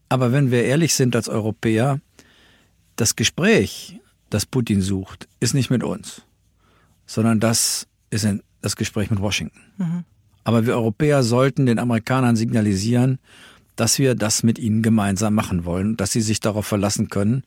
Aber 0.08 0.30
wenn 0.32 0.50
wir 0.50 0.64
ehrlich 0.64 0.94
sind 0.94 1.16
als 1.16 1.28
Europäer, 1.28 2.00
das 2.96 3.16
Gespräch, 3.16 3.98
das 4.30 4.46
Putin 4.46 4.82
sucht, 4.82 5.26
ist 5.40 5.54
nicht 5.54 5.70
mit 5.70 5.82
uns 5.82 6.22
sondern 7.06 7.40
das 7.40 7.86
ist 8.10 8.26
das 8.60 8.76
Gespräch 8.76 9.10
mit 9.10 9.20
Washington. 9.20 9.60
Mhm. 9.78 10.04
Aber 10.44 10.66
wir 10.66 10.74
Europäer 10.74 11.22
sollten 11.22 11.66
den 11.66 11.78
Amerikanern 11.78 12.36
signalisieren, 12.36 13.18
dass 13.76 13.98
wir 13.98 14.14
das 14.14 14.42
mit 14.42 14.58
ihnen 14.58 14.82
gemeinsam 14.82 15.34
machen 15.34 15.64
wollen, 15.64 15.96
dass 15.96 16.12
sie 16.12 16.20
sich 16.20 16.40
darauf 16.40 16.66
verlassen 16.66 17.08
können, 17.08 17.44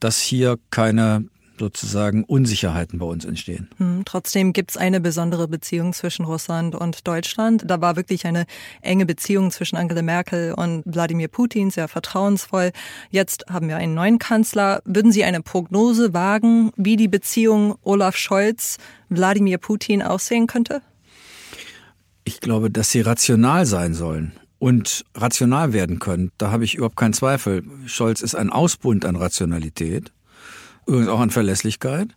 dass 0.00 0.18
hier 0.18 0.58
keine 0.70 1.24
sozusagen 1.58 2.24
Unsicherheiten 2.24 2.98
bei 2.98 3.06
uns 3.06 3.24
entstehen. 3.24 3.68
Hm, 3.78 4.02
trotzdem 4.04 4.52
gibt 4.52 4.72
es 4.72 4.76
eine 4.76 5.00
besondere 5.00 5.48
Beziehung 5.48 5.92
zwischen 5.92 6.24
Russland 6.24 6.74
und 6.74 7.06
Deutschland. 7.06 7.64
Da 7.66 7.80
war 7.80 7.96
wirklich 7.96 8.26
eine 8.26 8.46
enge 8.82 9.06
Beziehung 9.06 9.50
zwischen 9.50 9.76
Angela 9.76 10.02
Merkel 10.02 10.54
und 10.54 10.82
Wladimir 10.84 11.28
Putin, 11.28 11.70
sehr 11.70 11.88
vertrauensvoll. 11.88 12.72
Jetzt 13.10 13.46
haben 13.48 13.68
wir 13.68 13.76
einen 13.76 13.94
neuen 13.94 14.18
Kanzler. 14.18 14.82
Würden 14.84 15.12
Sie 15.12 15.24
eine 15.24 15.42
Prognose 15.42 16.14
wagen, 16.14 16.72
wie 16.76 16.96
die 16.96 17.08
Beziehung 17.08 17.76
Olaf 17.82 18.16
Scholz, 18.16 18.78
Wladimir 19.08 19.58
Putin 19.58 20.02
aussehen 20.02 20.46
könnte? 20.46 20.82
Ich 22.24 22.40
glaube, 22.40 22.70
dass 22.70 22.90
sie 22.90 23.02
rational 23.02 23.66
sein 23.66 23.92
sollen 23.92 24.32
und 24.58 25.04
rational 25.14 25.74
werden 25.74 25.98
können. 25.98 26.32
Da 26.38 26.50
habe 26.50 26.64
ich 26.64 26.74
überhaupt 26.74 26.96
keinen 26.96 27.12
Zweifel. 27.12 27.62
Scholz 27.86 28.22
ist 28.22 28.34
ein 28.34 28.48
Ausbund 28.48 29.04
an 29.04 29.14
Rationalität 29.14 30.10
übrigens 30.86 31.08
auch 31.08 31.20
an 31.20 31.30
Verlässlichkeit. 31.30 32.08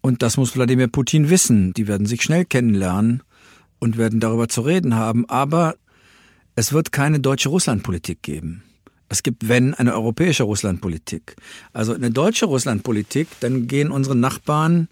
Und 0.00 0.22
das 0.22 0.36
muss 0.36 0.56
Wladimir 0.56 0.88
Putin 0.88 1.30
wissen. 1.30 1.72
Die 1.74 1.86
werden 1.86 2.06
sich 2.06 2.22
schnell 2.22 2.44
kennenlernen 2.44 3.22
und 3.78 3.98
werden 3.98 4.20
darüber 4.20 4.48
zu 4.48 4.62
reden 4.62 4.94
haben. 4.94 5.28
Aber 5.28 5.74
es 6.56 6.72
wird 6.72 6.92
keine 6.92 7.20
deutsche 7.20 7.48
Russlandpolitik 7.48 8.22
geben. 8.22 8.62
Es 9.08 9.22
gibt, 9.22 9.48
wenn, 9.48 9.74
eine 9.74 9.94
europäische 9.94 10.44
Russlandpolitik. 10.44 11.34
Also 11.72 11.92
eine 11.92 12.10
deutsche 12.10 12.46
Russlandpolitik, 12.46 13.26
dann 13.40 13.66
gehen 13.66 13.90
unsere 13.90 14.14
Nachbarn, 14.14 14.88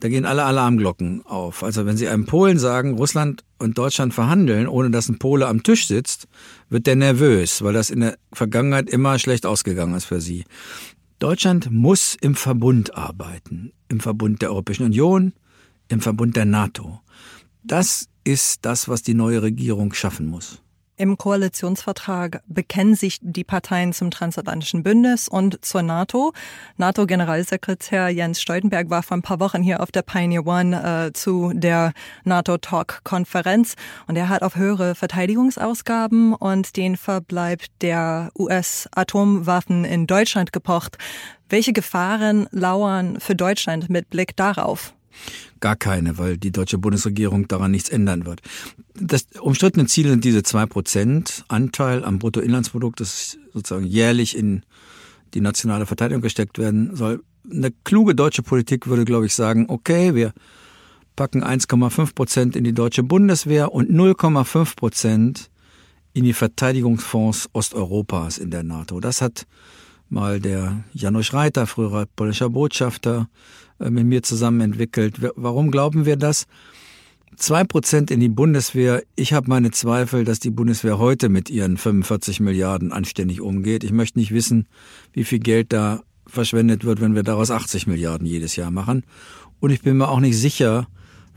da 0.00 0.10
gehen 0.10 0.26
alle 0.26 0.44
Alarmglocken 0.44 1.24
auf. 1.24 1.64
Also 1.64 1.86
wenn 1.86 1.96
Sie 1.96 2.06
einem 2.06 2.26
Polen 2.26 2.58
sagen, 2.58 2.94
Russland 2.94 3.42
und 3.58 3.78
Deutschland 3.78 4.12
verhandeln, 4.12 4.68
ohne 4.68 4.90
dass 4.90 5.08
ein 5.08 5.18
Pole 5.18 5.46
am 5.46 5.62
Tisch 5.62 5.86
sitzt, 5.86 6.28
wird 6.68 6.86
der 6.86 6.96
nervös, 6.96 7.62
weil 7.62 7.72
das 7.72 7.88
in 7.88 8.00
der 8.00 8.18
Vergangenheit 8.30 8.90
immer 8.90 9.18
schlecht 9.18 9.46
ausgegangen 9.46 9.94
ist 9.94 10.04
für 10.04 10.20
Sie. 10.20 10.44
Deutschland 11.24 11.70
muss 11.70 12.14
im 12.20 12.34
Verbund 12.34 12.98
arbeiten, 12.98 13.72
im 13.88 13.98
Verbund 13.98 14.42
der 14.42 14.50
Europäischen 14.50 14.84
Union, 14.84 15.32
im 15.88 16.02
Verbund 16.02 16.36
der 16.36 16.44
NATO. 16.44 17.00
Das 17.62 18.10
ist 18.24 18.66
das, 18.66 18.88
was 18.90 19.00
die 19.00 19.14
neue 19.14 19.40
Regierung 19.40 19.94
schaffen 19.94 20.26
muss. 20.26 20.60
Im 20.96 21.18
Koalitionsvertrag 21.18 22.42
bekennen 22.46 22.94
sich 22.94 23.18
die 23.20 23.42
Parteien 23.42 23.92
zum 23.92 24.12
transatlantischen 24.12 24.84
Bündnis 24.84 25.26
und 25.26 25.64
zur 25.64 25.82
NATO. 25.82 26.32
NATO-Generalsekretär 26.76 28.10
Jens 28.10 28.40
Stoltenberg 28.40 28.90
war 28.90 29.02
vor 29.02 29.16
ein 29.16 29.22
paar 29.22 29.40
Wochen 29.40 29.60
hier 29.60 29.82
auf 29.82 29.90
der 29.90 30.02
Pioneer 30.02 30.46
One 30.46 31.08
äh, 31.08 31.12
zu 31.12 31.50
der 31.52 31.92
NATO-Talk-Konferenz 32.22 33.74
und 34.06 34.14
er 34.14 34.28
hat 34.28 34.42
auf 34.42 34.54
höhere 34.54 34.94
Verteidigungsausgaben 34.94 36.32
und 36.32 36.76
den 36.76 36.96
Verbleib 36.96 37.62
der 37.80 38.30
US-Atomwaffen 38.38 39.84
in 39.84 40.06
Deutschland 40.06 40.52
gepocht. 40.52 40.96
Welche 41.48 41.72
Gefahren 41.72 42.46
lauern 42.52 43.18
für 43.18 43.34
Deutschland 43.34 43.90
mit 43.90 44.10
Blick 44.10 44.36
darauf? 44.36 44.94
Gar 45.60 45.76
keine, 45.76 46.18
weil 46.18 46.36
die 46.36 46.52
deutsche 46.52 46.78
Bundesregierung 46.78 47.48
daran 47.48 47.70
nichts 47.70 47.88
ändern 47.88 48.26
wird. 48.26 48.42
Das 48.94 49.26
umstrittene 49.40 49.86
Ziel 49.86 50.08
sind 50.08 50.24
diese 50.24 50.42
zwei 50.42 50.66
Prozent 50.66 51.44
Anteil 51.48 52.04
am 52.04 52.18
Bruttoinlandsprodukt, 52.18 53.00
das 53.00 53.38
sozusagen 53.52 53.86
jährlich 53.86 54.36
in 54.36 54.62
die 55.34 55.40
nationale 55.40 55.86
Verteidigung 55.86 56.22
gesteckt 56.22 56.58
werden 56.58 56.94
soll. 56.96 57.22
Eine 57.50 57.72
kluge 57.84 58.14
deutsche 58.14 58.42
Politik 58.42 58.86
würde, 58.86 59.04
glaube 59.04 59.26
ich, 59.26 59.34
sagen, 59.34 59.66
okay, 59.68 60.14
wir 60.14 60.32
packen 61.16 61.44
1,5 61.44 62.14
Prozent 62.14 62.56
in 62.56 62.64
die 62.64 62.72
deutsche 62.72 63.02
Bundeswehr 63.02 63.72
und 63.72 63.90
0,5 63.90 64.76
Prozent 64.76 65.50
in 66.12 66.24
die 66.24 66.32
Verteidigungsfonds 66.32 67.50
Osteuropas 67.52 68.38
in 68.38 68.50
der 68.50 68.62
NATO. 68.62 69.00
Das 69.00 69.20
hat 69.20 69.46
mal 70.08 70.40
der 70.40 70.84
Janusz 70.92 71.32
Reiter, 71.32 71.66
früherer 71.66 72.06
polnischer 72.16 72.50
Botschafter, 72.50 73.28
äh, 73.80 73.90
mit 73.90 74.06
mir 74.06 74.22
zusammen 74.22 74.60
entwickelt. 74.60 75.16
Warum 75.36 75.70
glauben 75.70 76.06
wir 76.06 76.16
das? 76.16 76.46
Zwei 77.36 77.64
Prozent 77.64 78.10
in 78.12 78.20
die 78.20 78.28
Bundeswehr. 78.28 79.02
Ich 79.16 79.32
habe 79.32 79.48
meine 79.48 79.72
Zweifel, 79.72 80.24
dass 80.24 80.38
die 80.38 80.50
Bundeswehr 80.50 80.98
heute 80.98 81.28
mit 81.28 81.50
ihren 81.50 81.76
45 81.76 82.38
Milliarden 82.38 82.92
anständig 82.92 83.40
umgeht. 83.40 83.82
Ich 83.82 83.90
möchte 83.90 84.18
nicht 84.18 84.32
wissen, 84.32 84.68
wie 85.12 85.24
viel 85.24 85.40
Geld 85.40 85.72
da 85.72 86.02
verschwendet 86.26 86.84
wird, 86.84 87.00
wenn 87.00 87.14
wir 87.14 87.24
daraus 87.24 87.50
80 87.50 87.86
Milliarden 87.86 88.26
jedes 88.26 88.54
Jahr 88.54 88.70
machen. 88.70 89.04
Und 89.58 89.70
ich 89.70 89.82
bin 89.82 89.96
mir 89.96 90.08
auch 90.08 90.20
nicht 90.20 90.38
sicher, 90.38 90.86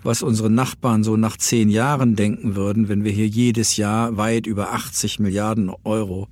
was 0.03 0.21
unsere 0.21 0.49
Nachbarn 0.49 1.03
so 1.03 1.17
nach 1.17 1.37
zehn 1.37 1.69
Jahren 1.69 2.15
denken 2.15 2.55
würden, 2.55 2.87
wenn 2.89 3.03
wir 3.03 3.11
hier 3.11 3.27
jedes 3.27 3.77
Jahr 3.77 4.17
weit 4.17 4.45
über 4.45 4.73
80 4.73 5.19
Milliarden 5.19 5.71
Euro 5.83 6.27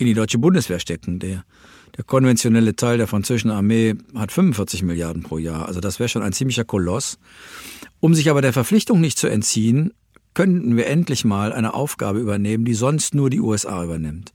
in 0.00 0.06
die 0.06 0.14
deutsche 0.14 0.38
Bundeswehr 0.38 0.80
stecken. 0.80 1.18
Der 1.18 1.44
der 1.96 2.04
konventionelle 2.04 2.76
Teil 2.76 2.98
der 2.98 3.06
französischen 3.06 3.50
Armee 3.50 3.94
hat 4.14 4.32
45 4.32 4.82
Milliarden 4.82 5.22
pro 5.22 5.38
Jahr. 5.38 5.66
Also 5.66 5.80
das 5.80 5.98
wäre 5.98 6.08
schon 6.08 6.22
ein 6.22 6.32
ziemlicher 6.32 6.64
Koloss. 6.64 7.18
Um 8.00 8.14
sich 8.14 8.30
aber 8.30 8.42
der 8.42 8.52
Verpflichtung 8.52 9.00
nicht 9.00 9.18
zu 9.18 9.26
entziehen, 9.26 9.92
könnten 10.34 10.76
wir 10.76 10.86
endlich 10.86 11.24
mal 11.24 11.52
eine 11.52 11.74
Aufgabe 11.74 12.20
übernehmen, 12.20 12.64
die 12.64 12.74
sonst 12.74 13.14
nur 13.14 13.30
die 13.30 13.40
USA 13.40 13.82
übernimmt. 13.84 14.32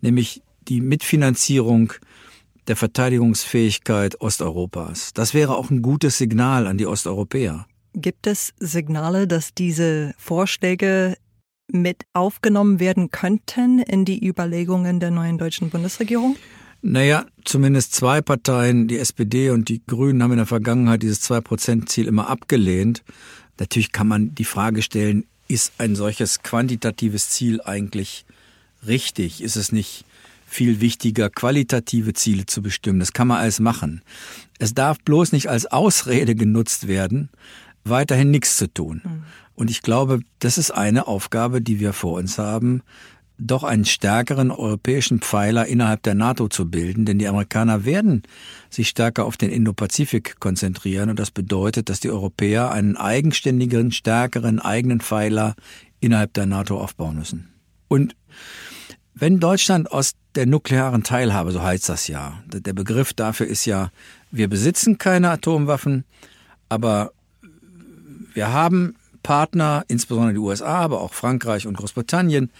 Nämlich 0.00 0.42
die 0.68 0.80
Mitfinanzierung 0.80 1.92
der 2.66 2.76
Verteidigungsfähigkeit 2.76 4.20
Osteuropas. 4.20 5.12
Das 5.14 5.34
wäre 5.34 5.56
auch 5.56 5.70
ein 5.70 5.82
gutes 5.82 6.18
Signal 6.18 6.66
an 6.66 6.78
die 6.78 6.86
Osteuropäer. 6.86 7.66
Gibt 7.94 8.26
es 8.26 8.52
Signale, 8.58 9.26
dass 9.28 9.54
diese 9.54 10.14
Vorschläge 10.18 11.16
mit 11.68 12.04
aufgenommen 12.12 12.80
werden 12.80 13.10
könnten 13.10 13.80
in 13.80 14.04
die 14.04 14.26
Überlegungen 14.26 15.00
der 15.00 15.10
neuen 15.10 15.38
deutschen 15.38 15.70
Bundesregierung? 15.70 16.36
Naja, 16.82 17.26
zumindest 17.44 17.94
zwei 17.94 18.20
Parteien, 18.20 18.86
die 18.86 18.98
SPD 18.98 19.50
und 19.50 19.68
die 19.68 19.82
Grünen, 19.86 20.22
haben 20.22 20.32
in 20.32 20.38
der 20.38 20.46
Vergangenheit 20.46 21.02
dieses 21.02 21.20
Zwei-Prozent-Ziel 21.20 22.06
immer 22.06 22.28
abgelehnt. 22.28 23.02
Natürlich 23.58 23.92
kann 23.92 24.06
man 24.06 24.34
die 24.34 24.44
Frage 24.44 24.82
stellen, 24.82 25.24
ist 25.48 25.72
ein 25.78 25.96
solches 25.96 26.42
quantitatives 26.42 27.30
Ziel 27.30 27.60
eigentlich 27.62 28.24
richtig? 28.86 29.42
Ist 29.42 29.56
es 29.56 29.72
nicht 29.72 30.04
viel 30.46 30.80
wichtiger, 30.80 31.30
qualitative 31.30 32.12
Ziele 32.12 32.46
zu 32.46 32.62
bestimmen? 32.62 33.00
Das 33.00 33.12
kann 33.12 33.28
man 33.28 33.38
alles 33.38 33.58
machen. 33.58 34.02
Es 34.58 34.74
darf 34.74 34.98
bloß 35.00 35.32
nicht 35.32 35.48
als 35.48 35.66
Ausrede 35.66 36.34
genutzt 36.34 36.88
werden, 36.88 37.30
weiterhin 37.84 38.30
nichts 38.30 38.56
zu 38.56 38.72
tun. 38.72 39.24
Und 39.56 39.70
ich 39.70 39.82
glaube, 39.82 40.20
das 40.38 40.58
ist 40.58 40.70
eine 40.70 41.08
Aufgabe, 41.08 41.60
die 41.60 41.80
wir 41.80 41.92
vor 41.92 42.18
uns 42.18 42.38
haben, 42.38 42.82
doch 43.38 43.64
einen 43.64 43.84
stärkeren 43.84 44.50
europäischen 44.50 45.20
Pfeiler 45.20 45.66
innerhalb 45.66 46.02
der 46.02 46.14
NATO 46.14 46.48
zu 46.48 46.70
bilden, 46.70 47.04
denn 47.04 47.18
die 47.18 47.28
Amerikaner 47.28 47.84
werden 47.84 48.22
sich 48.70 48.88
stärker 48.88 49.24
auf 49.24 49.36
den 49.36 49.50
Indo-Pazifik 49.50 50.40
konzentrieren 50.40 51.10
und 51.10 51.18
das 51.18 51.30
bedeutet, 51.30 51.88
dass 51.88 52.00
die 52.00 52.10
Europäer 52.10 52.70
einen 52.70 52.96
eigenständigeren, 52.96 53.92
stärkeren 53.92 54.58
eigenen 54.58 55.00
Pfeiler 55.00 55.54
innerhalb 56.00 56.32
der 56.34 56.46
NATO 56.46 56.80
aufbauen 56.80 57.16
müssen. 57.16 57.48
Und 57.88 58.16
wenn 59.14 59.40
Deutschland 59.40 59.90
aus 59.90 60.12
der 60.34 60.46
nuklearen 60.46 61.02
Teilhabe, 61.02 61.50
so 61.50 61.62
heißt 61.62 61.88
das 61.88 62.08
ja, 62.08 62.42
der 62.46 62.72
Begriff 62.72 63.12
dafür 63.14 63.46
ist 63.46 63.64
ja, 63.64 63.90
wir 64.30 64.48
besitzen 64.48 64.98
keine 64.98 65.30
Atomwaffen, 65.30 66.04
aber 66.68 67.12
wir 68.34 68.52
haben 68.52 68.96
Partner, 69.26 69.84
insbesondere 69.88 70.34
die 70.34 70.38
USA, 70.38 70.76
aber 70.76 71.00
auch 71.00 71.12
Frankreich 71.12 71.66
und 71.66 71.76
Großbritannien, 71.76 72.52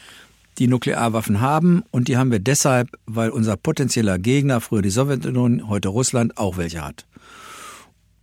die 0.59 0.67
Nuklearwaffen 0.67 1.41
haben 1.41 1.85
und 1.93 2.09
die 2.09 2.17
haben 2.17 2.33
wir 2.33 2.41
deshalb, 2.41 2.89
weil 3.07 3.31
unser 3.31 3.57
potenzieller 3.57 4.19
Gegner, 4.19 4.61
früher 4.61 4.83
die 4.83 4.91
Sowjetunion, 4.91 5.69
heute 5.69 5.91
Russland, 5.91 6.37
auch 6.39 6.57
welche 6.57 6.85
hat. 6.85 7.07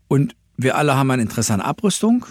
Und 0.09 0.35
wir 0.57 0.75
alle 0.75 0.97
haben 0.97 1.09
ein 1.11 1.21
Interesse 1.21 1.53
an 1.53 1.61
Abrüstung, 1.61 2.25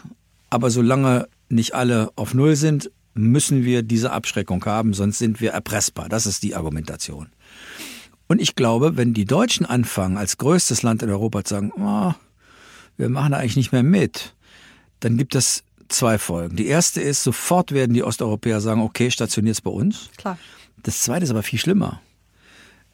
aber 0.51 0.69
solange 0.69 1.29
nicht 1.49 1.75
alle 1.75 2.11
auf 2.15 2.35
Null 2.35 2.57
sind, 2.57 2.91
müssen 3.15 3.65
wir 3.65 3.83
diese 3.83 4.13
Abschreckung 4.13 4.63
haben, 4.67 4.93
sonst 4.93 5.19
sind 5.19 5.41
wir 5.41 5.53
erpressbar. 5.53 6.11
Das 6.11 6.27
ist 6.27 6.43
die 6.43 6.55
Argumentation. 6.55 7.29
Und 8.29 8.39
ich 8.39 8.55
glaube, 8.55 8.99
wenn 8.99 9.15
die 9.15 9.25
Deutschen 9.25 9.65
anfangen, 9.65 10.19
als 10.19 10.37
größtes 10.37 10.83
Land 10.83 11.03
in 11.03 11.09
Europa 11.09 11.43
zu 11.43 11.55
sagen, 11.55 11.73
oh, 11.75 12.13
wir 12.99 13.09
machen 13.09 13.33
da 13.33 13.39
eigentlich 13.39 13.57
nicht 13.57 13.73
mehr 13.73 13.83
mit, 13.83 14.35
dann 15.01 15.17
gibt 15.17 15.35
es 15.35 15.65
zwei 15.93 16.19
Folgen. 16.19 16.57
Die 16.57 16.67
erste 16.67 17.01
ist, 17.01 17.23
sofort 17.23 17.73
werden 17.73 17.95
die 17.95 18.03
Osteuropäer 18.03 18.61
sagen, 18.61 18.81
okay, 18.81 19.11
stationiert 19.11 19.57
es 19.57 19.61
bei 19.61 19.71
uns. 19.71 20.11
Klar. 20.17 20.39
Das 20.83 21.03
zweite 21.03 21.25
ist 21.25 21.31
aber 21.31 21.43
viel 21.43 21.59
schlimmer. 21.59 22.01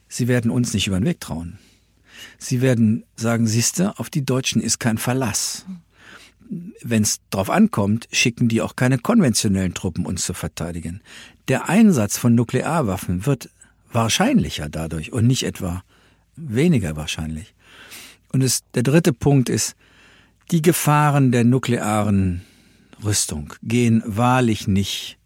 Sie 0.08 0.28
werden 0.28 0.50
uns 0.50 0.72
nicht 0.74 0.86
über 0.86 0.98
den 0.98 1.06
Weg 1.06 1.20
trauen. 1.20 1.58
Sie 2.38 2.60
werden 2.60 3.04
sagen, 3.16 3.46
siehste, 3.46 3.98
auf 3.98 4.10
die 4.10 4.24
Deutschen 4.24 4.60
ist 4.60 4.78
kein 4.78 4.98
Verlass. 4.98 5.64
Wenn 6.82 7.02
es 7.02 7.20
drauf 7.30 7.50
ankommt, 7.50 8.08
schicken 8.10 8.48
die 8.48 8.62
auch 8.62 8.74
keine 8.74 8.98
konventionellen 8.98 9.74
Truppen, 9.74 10.06
uns 10.06 10.24
zu 10.24 10.32
verteidigen. 10.34 11.02
Der 11.48 11.68
Einsatz 11.68 12.16
von 12.16 12.34
Nuklearwaffen 12.34 13.26
wird 13.26 13.50
wahrscheinlicher 13.92 14.68
dadurch 14.68 15.12
und 15.12 15.26
nicht 15.26 15.44
etwa 15.44 15.82
weniger 16.36 16.96
wahrscheinlich. 16.96 17.54
Und 18.32 18.42
es, 18.42 18.62
der 18.74 18.82
dritte 18.82 19.12
Punkt 19.12 19.48
ist, 19.48 19.74
die 20.50 20.62
Gefahren 20.62 21.32
der 21.32 21.44
nuklearen 21.44 22.42
Rüstung 23.04 23.54
gehen 23.62 24.02
wahrlich 24.04 24.68
nicht 24.68 25.18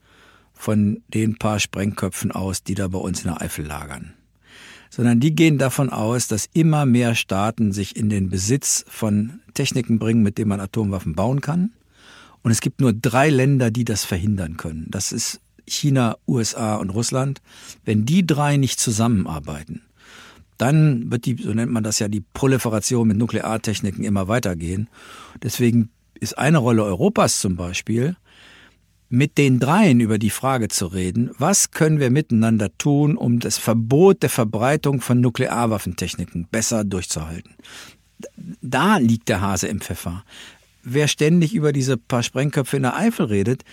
von 0.53 1.03
den 1.09 1.39
paar 1.39 1.59
Sprengköpfen 1.59 2.31
aus, 2.31 2.63
die 2.63 2.75
da 2.75 2.89
bei 2.89 2.99
uns 2.99 3.25
in 3.25 3.31
der 3.31 3.43
Eifel 3.43 3.67
lagern, 3.67 4.15
sondern 4.91 5.21
die 5.21 5.35
gehen 5.35 5.59
davon 5.59 5.91
aus, 5.91 6.29
dass 6.29 6.49
immer 6.53 6.87
mehr 6.87 7.15
Staaten 7.15 7.73
sich 7.73 7.97
in 7.97 8.09
den 8.09 8.29
Besitz 8.29 8.85
von 8.89 9.41
Techniken 9.55 9.99
bringen, 9.99 10.23
mit 10.23 10.39
denen 10.39 10.51
man 10.51 10.61
Atomwaffen 10.61 11.15
bauen 11.15 11.41
kann. 11.41 11.73
Und 12.43 12.51
es 12.51 12.61
gibt 12.61 12.81
nur 12.81 12.93
drei 12.93 13.31
Länder, 13.31 13.71
die 13.71 13.85
das 13.85 14.05
verhindern 14.05 14.57
können. 14.57 14.87
Das 14.91 15.13
ist 15.13 15.41
China, 15.67 16.17
USA 16.27 16.77
und 16.77 16.91
Russland. 16.91 17.41
Wenn 17.85 18.05
die 18.05 18.27
drei 18.27 18.57
nicht 18.57 18.81
zusammenarbeiten, 18.81 19.83
dann 20.59 21.11
wird 21.11 21.27
die, 21.27 21.37
so 21.43 21.53
nennt 21.55 21.73
man 21.73 21.83
das 21.83 21.99
ja, 21.99 22.09
die 22.09 22.21
Proliferation 22.35 23.09
mit 23.09 23.17
Nukleartechniken 23.17 24.05
immer 24.05 24.29
weitergehen. 24.29 24.89
Deswegen 25.43 25.91
ist 26.23 26.39
eine 26.39 26.59
Rolle 26.59 26.85
Europas 26.85 27.41
zum 27.41 27.57
Beispiel, 27.57 28.17
mit 29.09 29.37
den 29.37 29.59
dreien 29.59 30.01
über 30.01 30.19
die 30.19 30.31
Frage 30.31 30.69
zu 30.69 30.87
reden, 30.87 31.31
was 31.37 31.73
können 31.73 32.01
wir 32.01 32.11
miteinander 32.11 32.71
tun, 32.79 33.17
um 33.17 33.41
das 33.41 33.59
Verbot 33.59 34.23
der 34.23 34.31
Verbreitung 34.31 35.03
von 35.03 35.21
Nuklearwaffentechniken 35.21 36.47
besser 36.51 36.85
durchzuhalten. 36.85 37.57
Da 38.63 38.97
liegt 38.97 39.29
der 39.29 39.43
Hase 39.43 39.67
im 39.67 39.81
Pfeffer. 39.81 40.25
Wer 40.83 41.09
ständig 41.09 41.55
über 41.55 41.73
diese 41.73 41.97
paar 41.99 42.23
Sprengköpfe 42.23 42.77
in 42.77 42.85
der 42.85 42.97
Eifel 42.97 43.27
redet, 43.27 43.65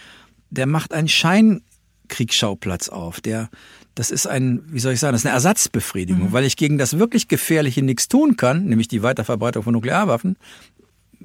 der 0.50 0.66
macht 0.66 0.94
einen 0.94 1.08
Scheinkriegsschauplatz 1.08 2.90
auf. 2.90 3.22
Der, 3.22 3.50
das 3.96 4.12
ist 4.12 4.28
ein, 4.28 4.62
wie 4.66 4.80
soll 4.80 4.94
ich 4.94 5.00
sagen, 5.00 5.14
das 5.14 5.22
ist 5.22 5.26
eine 5.28 5.36
Ersatzbefriedigung, 5.36 6.30
mhm. 6.30 6.34
weil 6.34 6.46
ich 6.46 6.58
gegen 6.58 6.78
das 6.78 6.98
wirklich 6.98 7.28
Gefährliche 7.28 7.84
nichts 7.84 8.08
tun 8.08 8.36
kann, 8.36 8.66
nämlich 8.66 8.88
die 8.88 9.04
Weiterverbreitung 9.04 9.64
von 9.64 9.74
Nuklearwaffen, 9.74 10.36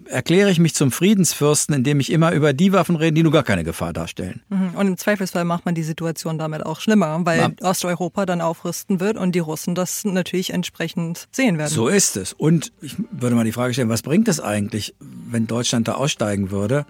erkläre 0.07 0.51
ich 0.51 0.59
mich 0.59 0.75
zum 0.75 0.91
Friedensfürsten, 0.91 1.75
indem 1.75 2.01
ich 2.01 2.11
immer 2.11 2.33
über 2.33 2.53
die 2.53 2.73
Waffen 2.73 2.97
rede, 2.97 3.13
die 3.13 3.23
nur 3.23 3.33
gar 3.33 3.43
keine 3.43 3.65
Gefahr 3.65 3.93
darstellen. 3.93 4.43
Mhm. 4.49 4.71
Und 4.75 4.87
im 4.87 4.97
Zweifelsfall 4.97 5.45
macht 5.45 5.65
man 5.65 5.75
die 5.75 5.83
Situation 5.83 6.39
damit 6.39 6.65
auch 6.65 6.81
schlimmer, 6.81 7.21
weil 7.25 7.39
ja. 7.39 7.51
Osteuropa 7.63 8.27
dann 8.27 8.41
aufrüsten 8.41 9.01
wird 9.01 9.17
und 9.17 9.35
die 9.35 9.39
Russen 9.39 9.75
das 9.75 10.05
natürlich 10.05 10.51
entsprechend 10.51 11.29
sehen 11.31 11.59
werden. 11.59 11.71
So 11.71 11.89
ist 11.89 12.17
es. 12.17 12.33
Und 12.33 12.73
ich 12.81 12.97
würde 13.11 13.37
mal 13.37 13.45
die 13.45 13.53
Frage 13.53 13.73
stellen, 13.73 13.89
was 13.89 14.03
bringt 14.03 14.29
es 14.29 14.41
eigentlich, 14.41 14.95
wenn 15.01 15.47
Deutschland 15.47 15.89
da 15.89 15.95
aussteigen 15.95 16.51
würde 16.51 16.87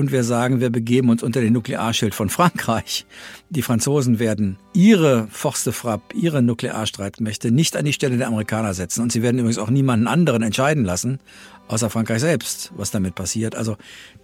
und 0.00 0.12
wir 0.12 0.24
sagen, 0.24 0.60
wir 0.60 0.70
begeben 0.70 1.10
uns 1.10 1.22
unter 1.22 1.40
den 1.40 1.52
Nuklearschild 1.52 2.14
von 2.14 2.28
Frankreich. 2.28 3.06
Die 3.50 3.62
Franzosen 3.62 4.18
werden 4.18 4.56
ihre 4.72 5.28
Forste 5.30 5.72
Frappe, 5.72 6.16
ihre 6.16 6.42
Nuklearstreitmächte 6.42 7.52
nicht 7.52 7.76
an 7.76 7.84
die 7.84 7.92
Stelle 7.92 8.16
der 8.16 8.26
Amerikaner 8.26 8.74
setzen. 8.74 9.02
Und 9.02 9.12
sie 9.12 9.22
werden 9.22 9.38
übrigens 9.38 9.58
auch 9.58 9.70
niemanden 9.70 10.08
anderen 10.08 10.42
entscheiden 10.42 10.84
lassen, 10.84 11.20
außer 11.68 11.90
Frankreich 11.90 12.20
selbst, 12.20 12.72
was 12.76 12.90
damit 12.90 13.14
passiert. 13.14 13.54
Also 13.54 13.76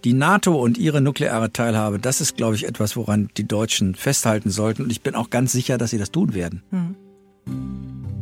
die 0.03 0.13
NATO 0.13 0.55
und 0.55 0.77
ihre 0.77 0.99
nukleare 0.99 1.53
Teilhabe, 1.53 1.99
das 1.99 2.19
ist, 2.21 2.35
glaube 2.35 2.55
ich, 2.55 2.65
etwas, 2.65 2.97
woran 2.97 3.29
die 3.37 3.47
Deutschen 3.47 3.95
festhalten 3.95 4.49
sollten. 4.49 4.83
Und 4.83 4.91
ich 4.91 5.01
bin 5.01 5.15
auch 5.15 5.29
ganz 5.29 5.51
sicher, 5.51 5.77
dass 5.77 5.91
sie 5.91 5.99
das 5.99 6.11
tun 6.11 6.33
werden. 6.33 6.63
Mhm. 6.71 8.16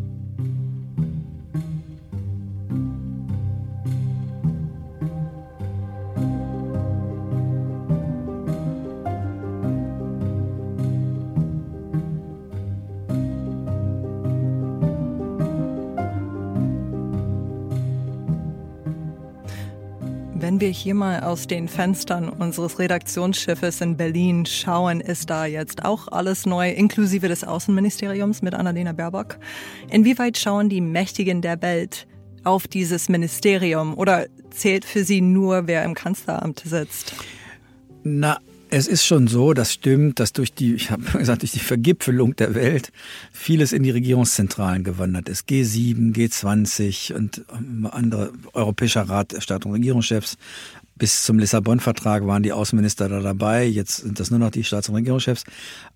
Wenn 20.56 20.62
wir 20.62 20.70
hier 20.70 20.96
mal 20.96 21.20
aus 21.20 21.48
den 21.48 21.68
Fenstern 21.68 22.30
unseres 22.30 22.80
Redaktionsschiffes 22.80 23.82
in 23.82 23.98
Berlin 23.98 24.46
schauen, 24.46 25.02
ist 25.02 25.30
da 25.30 25.46
jetzt 25.46 25.84
auch 25.84 26.08
alles 26.08 26.46
neu, 26.46 26.72
inklusive 26.72 27.28
des 27.28 27.44
Außenministeriums 27.44 28.42
mit 28.42 28.54
Annalena 28.54 28.94
Baerbock. 28.94 29.38
Inwieweit 29.90 30.38
schauen 30.38 30.70
die 30.70 30.80
Mächtigen 30.80 31.42
der 31.42 31.62
Welt 31.62 32.08
auf 32.46 32.70
dieses 32.70 33.10
Ministerium 33.10 33.98
oder 33.98 34.28
zählt 34.50 34.86
für 34.86 35.04
sie 35.04 35.20
nur, 35.20 35.68
wer 35.68 35.84
im 35.84 35.94
Kanzleramt 35.94 36.62
sitzt? 36.64 37.14
Na, 38.04 38.40
es 38.70 38.88
ist 38.88 39.06
schon 39.06 39.28
so, 39.28 39.54
das 39.54 39.74
stimmt, 39.74 40.20
dass 40.20 40.34
durch 40.34 40.54
die, 40.54 40.76
ich 40.76 40.92
habe 40.92 41.04
gesagt, 41.18 41.42
durch 41.42 41.52
die 41.52 41.60
Vergipfelung 41.60 42.36
der 42.36 42.56
Welt 42.56 42.92
vieles 43.32 43.74
in 43.74 43.84
die 43.84 43.92
Regierungszentralen 43.92 44.84
gewandert 44.84 45.30
ist. 45.30 45.48
G7, 45.48 46.14
G20 46.16 47.14
und 47.14 47.46
andere 47.92 48.32
Europäischer 48.54 49.04
Rat 49.04 49.36
Staat- 49.40 49.66
und 49.66 49.74
Regierungschefs. 49.74 50.38
Bis 50.98 51.24
zum 51.24 51.40
Lissabon-Vertrag 51.40 52.26
waren 52.26 52.42
die 52.42 52.54
Außenminister 52.54 53.10
da 53.10 53.20
dabei, 53.20 53.66
jetzt 53.66 53.98
sind 53.98 54.18
das 54.20 54.32
nur 54.32 54.40
noch 54.40 54.52
die 54.52 54.64
Staats- 54.64 54.88
und 54.88 54.96
Regierungschefs. 54.96 55.44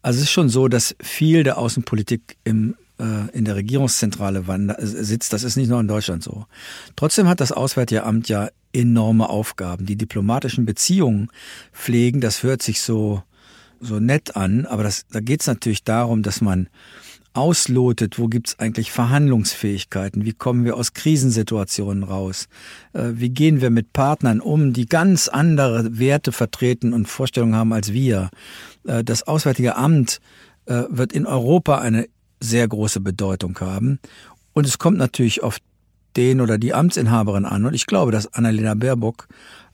Also 0.01 0.17
es 0.17 0.23
ist 0.25 0.31
schon 0.31 0.49
so, 0.49 0.67
dass 0.67 0.93
viel 1.01 1.43
der 1.43 1.57
Außenpolitik 1.57 2.35
im 2.43 2.75
äh, 2.99 3.29
in 3.31 3.45
der 3.45 3.55
Regierungszentrale 3.55 4.43
äh, 4.47 4.85
sitzt. 4.85 5.31
Das 5.31 5.43
ist 5.43 5.55
nicht 5.55 5.69
nur 5.69 5.79
in 5.79 5.87
Deutschland 5.87 6.21
so. 6.21 6.45
Trotzdem 6.97 7.29
hat 7.29 7.39
das 7.39 7.53
Auswärtige 7.53 8.03
Amt 8.03 8.27
ja 8.27 8.49
enorme 8.73 9.29
Aufgaben. 9.29 9.85
Die 9.85 9.95
diplomatischen 9.95 10.65
Beziehungen 10.65 11.29
pflegen, 11.73 12.21
das 12.21 12.43
hört 12.43 12.61
sich 12.61 12.81
so, 12.81 13.23
so 13.79 13.99
nett 13.99 14.35
an, 14.35 14.65
aber 14.65 14.83
das, 14.83 15.05
da 15.07 15.19
geht 15.19 15.41
es 15.41 15.47
natürlich 15.47 15.83
darum, 15.83 16.23
dass 16.23 16.41
man 16.41 16.69
auslotet, 17.33 18.17
wo 18.17 18.27
gibt's 18.27 18.57
eigentlich 18.59 18.91
Verhandlungsfähigkeiten, 18.91 20.25
wie 20.25 20.33
kommen 20.33 20.65
wir 20.65 20.75
aus 20.75 20.93
Krisensituationen 20.93 22.03
raus, 22.03 22.47
äh, 22.93 23.11
wie 23.13 23.29
gehen 23.29 23.61
wir 23.61 23.69
mit 23.69 23.93
Partnern 23.93 24.41
um, 24.41 24.73
die 24.73 24.87
ganz 24.87 25.27
andere 25.27 25.99
Werte 25.99 26.31
vertreten 26.31 26.93
und 26.93 27.07
Vorstellungen 27.07 27.55
haben 27.55 27.73
als 27.73 27.93
wir. 27.93 28.29
Das 28.83 29.27
Auswärtige 29.27 29.75
Amt 29.75 30.19
wird 30.65 31.13
in 31.13 31.25
Europa 31.25 31.79
eine 31.79 32.07
sehr 32.39 32.67
große 32.67 33.01
Bedeutung 33.01 33.59
haben. 33.59 33.99
Und 34.53 34.65
es 34.65 34.77
kommt 34.77 34.97
natürlich 34.97 35.43
auf 35.43 35.57
den 36.19 36.41
oder 36.41 36.57
die 36.57 36.73
Amtsinhaberin 36.73 37.45
an. 37.45 37.65
Und 37.65 37.73
ich 37.73 37.85
glaube, 37.85 38.11
dass 38.11 38.33
Annalena 38.33 38.73
Baerbock 38.73 39.27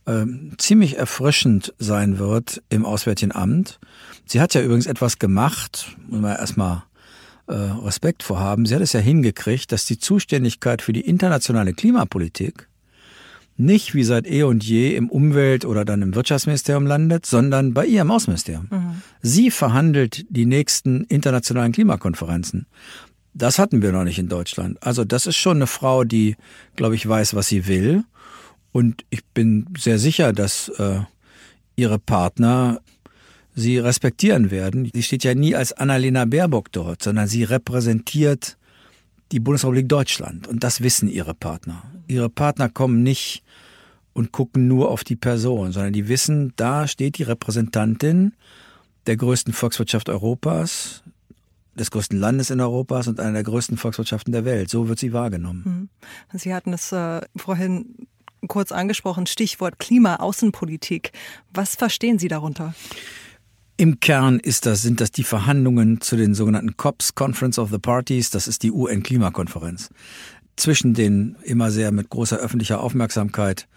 äh, 0.05 0.25
ziemlich 0.57 0.97
erfrischend 0.97 1.73
sein 1.79 2.19
wird 2.19 2.61
im 2.69 2.85
Auswärtigen 2.85 3.33
Amt. 3.33 3.79
Sie 4.25 4.39
hat 4.39 4.53
ja 4.53 4.61
übrigens 4.61 4.85
etwas 4.85 5.17
gemacht, 5.17 5.97
muss 6.07 6.21
man 6.21 6.37
erstmal 6.37 6.83
äh, 7.47 7.53
Respekt 7.53 8.21
vorhaben. 8.21 8.65
Sie 8.65 8.75
hat 8.75 8.81
es 8.81 8.93
ja 8.93 8.99
hingekriegt, 8.99 9.71
dass 9.71 9.85
die 9.85 9.97
Zuständigkeit 9.97 10.81
für 10.83 10.93
die 10.93 11.01
internationale 11.01 11.73
Klimapolitik 11.73 12.69
nicht 13.57 13.95
wie 13.95 14.03
seit 14.03 14.27
eh 14.27 14.43
und 14.43 14.63
je 14.63 14.95
im 14.95 15.09
Umwelt- 15.09 15.65
oder 15.65 15.85
dann 15.85 16.01
im 16.01 16.13
Wirtschaftsministerium 16.13 16.85
landet, 16.85 17.25
sondern 17.25 17.73
bei 17.73 17.85
ihr 17.85 18.01
im 18.01 18.11
Außenministerium. 18.11 18.67
Mhm. 18.69 19.01
Sie 19.21 19.49
verhandelt 19.49 20.25
die 20.29 20.45
nächsten 20.45 21.05
internationalen 21.05 21.71
Klimakonferenzen. 21.71 22.65
Das 23.35 23.59
hatten 23.59 23.81
wir 23.81 23.91
noch 23.91 24.05
nicht 24.05 24.17
in 24.17 24.29
Deutschland. 24.29 24.81
Also 24.81 25.03
das 25.03 25.25
ist 25.27 25.35
schon 25.35 25.57
eine 25.57 25.67
Frau, 25.67 26.05
die, 26.05 26.37
glaube 26.77 26.95
ich, 26.95 27.07
weiß, 27.07 27.35
was 27.35 27.49
sie 27.49 27.67
will. 27.67 28.05
Und 28.71 29.05
ich 29.09 29.25
bin 29.25 29.67
sehr 29.77 29.99
sicher, 29.99 30.31
dass 30.31 30.69
äh, 30.69 31.01
ihre 31.75 31.99
Partner 31.99 32.79
sie 33.53 33.77
respektieren 33.77 34.51
werden. 34.51 34.89
Sie 34.93 35.03
steht 35.03 35.25
ja 35.25 35.35
nie 35.35 35.53
als 35.53 35.73
Annalena 35.73 36.23
Baerbock 36.23 36.71
dort, 36.71 37.03
sondern 37.03 37.27
sie 37.27 37.43
repräsentiert 37.43 38.57
die 39.33 39.41
Bundesrepublik 39.41 39.89
Deutschland. 39.89 40.47
Und 40.47 40.63
das 40.63 40.81
wissen 40.81 41.09
ihre 41.09 41.33
Partner. 41.33 41.83
Ihre 42.07 42.29
Partner 42.29 42.69
kommen 42.69 43.03
nicht 43.03 43.43
und 44.13 44.31
gucken 44.31 44.69
nur 44.69 44.91
auf 44.91 45.03
die 45.03 45.17
Person, 45.17 45.73
sondern 45.73 45.91
die 45.91 46.07
wissen, 46.07 46.53
da 46.55 46.87
steht 46.87 47.17
die 47.17 47.23
Repräsentantin 47.23 48.33
der 49.07 49.17
größten 49.17 49.53
Volkswirtschaft 49.53 50.07
Europas, 50.07 51.03
des 51.75 51.91
größten 51.91 52.19
Landes 52.19 52.49
in 52.49 52.59
Europas 52.61 53.07
und 53.07 53.19
einer 53.19 53.33
der 53.33 53.43
größten 53.43 53.77
Volkswirtschaften 53.77 54.31
der 54.31 54.45
Welt. 54.45 54.69
So 54.69 54.87
wird 54.87 54.99
sie 54.99 55.13
wahrgenommen. 55.13 55.89
Mhm. 56.31 56.37
Sie 56.37 56.53
hatten 56.53 56.73
es 56.73 56.91
äh, 56.91 57.21
vorhin 57.35 58.07
kurz 58.47 58.71
angesprochen, 58.71 59.25
Stichwort 59.25 59.79
Klima-Außenpolitik. 59.79 61.11
Was 61.53 61.75
verstehen 61.75 62.19
Sie 62.19 62.27
darunter? 62.27 62.73
Im 63.77 63.99
Kern 63.99 64.39
ist 64.39 64.65
das, 64.65 64.81
sind 64.81 65.01
das 65.01 65.11
die 65.11 65.23
Verhandlungen 65.23 65.99
zu 65.99 66.15
den 66.15 66.33
sogenannten 66.33 66.77
COPs, 66.77 67.15
Conference 67.15 67.59
of 67.59 67.71
the 67.71 67.77
Parties, 67.77 68.29
das 68.29 68.47
ist 68.47 68.63
die 68.63 68.71
UN-Klimakonferenz. 68.71 69.89
Zwischen 70.55 70.93
den 70.93 71.35
immer 71.43 71.71
sehr 71.71 71.91
mit 71.91 72.09
großer 72.09 72.37
öffentlicher 72.37 72.79
Aufmerksamkeit 72.79 73.67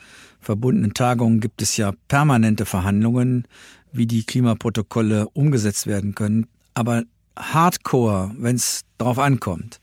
verbundenen 0.40 0.94
Tagungen 0.94 1.40
gibt 1.40 1.62
es 1.62 1.76
ja 1.76 1.92
permanente 2.06 2.64
Verhandlungen, 2.64 3.48
wie 3.90 4.06
die 4.06 4.22
Klimaprotokolle 4.22 5.28
umgesetzt 5.30 5.88
werden 5.88 6.14
können. 6.14 6.46
Aber 6.74 7.02
hardcore, 7.38 8.32
wenn 8.38 8.56
es 8.56 8.82
darauf 8.98 9.18
ankommt, 9.18 9.80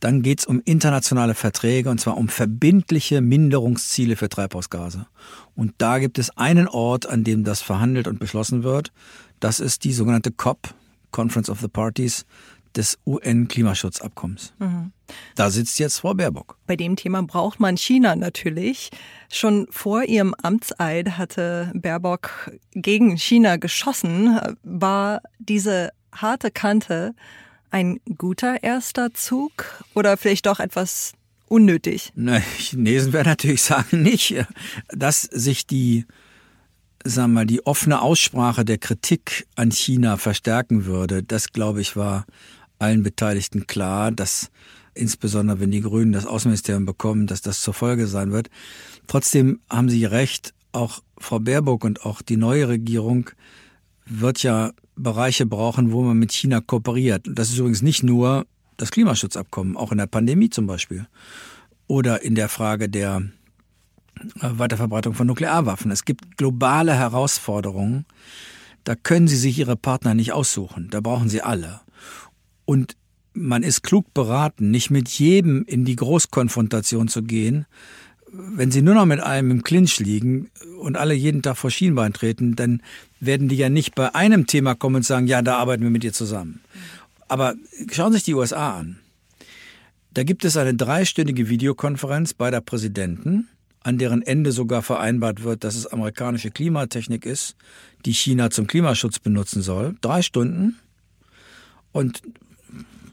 dann 0.00 0.22
geht 0.22 0.40
es 0.40 0.46
um 0.46 0.60
internationale 0.64 1.34
Verträge 1.34 1.88
und 1.88 1.98
zwar 1.98 2.16
um 2.16 2.28
verbindliche 2.28 3.20
Minderungsziele 3.20 4.16
für 4.16 4.28
Treibhausgase. 4.28 5.06
Und 5.54 5.74
da 5.78 5.98
gibt 5.98 6.18
es 6.18 6.36
einen 6.36 6.68
Ort, 6.68 7.06
an 7.06 7.24
dem 7.24 7.44
das 7.44 7.62
verhandelt 7.62 8.06
und 8.06 8.18
beschlossen 8.18 8.62
wird. 8.62 8.92
Das 9.40 9.60
ist 9.60 9.84
die 9.84 9.92
sogenannte 9.92 10.30
COP, 10.30 10.74
Conference 11.10 11.48
of 11.48 11.60
the 11.60 11.68
Parties. 11.68 12.26
des 12.76 12.98
UN-Klimaschutzabkommens. 13.06 14.52
Mhm. 14.58 14.92
Da 15.34 15.50
sitzt 15.50 15.78
jetzt 15.78 15.98
Frau 15.98 16.14
Baerbock. 16.14 16.58
Bei 16.66 16.76
dem 16.76 16.96
Thema 16.96 17.22
braucht 17.22 17.60
man 17.60 17.76
China 17.76 18.16
natürlich. 18.16 18.90
Schon 19.30 19.66
vor 19.70 20.04
ihrem 20.04 20.34
Amtseid 20.42 21.18
hatte 21.18 21.70
Baerbock 21.74 22.50
gegen 22.72 23.16
China 23.16 23.56
geschossen. 23.56 24.38
War 24.62 25.22
diese 25.38 25.90
harte 26.14 26.50
Kante 26.50 27.14
ein 27.70 28.00
guter 28.18 28.62
erster 28.62 29.12
Zug 29.14 29.84
oder 29.94 30.16
vielleicht 30.16 30.46
doch 30.46 30.60
etwas 30.60 31.12
unnötig? 31.48 32.12
Na, 32.14 32.38
Chinesen 32.38 33.12
werden 33.12 33.28
natürlich 33.28 33.62
sagen 33.62 34.02
nicht, 34.02 34.34
dass 34.88 35.22
sich 35.22 35.66
die 35.66 36.06
sagen 37.06 37.34
wir 37.34 37.44
die 37.44 37.66
offene 37.66 38.00
Aussprache 38.00 38.64
der 38.64 38.78
Kritik 38.78 39.46
an 39.56 39.70
China 39.70 40.16
verstärken 40.16 40.86
würde, 40.86 41.22
das 41.22 41.52
glaube 41.52 41.82
ich 41.82 41.96
war 41.96 42.24
allen 42.78 43.02
Beteiligten 43.02 43.66
klar, 43.66 44.10
dass 44.10 44.50
insbesondere 44.94 45.60
wenn 45.60 45.70
die 45.70 45.80
Grünen 45.80 46.12
das 46.12 46.26
Außenministerium 46.26 46.86
bekommen, 46.86 47.26
dass 47.26 47.42
das 47.42 47.60
zur 47.60 47.74
Folge 47.74 48.06
sein 48.06 48.32
wird. 48.32 48.48
Trotzdem 49.06 49.60
haben 49.68 49.90
Sie 49.90 50.04
recht, 50.04 50.54
auch 50.72 51.02
Frau 51.18 51.40
Baerbock 51.40 51.84
und 51.84 52.04
auch 52.04 52.22
die 52.22 52.36
neue 52.36 52.68
Regierung 52.68 53.30
wird 54.06 54.42
ja 54.42 54.72
Bereiche 54.96 55.46
brauchen, 55.46 55.92
wo 55.92 56.02
man 56.02 56.18
mit 56.18 56.32
China 56.32 56.60
kooperiert. 56.60 57.26
Das 57.28 57.50
ist 57.50 57.58
übrigens 57.58 57.82
nicht 57.82 58.02
nur 58.02 58.46
das 58.76 58.90
Klimaschutzabkommen, 58.90 59.76
auch 59.76 59.92
in 59.92 59.98
der 59.98 60.06
Pandemie 60.06 60.50
zum 60.50 60.66
Beispiel. 60.66 61.06
Oder 61.86 62.22
in 62.22 62.34
der 62.34 62.48
Frage 62.48 62.88
der 62.88 63.22
äh, 64.40 64.50
Weiterverbreitung 64.58 65.14
von 65.14 65.26
Nuklearwaffen. 65.26 65.90
Es 65.90 66.04
gibt 66.04 66.36
globale 66.36 66.94
Herausforderungen. 66.94 68.06
Da 68.84 68.94
können 68.94 69.28
Sie 69.28 69.36
sich 69.36 69.58
Ihre 69.58 69.76
Partner 69.76 70.14
nicht 70.14 70.32
aussuchen. 70.32 70.88
Da 70.90 71.00
brauchen 71.00 71.28
Sie 71.28 71.42
alle. 71.42 71.80
Und 72.64 72.96
man 73.32 73.62
ist 73.62 73.82
klug 73.82 74.14
beraten, 74.14 74.70
nicht 74.70 74.90
mit 74.90 75.08
jedem 75.08 75.64
in 75.64 75.84
die 75.84 75.96
Großkonfrontation 75.96 77.08
zu 77.08 77.22
gehen. 77.22 77.66
Wenn 78.36 78.70
Sie 78.70 78.82
nur 78.82 78.94
noch 78.94 79.06
mit 79.06 79.20
einem 79.20 79.50
im 79.50 79.62
Clinch 79.62 80.00
liegen 80.00 80.50
und 80.80 80.96
alle 80.96 81.14
jeden 81.14 81.42
Tag 81.42 81.56
vor 81.56 81.70
Schienbein 81.70 82.12
treten, 82.12 82.56
dann 82.56 82.82
werden 83.20 83.48
die 83.48 83.56
ja 83.56 83.68
nicht 83.68 83.94
bei 83.94 84.14
einem 84.14 84.46
Thema 84.46 84.74
kommen 84.74 84.96
und 84.96 85.04
sagen, 85.04 85.26
ja, 85.26 85.40
da 85.42 85.56
arbeiten 85.58 85.82
wir 85.82 85.90
mit 85.90 86.02
dir 86.02 86.12
zusammen. 86.12 86.60
Aber 87.28 87.54
schauen 87.92 88.12
Sie 88.12 88.18
sich 88.18 88.24
die 88.24 88.34
USA 88.34 88.78
an. 88.78 88.98
Da 90.12 90.22
gibt 90.24 90.44
es 90.44 90.56
eine 90.56 90.74
dreistündige 90.74 91.48
Videokonferenz 91.48 92.34
beider 92.34 92.60
Präsidenten 92.60 93.48
an 93.84 93.98
deren 93.98 94.22
Ende 94.22 94.50
sogar 94.50 94.82
vereinbart 94.82 95.44
wird, 95.44 95.62
dass 95.62 95.76
es 95.76 95.86
amerikanische 95.86 96.50
Klimatechnik 96.50 97.26
ist, 97.26 97.54
die 98.06 98.14
China 98.14 98.50
zum 98.50 98.66
Klimaschutz 98.66 99.18
benutzen 99.18 99.62
soll. 99.62 99.94
Drei 100.00 100.22
Stunden. 100.22 100.80
Und 101.92 102.22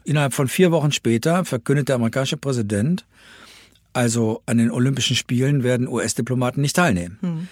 innerhalb 0.04 0.32
von 0.32 0.48
vier 0.48 0.72
Wochen 0.72 0.90
später 0.90 1.44
verkündet 1.44 1.88
der 1.88 1.96
amerikanische 1.96 2.38
Präsident, 2.38 3.04
also 3.92 4.42
an 4.46 4.58
den 4.58 4.70
Olympischen 4.70 5.16
Spielen 5.16 5.62
werden 5.62 5.88
US-Diplomaten 5.88 6.60
nicht 6.60 6.76
teilnehmen. 6.76 7.18
Hm. 7.20 7.48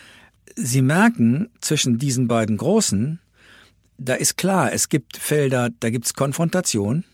Sie 0.56 0.82
merken 0.82 1.50
zwischen 1.60 1.98
diesen 1.98 2.28
beiden 2.28 2.56
Großen, 2.56 3.20
da 3.98 4.14
ist 4.14 4.36
klar, 4.36 4.72
es 4.72 4.88
gibt 4.88 5.16
Felder, 5.16 5.70
da 5.80 5.90
gibt 5.90 6.06
es 6.06 6.14
Konfrontation, 6.14 7.04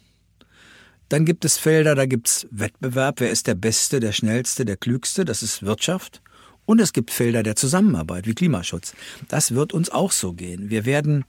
dann 1.08 1.24
gibt 1.24 1.44
es 1.44 1.58
Felder, 1.58 1.94
da 1.94 2.06
gibt 2.06 2.28
es 2.28 2.48
Wettbewerb, 2.50 3.20
wer 3.20 3.30
ist 3.30 3.46
der 3.46 3.54
Beste, 3.54 4.00
der 4.00 4.12
Schnellste, 4.12 4.64
der 4.64 4.76
Klügste, 4.76 5.24
das 5.24 5.42
ist 5.42 5.62
Wirtschaft. 5.62 6.22
Und 6.64 6.80
es 6.80 6.92
gibt 6.92 7.12
Felder 7.12 7.44
der 7.44 7.54
Zusammenarbeit 7.54 8.26
wie 8.26 8.34
Klimaschutz. 8.34 8.92
Das 9.28 9.54
wird 9.54 9.72
uns 9.72 9.88
auch 9.88 10.10
so 10.10 10.32
gehen. 10.32 10.68
Wir 10.68 10.84
werden 10.84 11.24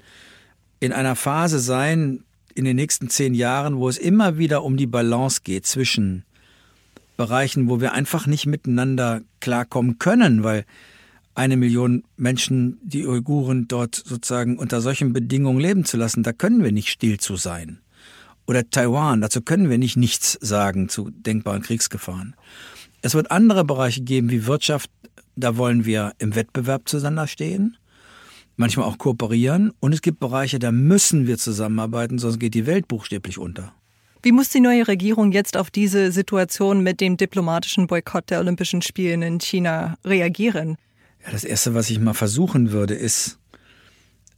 in 0.79 0.93
einer 0.93 1.15
Phase 1.15 1.59
sein, 1.59 2.23
in 2.55 2.65
den 2.65 2.75
nächsten 2.75 3.09
zehn 3.09 3.35
Jahren, 3.35 3.77
wo 3.77 3.87
es 3.87 3.99
immer 3.99 4.39
wieder 4.39 4.63
um 4.63 4.77
die 4.77 4.87
Balance 4.87 5.41
geht 5.43 5.67
zwischen 5.67 6.25
Bereichen, 7.17 7.69
wo 7.69 7.81
wir 7.81 7.93
einfach 7.93 8.27
nicht 8.27 8.45
miteinander 8.45 9.21
klarkommen 9.39 9.99
können, 9.99 10.43
weil 10.43 10.65
eine 11.35 11.57
Million 11.57 12.03
Menschen, 12.15 12.79
die 12.81 13.05
Uiguren 13.05 13.67
dort 13.67 13.95
sozusagen 13.95 14.57
unter 14.57 14.81
solchen 14.81 15.13
Bedingungen 15.13 15.59
leben 15.59 15.85
zu 15.85 15.97
lassen, 15.97 16.23
da 16.23 16.33
können 16.33 16.63
wir 16.63 16.71
nicht 16.71 16.89
still 16.89 17.19
zu 17.19 17.35
sein 17.35 17.79
oder 18.47 18.67
Taiwan. 18.69 19.21
Dazu 19.21 19.41
können 19.41 19.69
wir 19.69 19.77
nicht 19.77 19.97
nichts 19.97 20.37
sagen 20.41 20.89
zu 20.89 21.11
denkbaren 21.11 21.61
Kriegsgefahren. 21.61 22.35
Es 23.01 23.13
wird 23.13 23.29
andere 23.29 23.63
Bereiche 23.63 24.01
geben 24.01 24.31
wie 24.31 24.47
Wirtschaft. 24.47 24.89
Da 25.35 25.57
wollen 25.57 25.85
wir 25.85 26.13
im 26.17 26.33
Wettbewerb 26.33 26.89
zueinander 26.89 27.27
stehen, 27.27 27.77
manchmal 28.55 28.87
auch 28.87 28.97
kooperieren. 28.97 29.71
Und 29.79 29.93
es 29.93 30.01
gibt 30.01 30.19
Bereiche, 30.19 30.57
da 30.57 30.71
müssen 30.71 31.27
wir 31.27 31.37
zusammenarbeiten, 31.37 32.17
sonst 32.17 32.39
geht 32.39 32.55
die 32.55 32.65
Welt 32.65 32.87
buchstäblich 32.87 33.37
unter. 33.37 33.73
Wie 34.27 34.33
muss 34.33 34.49
die 34.49 34.59
neue 34.59 34.85
Regierung 34.89 35.31
jetzt 35.31 35.55
auf 35.55 35.71
diese 35.71 36.11
Situation 36.11 36.83
mit 36.83 36.99
dem 36.99 37.15
diplomatischen 37.15 37.87
Boykott 37.87 38.29
der 38.29 38.41
Olympischen 38.41 38.81
Spiele 38.81 39.25
in 39.25 39.39
China 39.39 39.97
reagieren? 40.03 40.75
Ja, 41.23 41.31
das 41.31 41.45
Erste, 41.45 41.75
was 41.75 41.89
ich 41.89 41.97
mal 41.97 42.13
versuchen 42.13 42.73
würde, 42.73 42.93
ist, 42.93 43.37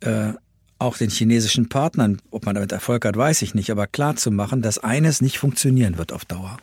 äh, 0.01 0.33
auch 0.77 0.95
den 0.95 1.09
chinesischen 1.09 1.69
Partnern, 1.69 2.21
ob 2.29 2.45
man 2.45 2.53
damit 2.53 2.71
Erfolg 2.71 3.03
hat, 3.03 3.17
weiß 3.17 3.41
ich 3.41 3.55
nicht, 3.55 3.71
aber 3.71 3.87
klar 3.87 4.15
zu 4.15 4.29
machen, 4.29 4.61
dass 4.61 4.77
eines 4.77 5.21
nicht 5.21 5.39
funktionieren 5.39 5.97
wird 5.97 6.13
auf 6.13 6.23
Dauer. 6.23 6.59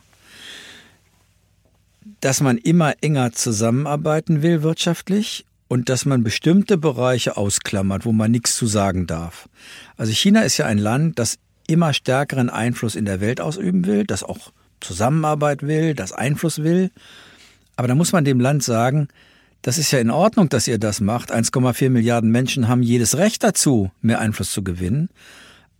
Dass 2.21 2.39
man 2.39 2.57
immer 2.57 2.93
enger 3.01 3.33
zusammenarbeiten 3.33 4.41
will 4.41 4.63
wirtschaftlich 4.63 5.45
und 5.67 5.89
dass 5.89 6.05
man 6.05 6.23
bestimmte 6.23 6.77
Bereiche 6.77 7.35
ausklammert, 7.35 8.05
wo 8.05 8.13
man 8.13 8.31
nichts 8.31 8.55
zu 8.55 8.67
sagen 8.67 9.05
darf. 9.05 9.49
Also 9.97 10.13
China 10.13 10.43
ist 10.43 10.55
ja 10.55 10.65
ein 10.65 10.77
Land, 10.77 11.19
das 11.19 11.39
immer 11.67 11.93
stärkeren 11.93 12.49
Einfluss 12.49 12.95
in 12.95 13.05
der 13.05 13.21
Welt 13.21 13.41
ausüben 13.41 13.85
will, 13.85 14.05
das 14.05 14.23
auch 14.23 14.51
Zusammenarbeit 14.79 15.63
will, 15.63 15.93
das 15.93 16.11
Einfluss 16.11 16.63
will. 16.63 16.91
Aber 17.75 17.87
da 17.87 17.95
muss 17.95 18.11
man 18.11 18.25
dem 18.25 18.39
Land 18.39 18.63
sagen, 18.63 19.07
das 19.61 19.77
ist 19.77 19.91
ja 19.91 19.99
in 19.99 20.11
Ordnung, 20.11 20.49
dass 20.49 20.67
ihr 20.67 20.77
das 20.77 21.01
macht. 21.01 21.33
1,4 21.33 21.89
Milliarden 21.89 22.31
Menschen 22.31 22.67
haben 22.67 22.83
jedes 22.83 23.17
Recht 23.17 23.43
dazu, 23.43 23.91
mehr 24.01 24.19
Einfluss 24.19 24.51
zu 24.51 24.63
gewinnen. 24.63 25.09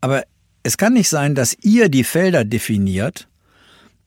Aber 0.02 0.24
es 0.64 0.78
kann 0.78 0.94
nicht 0.94 1.10
sein, 1.10 1.36
dass 1.36 1.56
ihr 1.62 1.90
die 1.90 2.04
Felder 2.04 2.44
definiert, 2.44 3.28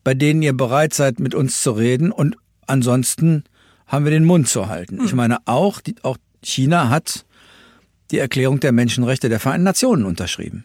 bei 0.04 0.14
denen 0.14 0.42
ihr 0.42 0.56
bereit 0.56 0.92
seid, 0.94 1.18
mit 1.18 1.34
uns 1.34 1.62
zu 1.62 1.72
reden 1.72 2.12
und 2.12 2.36
ansonsten 2.66 3.44
haben 3.86 4.04
wir 4.04 4.12
den 4.12 4.24
Mund 4.24 4.48
zu 4.48 4.68
halten. 4.68 5.00
Ich 5.04 5.10
hm. 5.10 5.16
meine, 5.16 5.38
auch, 5.46 5.80
die, 5.80 5.94
auch 6.02 6.16
China 6.42 6.90
hat 6.90 7.24
die 8.10 8.18
Erklärung 8.18 8.60
der 8.60 8.72
Menschenrechte 8.72 9.28
der 9.28 9.40
Vereinten 9.40 9.64
Nationen 9.64 10.04
unterschrieben. 10.04 10.64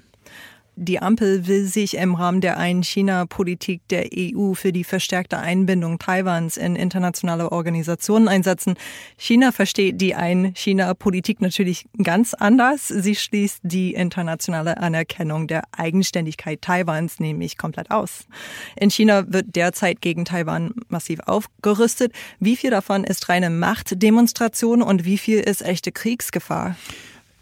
Die 0.78 1.00
Ampel 1.02 1.48
will 1.48 1.66
sich 1.68 1.96
im 1.96 2.16
Rahmen 2.16 2.42
der 2.42 2.58
Ein-China-Politik 2.58 3.88
der 3.88 4.10
EU 4.14 4.56
für 4.56 4.74
die 4.74 4.84
verstärkte 4.84 5.38
Einbindung 5.40 6.00
Taiwans 6.00 6.58
in 6.58 6.76
internationale 6.76 7.54
Organisationen 7.54 8.28
einsetzen. 8.28 8.76
China 9.16 9.54
versteht 9.54 10.02
die 10.02 10.16
Ein-China-Politik 10.16 11.40
natürlich 11.40 11.86
ganz 12.04 12.34
anders. 12.34 12.90
Sie 12.90 13.16
schließt 13.16 13.62
die 13.64 13.94
internationale 13.94 14.76
Anerkennung 14.76 15.48
der 15.48 15.64
Eigenständigkeit 15.72 16.62
Taiwans 16.62 17.22
nämlich 17.22 17.58
komplett 17.58 17.90
aus. 17.90 18.28
In 18.76 18.92
China 18.92 19.24
wird 19.32 19.56
derzeit 19.56 20.02
gegen 20.02 20.26
Taiwan 20.26 20.74
massiv 20.90 21.22
aufgerüstet. 21.26 22.12
Wie 22.42 22.58
viel 22.58 22.72
davon 22.72 23.06
ist 23.06 23.30
reine 23.30 23.50
Machtdemonstration 23.50 24.82
und 24.82 25.06
wie 25.06 25.18
viel 25.18 25.40
ist 25.40 25.62
echte 25.62 25.94
Kriegsgefahr? 25.94 26.76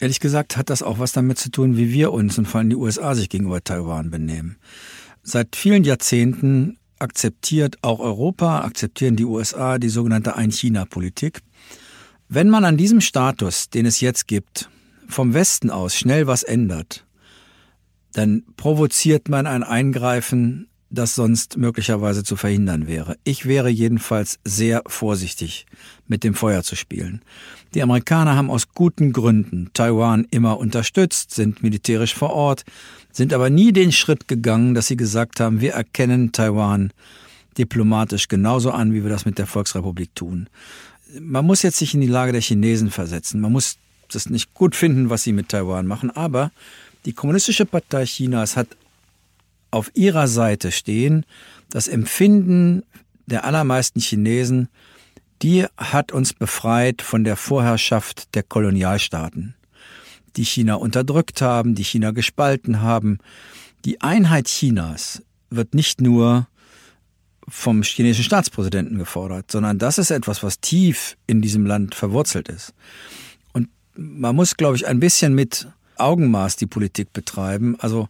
Ehrlich 0.03 0.19
gesagt 0.19 0.57
hat 0.57 0.69
das 0.69 0.83
auch 0.83 0.99
was 0.99 1.13
damit 1.13 1.37
zu 1.37 1.49
tun, 1.49 1.77
wie 1.77 1.93
wir 1.93 2.11
uns 2.11 2.37
und 2.37 2.45
vor 2.45 2.59
allem 2.59 2.69
die 2.69 2.75
USA 2.75 3.15
sich 3.15 3.29
gegenüber 3.29 3.63
Taiwan 3.63 4.09
benehmen. 4.09 4.57
Seit 5.21 5.55
vielen 5.55 5.85
Jahrzehnten 5.85 6.77
akzeptiert 6.99 7.77
auch 7.83 8.01
Europa, 8.01 8.65
akzeptieren 8.65 9.15
die 9.15 9.23
USA 9.23 9.77
die 9.77 9.87
sogenannte 9.87 10.35
Ein-China-Politik. 10.35 11.39
Wenn 12.27 12.49
man 12.49 12.65
an 12.65 12.75
diesem 12.75 12.99
Status, 12.99 13.69
den 13.69 13.85
es 13.85 14.01
jetzt 14.01 14.27
gibt, 14.27 14.69
vom 15.07 15.33
Westen 15.33 15.69
aus 15.69 15.95
schnell 15.95 16.27
was 16.27 16.43
ändert, 16.43 17.05
dann 18.11 18.43
provoziert 18.57 19.29
man 19.29 19.47
ein 19.47 19.63
Eingreifen 19.63 20.67
das 20.93 21.15
sonst 21.15 21.57
möglicherweise 21.57 22.23
zu 22.23 22.35
verhindern 22.35 22.87
wäre. 22.87 23.17
Ich 23.23 23.45
wäre 23.45 23.69
jedenfalls 23.69 24.39
sehr 24.45 24.83
vorsichtig, 24.85 25.65
mit 26.07 26.23
dem 26.23 26.35
Feuer 26.35 26.61
zu 26.61 26.75
spielen. 26.75 27.23
Die 27.73 27.81
Amerikaner 27.81 28.35
haben 28.35 28.51
aus 28.51 28.69
guten 28.75 29.11
Gründen 29.11 29.71
Taiwan 29.73 30.27
immer 30.29 30.59
unterstützt, 30.59 31.31
sind 31.31 31.63
militärisch 31.63 32.13
vor 32.13 32.29
Ort, 32.29 32.63
sind 33.11 33.33
aber 33.33 33.49
nie 33.49 33.73
den 33.73 33.91
Schritt 33.91 34.27
gegangen, 34.27 34.75
dass 34.75 34.87
sie 34.87 34.95
gesagt 34.95 35.39
haben, 35.39 35.61
wir 35.61 35.73
erkennen 35.73 36.31
Taiwan 36.31 36.93
diplomatisch 37.57 38.27
genauso 38.27 38.69
an, 38.69 38.93
wie 38.93 39.01
wir 39.01 39.09
das 39.09 39.25
mit 39.25 39.39
der 39.39 39.47
Volksrepublik 39.47 40.13
tun. 40.13 40.47
Man 41.19 41.45
muss 41.45 41.63
jetzt 41.63 41.77
sich 41.77 41.95
in 41.95 42.01
die 42.01 42.07
Lage 42.07 42.31
der 42.33 42.41
Chinesen 42.41 42.91
versetzen. 42.91 43.41
Man 43.41 43.51
muss 43.51 43.77
das 44.11 44.29
nicht 44.29 44.53
gut 44.53 44.75
finden, 44.75 45.09
was 45.09 45.23
sie 45.23 45.33
mit 45.33 45.49
Taiwan 45.49 45.87
machen, 45.87 46.11
aber 46.11 46.51
die 47.05 47.13
Kommunistische 47.13 47.65
Partei 47.65 48.05
Chinas 48.05 48.55
hat 48.55 48.67
auf 49.73 49.91
ihrer 49.93 50.27
Seite 50.27 50.71
stehen, 50.71 51.25
das 51.69 51.87
Empfinden 51.87 52.83
der 53.25 53.45
allermeisten 53.45 53.99
Chinesen, 53.99 54.69
die 55.41 55.65
hat 55.77 56.11
uns 56.11 56.33
befreit 56.33 57.01
von 57.01 57.23
der 57.23 57.35
Vorherrschaft 57.35 58.35
der 58.35 58.43
Kolonialstaaten, 58.43 59.55
die 60.35 60.45
China 60.45 60.75
unterdrückt 60.75 61.41
haben, 61.41 61.75
die 61.75 61.83
China 61.83 62.11
gespalten 62.11 62.81
haben, 62.81 63.19
Die 63.85 63.99
Einheit 63.99 64.47
Chinas 64.47 65.21
wird 65.49 65.75
nicht 65.75 65.99
nur 65.99 66.47
vom 67.49 67.83
chinesischen 67.83 68.23
Staatspräsidenten 68.23 68.97
gefordert, 68.97 69.51
sondern 69.51 69.77
das 69.77 69.97
ist 69.97 70.09
etwas, 70.09 70.41
was 70.41 70.61
tief 70.61 71.17
in 71.27 71.41
diesem 71.41 71.65
Land 71.65 71.93
verwurzelt 71.93 72.47
ist. 72.47 72.73
Und 73.51 73.67
man 73.95 74.35
muss, 74.35 74.55
glaube 74.55 74.77
ich, 74.77 74.87
ein 74.87 75.01
bisschen 75.01 75.35
mit 75.35 75.67
Augenmaß 75.97 76.55
die 76.55 76.65
Politik 76.65 77.11
betreiben. 77.11 77.75
Also 77.79 78.07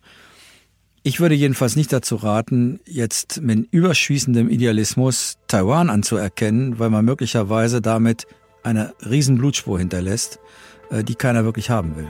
ich 1.05 1.19
würde 1.19 1.35
jedenfalls 1.35 1.75
nicht 1.75 1.91
dazu 1.91 2.15
raten, 2.15 2.79
jetzt 2.85 3.41
mit 3.41 3.67
überschießendem 3.71 4.49
Idealismus 4.49 5.37
Taiwan 5.47 5.89
anzuerkennen, 5.89 6.79
weil 6.79 6.89
man 6.89 7.03
möglicherweise 7.03 7.81
damit 7.81 8.25
eine 8.63 8.93
riesen 9.01 9.37
Blutspur 9.37 9.79
hinterlässt, 9.79 10.39
äh, 10.89 11.03
die 11.03 11.15
keiner 11.15 11.43
wirklich 11.43 11.69
haben 11.69 11.97
will. 11.97 12.07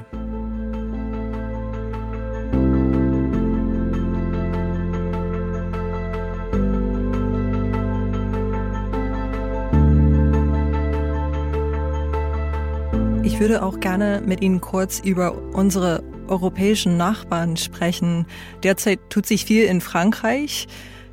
Ich 13.24 13.40
würde 13.40 13.64
auch 13.64 13.80
gerne 13.80 14.22
mit 14.24 14.42
Ihnen 14.42 14.62
kurz 14.62 15.00
über 15.00 15.36
unsere 15.54 16.04
europäischen 16.34 16.98
Nachbarn 16.98 17.58
sprechen. 17.58 18.26
Derzeit 18.64 19.00
tut 19.10 19.28
sich 19.28 19.46
viel 19.46 19.66
in 19.66 19.82
Frankreich. 19.82 20.68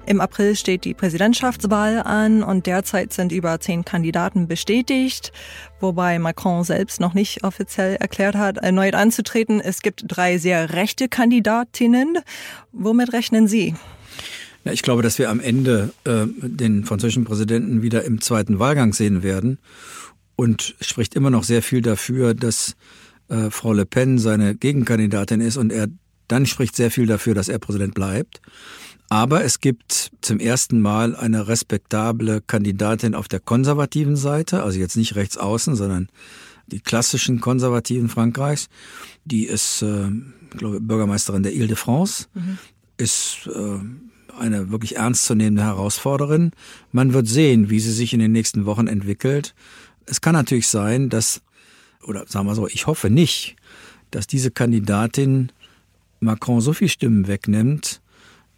Im 0.07 0.23
April 0.23 0.57
steht 0.57 0.87
die 0.87 0.95
Präsidentschaftswahl 0.95 1.99
an 1.99 2.43
und 2.43 2.65
derzeit 2.65 3.13
sind 3.13 3.33
über 3.33 3.61
zehn 3.61 3.85
Kandidaten 3.85 4.49
bestätigt, 4.49 5.31
wobei 5.79 6.19
Macron 6.19 6.65
selbst 6.65 7.01
noch 7.01 7.13
nicht 7.13 7.45
offiziell 7.45 7.97
erklärt 7.97 8.35
hat, 8.35 8.57
erneut 8.57 8.95
anzutreten. 8.95 9.61
Es 9.61 9.83
gibt 9.83 10.05
drei 10.09 10.39
sehr 10.39 10.73
rechte 10.73 11.09
Kandidatinnen. 11.09 12.19
Womit 12.73 13.13
rechnen 13.13 13.47
Sie? 13.47 13.75
Ja, 14.65 14.73
ich 14.73 14.83
glaube, 14.83 15.03
dass 15.03 15.19
wir 15.19 15.29
am 15.29 15.39
Ende 15.39 15.93
äh, 16.05 16.25
den 16.41 16.85
französischen 16.85 17.25
Präsidenten 17.25 17.83
wieder 17.83 18.05
im 18.05 18.23
zweiten 18.23 18.59
Wahlgang 18.59 18.95
sehen 18.95 19.23
werden 19.23 19.59
und 20.35 20.75
spricht 20.81 21.15
immer 21.15 21.29
noch 21.29 21.45
sehr 21.45 21.63
viel 21.63 21.83
dafür, 21.83 22.33
dass 22.33 22.75
äh, 23.31 23.51
Frau 23.51 23.73
Le 23.73 23.87
Pen 23.87 24.19
seine 24.19 24.55
Gegenkandidatin 24.55 25.41
ist 25.41 25.57
und 25.57 25.73
er 25.73 25.89
dann 26.29 26.47
spricht 26.47 26.77
sehr 26.77 26.91
viel 26.91 27.07
dafür, 27.07 27.35
dass 27.35 27.49
er 27.49 27.59
Präsident 27.59 27.95
bleibt. 27.95 28.41
Aber 29.09 29.43
es 29.43 29.59
gibt 29.59 30.13
zum 30.21 30.39
ersten 30.39 30.81
Mal 30.81 31.17
eine 31.17 31.49
respektable 31.49 32.41
Kandidatin 32.47 33.17
auf 33.17 33.27
der 33.27 33.41
konservativen 33.41 34.15
Seite, 34.15 34.63
also 34.63 34.79
jetzt 34.79 34.97
nicht 34.97 35.17
rechts 35.17 35.37
außen, 35.37 35.75
sondern 35.75 36.09
die 36.69 36.79
klassischen 36.79 37.41
Konservativen 37.41 38.09
Frankreichs. 38.09 38.69
Die 39.25 39.47
ist, 39.47 39.83
äh, 39.83 40.11
glaube 40.57 40.81
Bürgermeisterin 40.81 41.43
der 41.43 41.53
Ile-de-France, 41.53 42.27
mhm. 42.35 42.59
ist 42.97 43.49
äh, 43.53 43.81
eine 44.39 44.71
wirklich 44.71 44.97
ernstzunehmende 44.97 45.65
Herausforderin. 45.65 46.53
Man 46.93 47.13
wird 47.13 47.27
sehen, 47.27 47.69
wie 47.69 47.81
sie 47.81 47.93
sich 47.93 48.13
in 48.13 48.21
den 48.21 48.31
nächsten 48.31 48.65
Wochen 48.65 48.87
entwickelt. 48.87 49.55
Es 50.07 50.21
kann 50.21 50.35
natürlich 50.35 50.69
sein, 50.69 51.09
dass, 51.09 51.43
oder 52.05 52.27
sagen 52.27 52.47
wir 52.47 52.55
so, 52.55 52.67
ich 52.67 52.87
hoffe 52.87 53.11
nicht, 53.11 53.57
dass 54.11 54.27
diese 54.27 54.51
Kandidatin 54.51 55.53
Macron 56.21 56.61
so 56.61 56.73
viel 56.73 56.89
Stimmen 56.89 57.27
wegnimmt, 57.27 58.01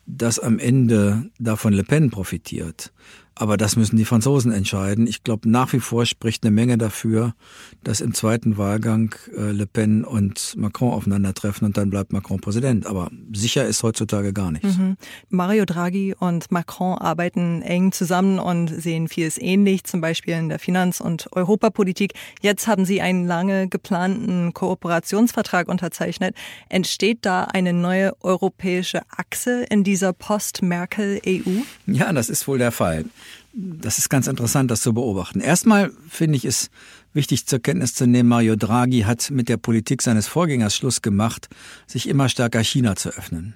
dass 0.07 0.39
am 0.39 0.59
Ende 0.59 1.31
davon 1.39 1.73
Le 1.73 1.85
Pen 1.85 2.11
profitiert. 2.11 2.93
Aber 3.35 3.57
das 3.57 3.77
müssen 3.77 3.97
die 3.97 4.05
Franzosen 4.05 4.53
entscheiden. 4.53 5.07
Ich 5.07 5.25
glaube, 5.25 5.49
nach 5.49 5.73
wie 5.73 5.81
vor 5.81 6.05
spricht 6.05 6.45
eine 6.45 6.51
Menge 6.51 6.77
dafür, 6.77 7.35
dass 7.83 8.01
im 8.01 8.13
zweiten 8.13 8.59
Wahlgang 8.59 9.15
äh, 9.37 9.53
Le 9.53 9.67
Pen 9.67 10.05
und 10.05 10.55
Macron 10.57 10.93
aufeinandertreffen 10.93 11.67
und 11.67 11.77
dann 11.77 11.89
bleibt 11.89 12.13
Macron 12.13 12.41
Präsident. 12.41 12.87
Aber 12.87 13.11
sicher 13.33 13.67
ist 13.67 13.83
heutzutage 13.83 14.33
gar 14.33 14.51
nichts. 14.51 14.77
Mhm. 14.77 14.97
Mario 15.31 15.65
Draghi 15.65 16.15
und 16.19 16.53
Macron 16.53 16.99
arbeiten 16.99 17.63
eng 17.63 17.93
zusammen 17.93 18.39
und 18.39 18.69
sehen 18.69 19.09
vieles 19.09 19.39
ähnlich, 19.39 19.85
zum 19.85 20.03
Beispiel 20.03 20.35
in 20.35 20.51
der 20.51 20.59
Finanz- 20.59 21.01
und 21.01 21.29
Europapolitik. 21.33 22.13
Jetzt 22.43 22.67
haben 22.67 22.85
sie 22.85 23.01
einen 23.01 23.27
lange 23.27 23.67
geplanten 23.69 24.53
Kooperationsvertrag 24.53 25.69
unterzeichnet. 25.69 26.37
Entsteht 26.69 27.21
da 27.23 27.45
eine 27.45 27.73
neue 27.73 28.13
europäische 28.23 29.01
Achse 29.09 29.65
in 29.71 29.85
dieser 29.85 30.13
Post-Merkel-EU? 30.13 31.63
Ja, 31.87 32.13
das 32.13 32.29
ist 32.29 32.47
wohl 32.47 32.59
der 32.59 32.73
Fall 32.73 33.07
das 33.55 33.99
ist 33.99 34.09
ganz 34.09 34.27
interessant, 34.27 34.71
das 34.71 34.81
zu 34.81 34.95
beobachten. 34.95 35.41
Erstmal 35.41 35.93
finde 36.09 36.37
ich 36.37 36.45
es 36.45 36.71
wichtig 37.13 37.47
zur 37.47 37.59
Kenntnis 37.59 37.95
zu 37.95 38.07
nehmen, 38.07 38.29
Mario 38.29 38.57
Draghi 38.57 39.01
hat 39.01 39.31
mit 39.31 39.49
der 39.49 39.59
Politik 39.59 40.01
seines 40.01 40.27
Vorgängers 40.27 40.75
Schluss 40.75 41.03
gemacht, 41.03 41.49
sich 41.87 42.09
immer 42.09 42.29
stärker 42.29 42.63
China 42.63 42.97
zu 42.97 43.11
öffnen. 43.11 43.55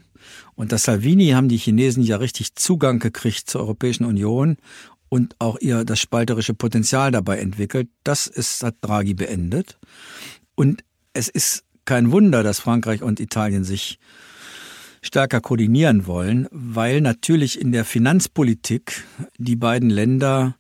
Und 0.55 0.73
das 0.73 0.83
Salvini 0.83 1.29
haben 1.31 1.49
die 1.49 1.57
Chinesen 1.57 2.03
ja 2.03 2.17
richtig 2.17 2.55
Zugang 2.57 2.99
gekriegt 2.99 3.49
zur 3.49 3.63
Europäischen 3.63 4.05
Union 4.05 4.57
und 5.09 5.35
auch 5.39 5.59
ihr 5.61 5.85
das 5.85 6.01
spalterische 6.01 6.53
Potenzial 6.53 7.11
dabei 7.11 7.39
entwickelt. 7.39 7.89
Das 8.05 8.27
ist, 8.27 8.63
hat 8.63 8.77
Draghi 8.81 9.15
beendet. 9.15 9.79
Und 10.57 10.85
es 11.13 11.29
ist 11.29 11.65
kein 11.85 12.11
Wunder, 12.11 12.43
dass 12.43 12.59
Frankreich 12.59 13.03
und 13.03 13.21
Italien 13.21 13.65
sich 13.65 13.99
stärker 15.07 15.41
koordinieren 15.41 16.07
wollen, 16.07 16.49
weil 16.51 17.01
natürlich 17.01 17.61
in 17.61 17.73
der 17.73 17.85
Finanzpolitik 17.85 19.05
die 19.39 19.57
beiden 19.57 19.89
Länder 19.89 20.57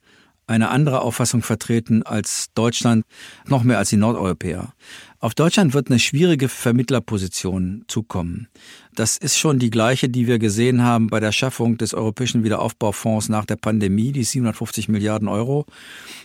eine 0.46 0.68
andere 0.70 1.00
Auffassung 1.00 1.42
vertreten 1.42 2.04
als 2.04 2.50
Deutschland, 2.54 3.04
noch 3.46 3.64
mehr 3.64 3.78
als 3.78 3.90
die 3.90 3.96
Nordeuropäer. 3.96 4.72
Auf 5.18 5.34
Deutschland 5.34 5.74
wird 5.74 5.90
eine 5.90 5.98
schwierige 5.98 6.48
Vermittlerposition 6.48 7.84
zukommen. 7.88 8.48
Das 8.94 9.16
ist 9.16 9.36
schon 9.36 9.58
die 9.58 9.70
gleiche, 9.70 10.08
die 10.08 10.28
wir 10.28 10.38
gesehen 10.38 10.82
haben 10.82 11.08
bei 11.08 11.18
der 11.18 11.32
Schaffung 11.32 11.78
des 11.78 11.94
Europäischen 11.94 12.44
Wiederaufbaufonds 12.44 13.28
nach 13.28 13.44
der 13.44 13.56
Pandemie, 13.56 14.12
die 14.12 14.22
750 14.22 14.88
Milliarden 14.88 15.26
Euro, 15.26 15.66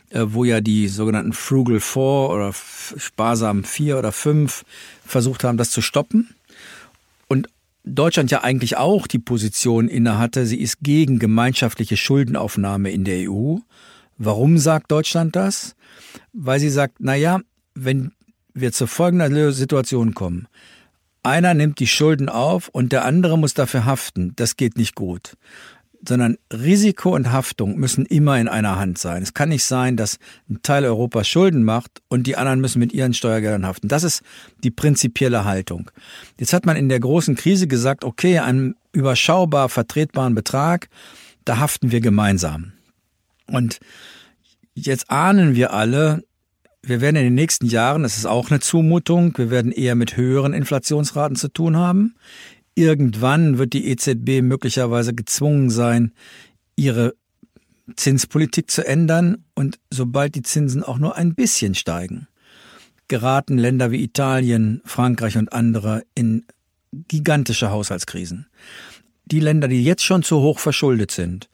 äh, 0.09 0.21
wo 0.27 0.43
ja 0.43 0.61
die 0.61 0.87
sogenannten 0.87 1.33
Frugal 1.33 1.79
Four 1.79 2.29
oder 2.29 2.53
sparsam 2.53 3.63
Vier 3.63 3.97
oder 3.97 4.11
Fünf 4.11 4.63
versucht 5.03 5.43
haben, 5.43 5.57
das 5.57 5.71
zu 5.71 5.81
stoppen. 5.81 6.35
Und 7.27 7.47
Deutschland 7.83 8.31
ja 8.31 8.43
eigentlich 8.43 8.77
auch 8.77 9.07
die 9.07 9.19
Position 9.19 9.87
innehatte, 9.87 10.45
sie 10.45 10.59
ist 10.59 10.79
gegen 10.81 11.19
gemeinschaftliche 11.19 11.97
Schuldenaufnahme 11.97 12.91
in 12.91 13.03
der 13.03 13.29
EU. 13.29 13.57
Warum 14.17 14.57
sagt 14.57 14.91
Deutschland 14.91 15.35
das? 15.35 15.75
Weil 16.31 16.59
sie 16.59 16.69
sagt, 16.69 16.95
na 16.99 17.15
ja, 17.15 17.39
wenn 17.73 18.11
wir 18.53 18.71
zu 18.71 18.85
folgender 18.85 19.51
Situation 19.51 20.13
kommen. 20.13 20.47
Einer 21.23 21.53
nimmt 21.53 21.79
die 21.79 21.87
Schulden 21.87 22.29
auf 22.29 22.67
und 22.67 22.91
der 22.91 23.05
andere 23.05 23.37
muss 23.37 23.53
dafür 23.53 23.85
haften. 23.85 24.33
Das 24.35 24.57
geht 24.57 24.77
nicht 24.77 24.95
gut 24.95 25.37
sondern 26.07 26.37
Risiko 26.51 27.15
und 27.15 27.31
Haftung 27.31 27.77
müssen 27.77 28.05
immer 28.05 28.39
in 28.39 28.47
einer 28.47 28.77
Hand 28.77 28.97
sein. 28.97 29.21
Es 29.21 29.33
kann 29.33 29.49
nicht 29.49 29.63
sein, 29.63 29.97
dass 29.97 30.17
ein 30.49 30.59
Teil 30.63 30.85
Europas 30.85 31.27
Schulden 31.27 31.63
macht 31.63 32.01
und 32.07 32.27
die 32.27 32.37
anderen 32.37 32.59
müssen 32.59 32.79
mit 32.79 32.93
ihren 32.93 33.13
Steuergeldern 33.13 33.65
haften. 33.65 33.87
Das 33.87 34.03
ist 34.03 34.23
die 34.63 34.71
prinzipielle 34.71 35.45
Haltung. 35.45 35.91
Jetzt 36.39 36.53
hat 36.53 36.65
man 36.65 36.75
in 36.75 36.89
der 36.89 36.99
großen 36.99 37.35
Krise 37.35 37.67
gesagt, 37.67 38.03
okay, 38.03 38.39
einen 38.39 38.75
überschaubar 38.93 39.69
vertretbaren 39.69 40.35
Betrag, 40.35 40.89
da 41.45 41.59
haften 41.59 41.91
wir 41.91 42.01
gemeinsam. 42.01 42.73
Und 43.47 43.79
jetzt 44.73 45.09
ahnen 45.09 45.55
wir 45.55 45.73
alle, 45.73 46.23
wir 46.83 46.99
werden 47.01 47.17
in 47.17 47.25
den 47.25 47.35
nächsten 47.35 47.67
Jahren, 47.67 48.03
das 48.03 48.17
ist 48.17 48.25
auch 48.25 48.49
eine 48.49 48.59
Zumutung, 48.59 49.37
wir 49.37 49.51
werden 49.51 49.71
eher 49.71 49.95
mit 49.95 50.17
höheren 50.17 50.53
Inflationsraten 50.53 51.35
zu 51.35 51.47
tun 51.49 51.77
haben. 51.77 52.15
Irgendwann 52.75 53.57
wird 53.57 53.73
die 53.73 53.87
EZB 53.87 54.41
möglicherweise 54.41 55.13
gezwungen 55.13 55.69
sein, 55.69 56.13
ihre 56.75 57.13
Zinspolitik 57.95 58.71
zu 58.71 58.85
ändern 58.85 59.43
und 59.55 59.79
sobald 59.89 60.35
die 60.35 60.43
Zinsen 60.43 60.83
auch 60.83 60.97
nur 60.97 61.15
ein 61.15 61.35
bisschen 61.35 61.75
steigen, 61.75 62.27
geraten 63.07 63.57
Länder 63.57 63.91
wie 63.91 64.03
Italien, 64.03 64.81
Frankreich 64.85 65.37
und 65.37 65.51
andere 65.51 66.03
in 66.15 66.45
gigantische 66.91 67.71
Haushaltskrisen. 67.71 68.47
Die 69.25 69.39
Länder, 69.39 69.67
die 69.67 69.83
jetzt 69.83 70.03
schon 70.03 70.23
zu 70.23 70.41
hoch 70.41 70.59
verschuldet 70.59 71.11
sind, 71.11 71.49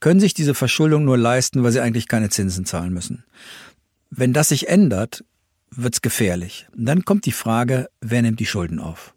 können 0.00 0.20
sich 0.20 0.34
diese 0.34 0.54
Verschuldung 0.54 1.04
nur 1.04 1.16
leisten, 1.16 1.62
weil 1.62 1.72
sie 1.72 1.80
eigentlich 1.80 2.08
keine 2.08 2.30
Zinsen 2.30 2.66
zahlen 2.66 2.92
müssen. 2.92 3.24
Wenn 4.10 4.32
das 4.32 4.50
sich 4.50 4.68
ändert, 4.68 5.24
wird's 5.70 6.02
gefährlich. 6.02 6.66
Und 6.76 6.84
dann 6.84 7.04
kommt 7.04 7.24
die 7.24 7.32
Frage, 7.32 7.88
wer 8.00 8.20
nimmt 8.20 8.40
die 8.40 8.46
Schulden 8.46 8.78
auf? 8.78 9.14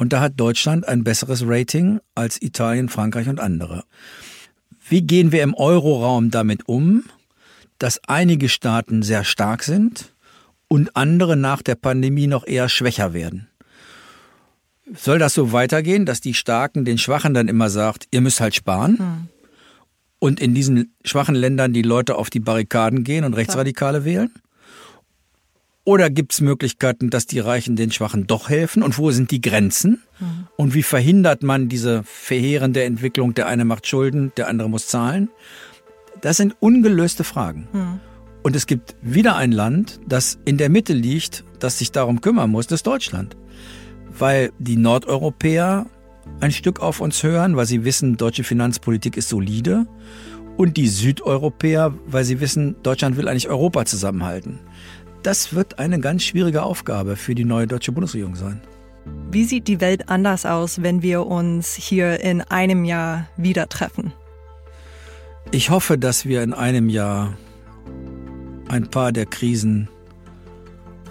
Und 0.00 0.14
da 0.14 0.22
hat 0.22 0.40
Deutschland 0.40 0.88
ein 0.88 1.04
besseres 1.04 1.42
Rating 1.44 2.00
als 2.14 2.40
Italien, 2.40 2.88
Frankreich 2.88 3.28
und 3.28 3.38
andere. 3.38 3.84
Wie 4.88 5.02
gehen 5.02 5.30
wir 5.30 5.42
im 5.42 5.52
Euroraum 5.52 6.30
damit 6.30 6.66
um, 6.66 7.04
dass 7.76 8.00
einige 8.08 8.48
Staaten 8.48 9.02
sehr 9.02 9.24
stark 9.24 9.62
sind 9.62 10.14
und 10.68 10.96
andere 10.96 11.36
nach 11.36 11.60
der 11.60 11.74
Pandemie 11.74 12.28
noch 12.28 12.46
eher 12.46 12.70
schwächer 12.70 13.12
werden? 13.12 13.48
Soll 14.94 15.18
das 15.18 15.34
so 15.34 15.52
weitergehen, 15.52 16.06
dass 16.06 16.22
die 16.22 16.32
Starken 16.32 16.86
den 16.86 16.96
Schwachen 16.96 17.34
dann 17.34 17.48
immer 17.48 17.68
sagt, 17.68 18.08
ihr 18.10 18.22
müsst 18.22 18.40
halt 18.40 18.54
sparen? 18.54 18.98
Hm. 18.98 19.28
Und 20.18 20.40
in 20.40 20.54
diesen 20.54 20.94
schwachen 21.04 21.34
Ländern 21.34 21.74
die 21.74 21.82
Leute 21.82 22.16
auf 22.16 22.30
die 22.30 22.40
Barrikaden 22.40 23.04
gehen 23.04 23.26
und 23.26 23.34
Rechtsradikale 23.34 24.06
wählen? 24.06 24.32
Oder 25.84 26.10
gibt 26.10 26.32
es 26.32 26.40
Möglichkeiten, 26.40 27.10
dass 27.10 27.26
die 27.26 27.38
Reichen 27.38 27.74
den 27.74 27.90
Schwachen 27.90 28.26
doch 28.26 28.50
helfen? 28.50 28.82
Und 28.82 28.98
wo 28.98 29.10
sind 29.10 29.30
die 29.30 29.40
Grenzen? 29.40 30.02
Mhm. 30.18 30.46
Und 30.56 30.74
wie 30.74 30.82
verhindert 30.82 31.42
man 31.42 31.68
diese 31.68 32.02
verheerende 32.04 32.84
Entwicklung, 32.84 33.34
der 33.34 33.46
eine 33.46 33.64
macht 33.64 33.86
Schulden, 33.86 34.32
der 34.36 34.48
andere 34.48 34.68
muss 34.68 34.88
zahlen? 34.88 35.30
Das 36.20 36.36
sind 36.36 36.54
ungelöste 36.60 37.24
Fragen. 37.24 37.68
Mhm. 37.72 38.00
Und 38.42 38.56
es 38.56 38.66
gibt 38.66 38.94
wieder 39.02 39.36
ein 39.36 39.52
Land, 39.52 40.00
das 40.06 40.38
in 40.44 40.58
der 40.58 40.68
Mitte 40.68 40.92
liegt, 40.92 41.44
das 41.58 41.78
sich 41.78 41.92
darum 41.92 42.20
kümmern 42.20 42.50
muss, 42.50 42.66
das 42.66 42.80
ist 42.80 42.86
Deutschland. 42.86 43.36
Weil 44.18 44.52
die 44.58 44.76
Nordeuropäer 44.76 45.86
ein 46.40 46.52
Stück 46.52 46.80
auf 46.80 47.00
uns 47.00 47.22
hören, 47.22 47.56
weil 47.56 47.66
sie 47.66 47.84
wissen, 47.84 48.16
deutsche 48.16 48.44
Finanzpolitik 48.44 49.16
ist 49.16 49.28
solide. 49.28 49.86
Und 50.56 50.76
die 50.76 50.88
Südeuropäer, 50.88 51.94
weil 52.06 52.24
sie 52.24 52.40
wissen, 52.40 52.76
Deutschland 52.82 53.16
will 53.16 53.28
eigentlich 53.28 53.48
Europa 53.48 53.86
zusammenhalten. 53.86 54.58
Das 55.22 55.54
wird 55.54 55.78
eine 55.78 56.00
ganz 56.00 56.22
schwierige 56.22 56.62
Aufgabe 56.62 57.16
für 57.16 57.34
die 57.34 57.44
neue 57.44 57.66
deutsche 57.66 57.92
Bundesregierung 57.92 58.36
sein. 58.36 58.62
Wie 59.30 59.44
sieht 59.44 59.68
die 59.68 59.80
Welt 59.80 60.08
anders 60.08 60.46
aus, 60.46 60.82
wenn 60.82 61.02
wir 61.02 61.26
uns 61.26 61.74
hier 61.74 62.20
in 62.20 62.40
einem 62.40 62.84
Jahr 62.84 63.28
wieder 63.36 63.68
treffen? 63.68 64.12
Ich 65.52 65.70
hoffe, 65.70 65.98
dass 65.98 66.24
wir 66.24 66.42
in 66.42 66.54
einem 66.54 66.88
Jahr 66.88 67.36
ein 68.68 68.88
paar 68.88 69.12
der 69.12 69.26
Krisen 69.26 69.88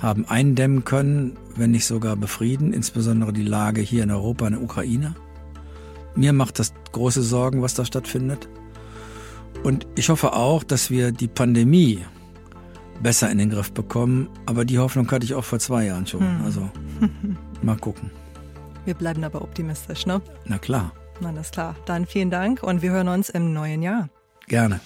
haben 0.02 0.26
eindämmen 0.26 0.86
können, 0.86 1.38
wenn 1.56 1.72
nicht 1.72 1.86
sogar 1.86 2.16
befrieden, 2.16 2.74
insbesondere 2.74 3.34
die 3.34 3.44
Lage 3.44 3.82
hier 3.82 4.04
in 4.04 4.12
Europa, 4.12 4.48
in 4.48 4.54
der 4.54 4.62
Ukraine. 4.62 5.16
Mir 6.16 6.34
macht 6.34 6.58
das 6.58 6.74
große 6.94 7.22
Sorgen, 7.22 7.62
was 7.62 7.74
da 7.74 7.86
stattfindet. 7.86 8.48
Und 9.64 9.88
ich 9.96 10.10
hoffe 10.10 10.34
auch, 10.34 10.64
dass 10.64 10.90
wir 10.90 11.12
die 11.12 11.28
Pandemie 11.28 12.00
besser 13.02 13.30
in 13.30 13.38
den 13.38 13.50
Griff 13.50 13.72
bekommen. 13.72 14.30
Aber 14.46 14.66
die 14.66 14.80
Hoffnung 14.80 15.10
hatte 15.12 15.26
ich 15.26 15.34
auch 15.34 15.44
vor 15.44 15.60
zwei 15.60 15.86
Jahren 15.86 16.06
schon. 16.06 16.22
Hm. 16.22 16.46
Also 16.46 16.70
mal 17.62 17.78
gucken. 17.78 18.12
Wir 18.86 18.94
bleiben 18.94 19.24
aber 19.24 19.42
optimistisch, 19.42 20.06
ne? 20.06 20.22
Na 20.46 20.58
klar. 20.58 20.94
Alles 21.24 21.52
klar. 21.52 21.76
Dann 21.86 22.06
vielen 22.06 22.32
Dank 22.32 22.64
und 22.64 22.82
wir 22.82 22.92
hören 22.92 23.08
uns 23.10 23.30
im 23.30 23.54
neuen 23.54 23.82
Jahr. 23.82 24.10
Gerne. 24.48 24.80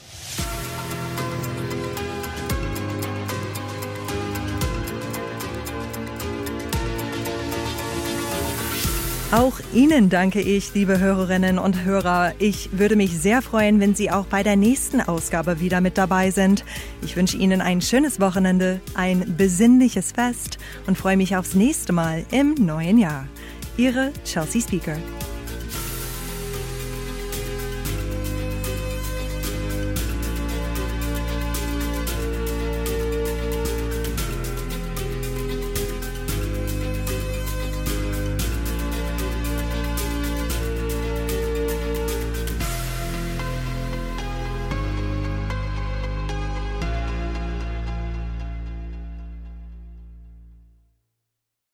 Auch 9.33 9.59
Ihnen 9.73 10.11
danke 10.11 10.41
ich, 10.41 10.75
liebe 10.75 10.99
Hörerinnen 10.99 11.57
und 11.57 11.83
Hörer. 11.83 12.33
Ich 12.37 12.69
würde 12.73 12.95
mich 12.95 13.17
sehr 13.17 13.41
freuen, 13.41 13.79
wenn 13.79 13.95
Sie 13.95 14.11
auch 14.11 14.27
bei 14.27 14.43
der 14.43 14.55
nächsten 14.55 15.01
Ausgabe 15.01 15.59
wieder 15.59 15.81
mit 15.81 15.97
dabei 15.97 16.29
sind. 16.29 16.63
Ich 17.01 17.15
wünsche 17.15 17.37
Ihnen 17.37 17.59
ein 17.59 17.81
schönes 17.81 18.19
Wochenende, 18.19 18.79
ein 18.93 19.33
besinnliches 19.35 20.11
Fest 20.11 20.59
und 20.85 20.99
freue 20.99 21.17
mich 21.17 21.35
aufs 21.35 21.55
nächste 21.55 21.93
Mal 21.93 22.27
im 22.29 22.53
neuen 22.53 22.99
Jahr. 22.99 23.27
Ihre 23.75 24.11
Chelsea 24.23 24.61
Speaker. 24.61 24.97